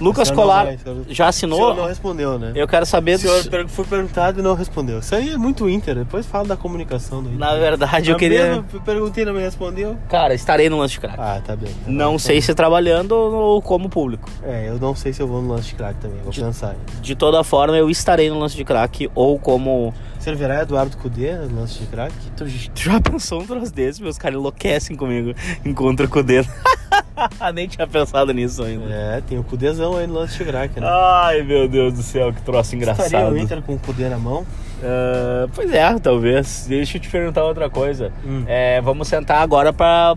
Lucas 0.00 0.28
senhor 0.28 0.40
Colar 0.40 0.64
vai, 0.64 0.74
o 0.74 0.78
senhor- 0.78 0.96
já 0.96 1.02
O 1.02 1.04
senhor 1.14 1.28
assinou? 1.28 1.74
não 1.76 1.86
respondeu, 1.86 2.38
né? 2.38 2.52
Eu 2.54 2.66
quero 2.66 2.84
saber 2.84 3.16
O 3.16 3.18
senhor 3.18 3.44
per- 3.48 3.68
foi 3.68 3.84
perguntado 3.84 4.40
e 4.40 4.42
não 4.42 4.54
respondeu. 4.54 4.98
Isso 4.98 5.14
aí 5.14 5.30
é 5.30 5.36
muito 5.36 5.68
Inter. 5.68 5.94
Depois 5.96 6.26
fala 6.26 6.48
da 6.48 6.56
comunicação 6.56 7.22
do 7.22 7.28
Inter. 7.28 7.38
Na 7.38 7.54
verdade, 7.54 8.10
eu 8.10 8.14
Na 8.14 8.18
queria... 8.18 8.46
eu 8.72 8.80
perguntei 8.80 9.22
e 9.22 9.26
não 9.26 9.34
me 9.34 9.40
respondeu. 9.40 9.96
Cara, 10.08 10.34
estarei 10.34 10.68
no 10.68 10.78
lance 10.78 10.94
de 10.94 11.00
crack. 11.00 11.16
Ah, 11.20 11.40
tá 11.44 11.54
bem. 11.54 11.70
tá 11.72 11.78
não 11.90 12.12
bom, 12.12 12.18
sei 12.18 12.40
se 12.40 12.54
trabalhando 12.54 13.12
ou 13.12 13.62
como 13.62 13.88
público. 13.88 14.28
É, 14.42 14.68
eu 14.68 14.78
não 14.78 14.94
sei 14.96 15.12
se 15.12 15.20
eu 15.22 15.26
vou 15.28 15.40
no 15.42 15.52
lance 15.52 15.68
de 15.68 15.74
crack 15.74 16.00
também. 16.00 16.18
Vou 16.22 16.32
pensar. 16.32 16.70
ainda. 16.70 16.80
De 17.00 17.14
toda 17.14 17.42
forma, 17.44 17.76
eu 17.76 17.88
estarei 17.90 18.28
no 18.30 18.38
lance 18.38 18.56
de 18.56 18.64
crack 18.64 19.08
ou 19.14 19.38
como. 19.38 19.94
Servirá 20.18 20.62
Eduardo 20.62 20.96
Cudê 20.96 21.32
no 21.36 21.60
lance 21.60 21.80
de 21.80 21.86
crack? 21.86 22.14
Tu 22.36 22.44
tu 22.44 22.80
já 22.82 23.00
pensou 23.02 23.40
um 23.42 23.46
troço 23.46 23.72
desse? 23.72 24.00
Meus 24.02 24.16
caras 24.18 24.38
enlouquecem 24.38 24.96
comigo. 24.96 25.34
Encontra 25.64 26.08
o 26.12 26.22
dedo. 26.22 26.48
Nem 27.54 27.68
tinha 27.68 27.86
pensado 27.86 28.32
nisso 28.32 28.62
ainda. 28.62 28.84
É, 28.90 29.20
tem 29.20 29.38
o 29.38 29.44
Cudezão 29.44 29.96
aí 29.96 30.06
no 30.06 30.14
lance 30.14 30.36
de 30.36 30.50
né? 30.52 30.70
Ai, 30.82 31.42
meu 31.42 31.68
Deus 31.68 31.94
do 31.94 32.02
céu, 32.02 32.32
que 32.32 32.42
troço 32.42 32.74
Estaria 32.74 32.94
engraçado. 32.94 33.32
o 33.32 33.38
Inter 33.38 33.62
com 33.62 33.74
o 33.74 33.78
Cudê 33.78 34.08
na 34.08 34.18
mão? 34.18 34.46
Ah, 34.82 35.48
pois 35.54 35.72
é, 35.72 35.98
talvez. 35.98 36.66
Deixa 36.68 36.96
eu 36.96 37.00
te 37.00 37.08
perguntar 37.08 37.44
outra 37.44 37.70
coisa. 37.70 38.12
Hum. 38.24 38.44
É, 38.46 38.80
vamos 38.80 39.08
sentar 39.08 39.40
agora 39.42 39.72
para 39.72 40.16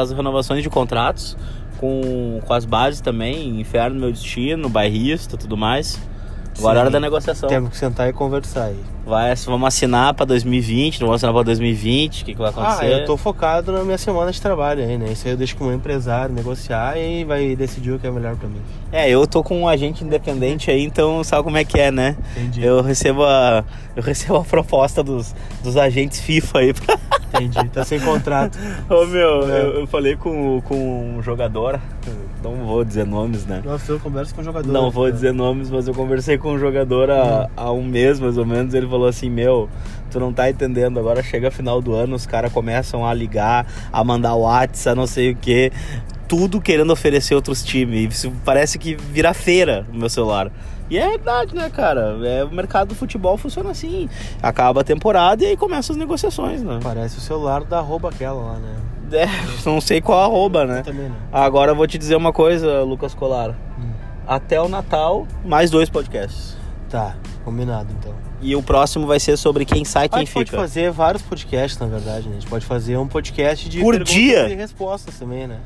as 0.00 0.12
renovações 0.12 0.62
de 0.62 0.68
contratos 0.68 1.36
com, 1.78 2.40
com 2.44 2.52
as 2.52 2.64
bases 2.64 3.00
também, 3.00 3.60
Inferno 3.60 3.98
Meu 3.98 4.12
Destino, 4.12 4.68
Bairrista 4.68 5.36
tudo 5.36 5.56
mais. 5.56 5.98
Agora 6.58 6.78
é 6.78 6.80
hora 6.82 6.90
da 6.90 7.00
negociação. 7.00 7.48
Temos 7.48 7.70
que 7.70 7.76
sentar 7.76 8.08
e 8.08 8.12
conversar 8.12 8.64
aí. 8.64 8.76
Vai, 9.06 9.34
vamos 9.46 9.66
assinar 9.68 10.12
para 10.12 10.26
2020, 10.26 11.00
não 11.00 11.06
vamos 11.06 11.20
assinar 11.20 11.32
para 11.32 11.44
2020, 11.44 12.22
o 12.22 12.24
que, 12.26 12.32
que 12.34 12.38
vai 12.38 12.50
acontecer? 12.50 12.84
Ah, 12.84 12.88
eu 12.88 13.04
tô 13.06 13.16
focado 13.16 13.72
na 13.72 13.82
minha 13.82 13.96
semana 13.96 14.30
de 14.30 14.38
trabalho 14.38 14.82
aí, 14.84 14.98
né? 14.98 15.10
Isso 15.12 15.26
aí 15.26 15.32
eu 15.32 15.36
deixo 15.38 15.56
com 15.56 15.64
o 15.64 15.66
meu 15.68 15.76
empresário 15.76 16.34
negociar 16.34 16.98
e 16.98 17.24
vai 17.24 17.56
decidir 17.56 17.92
o 17.92 17.98
que 17.98 18.06
é 18.06 18.10
melhor 18.10 18.36
pra 18.36 18.46
mim. 18.46 18.60
É, 18.92 19.08
eu 19.08 19.26
tô 19.26 19.42
com 19.42 19.62
um 19.62 19.66
agente 19.68 20.04
independente 20.04 20.70
aí, 20.70 20.84
então 20.84 21.24
sabe 21.24 21.42
como 21.42 21.56
é 21.56 21.64
que 21.64 21.80
é, 21.80 21.90
né? 21.90 22.16
Entendi. 22.36 22.62
Eu 22.62 22.82
recebo 22.82 23.24
a, 23.24 23.64
eu 23.96 24.02
recebo 24.02 24.36
a 24.36 24.44
proposta 24.44 25.02
dos, 25.02 25.34
dos 25.62 25.76
agentes 25.78 26.20
FIFA 26.20 26.58
aí. 26.58 26.74
pra- 26.74 26.98
Entendi. 27.40 27.68
Tá 27.70 27.84
sem 27.84 28.00
contrato. 28.00 28.58
Ô 28.90 29.06
meu, 29.06 29.42
É. 29.50 29.60
eu, 29.62 29.80
eu 29.80 29.86
falei 29.86 30.16
com, 30.16 30.60
com 30.62 31.16
um 31.18 31.22
jogador, 31.22 31.78
não 32.42 32.54
vou 32.64 32.82
dizer 32.84 33.04
nomes, 33.06 33.44
né? 33.44 33.60
Nossa, 33.64 33.92
eu 33.92 34.00
converso 34.00 34.34
com 34.34 34.40
o 34.40 34.44
jogador. 34.44 34.70
Não 34.72 34.90
vou 34.90 35.06
né? 35.06 35.12
dizer 35.12 35.32
nomes, 35.32 35.70
mas 35.70 35.86
eu 35.88 35.94
conversei 35.94 36.38
com 36.38 36.47
um 36.50 36.58
jogador 36.58 37.10
há, 37.10 37.48
há 37.56 37.72
um 37.72 37.82
mês 37.82 38.18
mais 38.20 38.36
ou 38.36 38.46
menos. 38.46 38.74
Ele 38.74 38.86
falou 38.86 39.06
assim: 39.06 39.30
Meu, 39.30 39.68
tu 40.10 40.18
não 40.18 40.32
tá 40.32 40.50
entendendo. 40.50 40.98
Agora 40.98 41.22
chega 41.22 41.50
final 41.50 41.80
do 41.80 41.94
ano, 41.94 42.14
os 42.14 42.26
caras 42.26 42.52
começam 42.52 43.06
a 43.06 43.14
ligar, 43.14 43.66
a 43.92 44.02
mandar 44.02 44.34
WhatsApp, 44.34 44.96
não 44.96 45.06
sei 45.06 45.32
o 45.32 45.36
que, 45.36 45.72
tudo 46.26 46.60
querendo 46.60 46.92
oferecer 46.92 47.34
outros 47.34 47.62
times. 47.62 48.14
Isso 48.16 48.32
parece 48.44 48.78
que 48.78 48.94
vira 48.94 49.32
feira 49.32 49.86
no 49.92 49.98
meu 49.98 50.10
celular. 50.10 50.50
E 50.90 50.96
é 50.96 51.06
verdade, 51.06 51.54
né, 51.54 51.68
cara? 51.68 52.16
É, 52.22 52.44
o 52.44 52.50
mercado 52.50 52.88
do 52.88 52.94
futebol 52.94 53.36
funciona 53.36 53.70
assim. 53.70 54.08
Acaba 54.42 54.80
a 54.80 54.84
temporada 54.84 55.44
e 55.44 55.46
aí 55.48 55.56
começam 55.56 55.94
as 55.94 55.98
negociações, 55.98 56.62
né? 56.62 56.78
Parece 56.82 57.18
o 57.18 57.20
celular 57.20 57.62
da 57.64 57.78
arroba 57.78 58.08
aquela 58.08 58.40
lá, 58.40 58.58
né? 58.58 58.74
É, 59.12 59.26
não 59.68 59.80
sei 59.80 60.00
qual 60.00 60.20
arroba, 60.20 60.64
né? 60.64 60.78
Eu 60.78 60.84
também 60.84 61.08
não. 61.08 61.16
Agora 61.30 61.72
eu 61.72 61.76
vou 61.76 61.86
te 61.86 61.98
dizer 61.98 62.16
uma 62.16 62.32
coisa, 62.32 62.82
Lucas 62.82 63.14
Colar. 63.14 63.50
Hum. 63.78 63.87
Até 64.28 64.60
o 64.60 64.68
Natal, 64.68 65.26
mais 65.42 65.70
dois 65.70 65.88
podcasts. 65.88 66.54
Tá, 66.90 67.16
combinado 67.44 67.88
então. 67.98 68.14
E 68.42 68.54
o 68.54 68.62
próximo 68.62 69.06
vai 69.06 69.18
ser 69.18 69.36
sobre 69.38 69.64
quem 69.64 69.84
sai 69.84 70.04
e 70.04 70.06
a 70.06 70.08
quem 70.10 70.18
gente 70.20 70.32
pode 70.34 70.50
fica. 70.50 70.60
fazer 70.62 70.90
vários 70.90 71.22
podcasts, 71.22 71.80
na 71.80 71.86
verdade. 71.86 72.28
Né? 72.28 72.36
A 72.36 72.40
gente 72.40 72.48
pode 72.48 72.64
fazer 72.66 72.96
um 72.98 73.06
podcast 73.08 73.68
de 73.68 73.80
Por 73.80 73.92
perguntas 73.92 74.14
dia? 74.14 74.48
e 74.50 74.54
respostas 74.54 75.18
também, 75.18 75.46
né? 75.46 75.58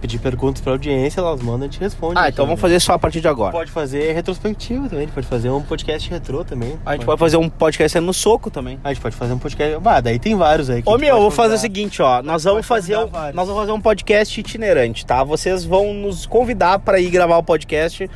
Pedir 0.00 0.18
perguntas 0.18 0.62
pra 0.62 0.72
audiência, 0.72 1.20
elas 1.20 1.40
mandam 1.40 1.66
e 1.66 1.68
a 1.68 1.70
gente 1.70 1.80
responde. 1.80 2.18
Ah, 2.18 2.28
então 2.28 2.46
vamos 2.46 2.60
fazer 2.60 2.80
só 2.80 2.94
a 2.94 2.98
partir 2.98 3.20
de 3.20 3.28
agora. 3.28 3.52
Pode 3.52 3.70
fazer 3.70 4.12
retrospectiva 4.12 4.88
também, 4.88 5.04
a 5.04 5.06
gente 5.06 5.14
pode 5.14 5.26
fazer 5.26 5.50
um 5.50 5.62
podcast 5.62 6.10
retrô 6.10 6.44
também. 6.44 6.78
A 6.84 6.92
gente 6.92 7.04
pode 7.04 7.18
fazer 7.18 7.36
um 7.36 7.48
podcast 7.48 8.00
no 8.00 8.14
soco 8.14 8.50
também. 8.50 8.78
A 8.82 8.92
gente 8.92 9.02
pode 9.02 9.14
fazer 9.16 9.32
um 9.32 9.38
podcast. 9.38 9.78
Ah, 9.84 10.00
daí 10.00 10.18
tem 10.18 10.34
vários 10.34 10.70
aí. 10.70 10.82
Ô 10.86 10.96
meu, 10.96 11.16
eu 11.16 11.20
vou 11.20 11.30
fazer 11.30 11.54
o 11.54 11.58
seguinte, 11.58 12.00
ó. 12.00 12.22
Nós 12.22 12.44
vamos 12.44 12.66
fazer, 12.66 12.96
um, 12.96 13.06
vários. 13.06 13.34
nós 13.34 13.46
vamos 13.46 13.60
fazer 13.62 13.72
um 13.72 13.80
podcast 13.80 14.40
itinerante, 14.40 15.04
tá? 15.04 15.22
Vocês 15.22 15.64
vão 15.64 15.92
nos 15.92 16.26
convidar 16.26 16.78
para 16.78 16.98
ir 17.00 17.10
gravar 17.10 17.36
o 17.36 17.42
podcast 17.42 18.08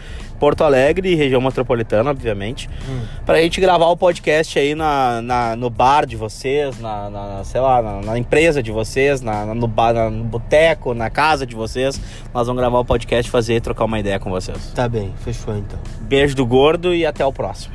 Porto 0.44 0.62
Alegre, 0.62 1.14
região 1.14 1.40
metropolitana, 1.40 2.11
obviamente. 2.11 2.68
Hum. 2.87 3.00
Pra 3.24 3.40
gente 3.40 3.59
gravar 3.62 3.87
o 3.87 3.96
podcast 3.96 4.59
aí 4.59 4.74
na, 4.74 5.22
na- 5.22 5.57
no 5.57 5.70
bar 5.70 6.04
de 6.04 6.16
vocês, 6.16 6.78
na, 6.78 7.09
na- 7.09 7.44
sei 7.44 7.62
lá, 7.62 7.80
na, 7.80 8.00
na 8.02 8.18
empresa 8.18 8.62
de 8.62 8.70
vocês, 8.70 9.22
na, 9.22 9.54
no, 9.54 9.66
bar, 9.66 9.94
no 10.11 10.22
boteco, 10.22 10.92
na 10.92 11.09
casa 11.09 11.46
de 11.46 11.54
vocês. 11.54 11.98
Nós 12.35 12.46
vamos 12.46 12.61
gravar 12.61 12.78
o 12.78 12.85
podcast, 12.85 13.30
fazer 13.30 13.54
e 13.54 13.61
trocar 13.62 13.87
uma 13.87 13.98
ideia 13.98 14.18
com 14.20 14.28
vocês. 14.28 14.70
Tá 14.74 14.87
bem, 14.87 15.14
fechou 15.24 15.57
então. 15.57 15.78
Beijo 16.02 16.37
do 16.37 16.44
gordo 16.44 16.94
e 16.94 17.07
até 17.07 17.24
o 17.24 17.33
próximo. 17.33 17.72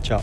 Tchau. 0.00 0.22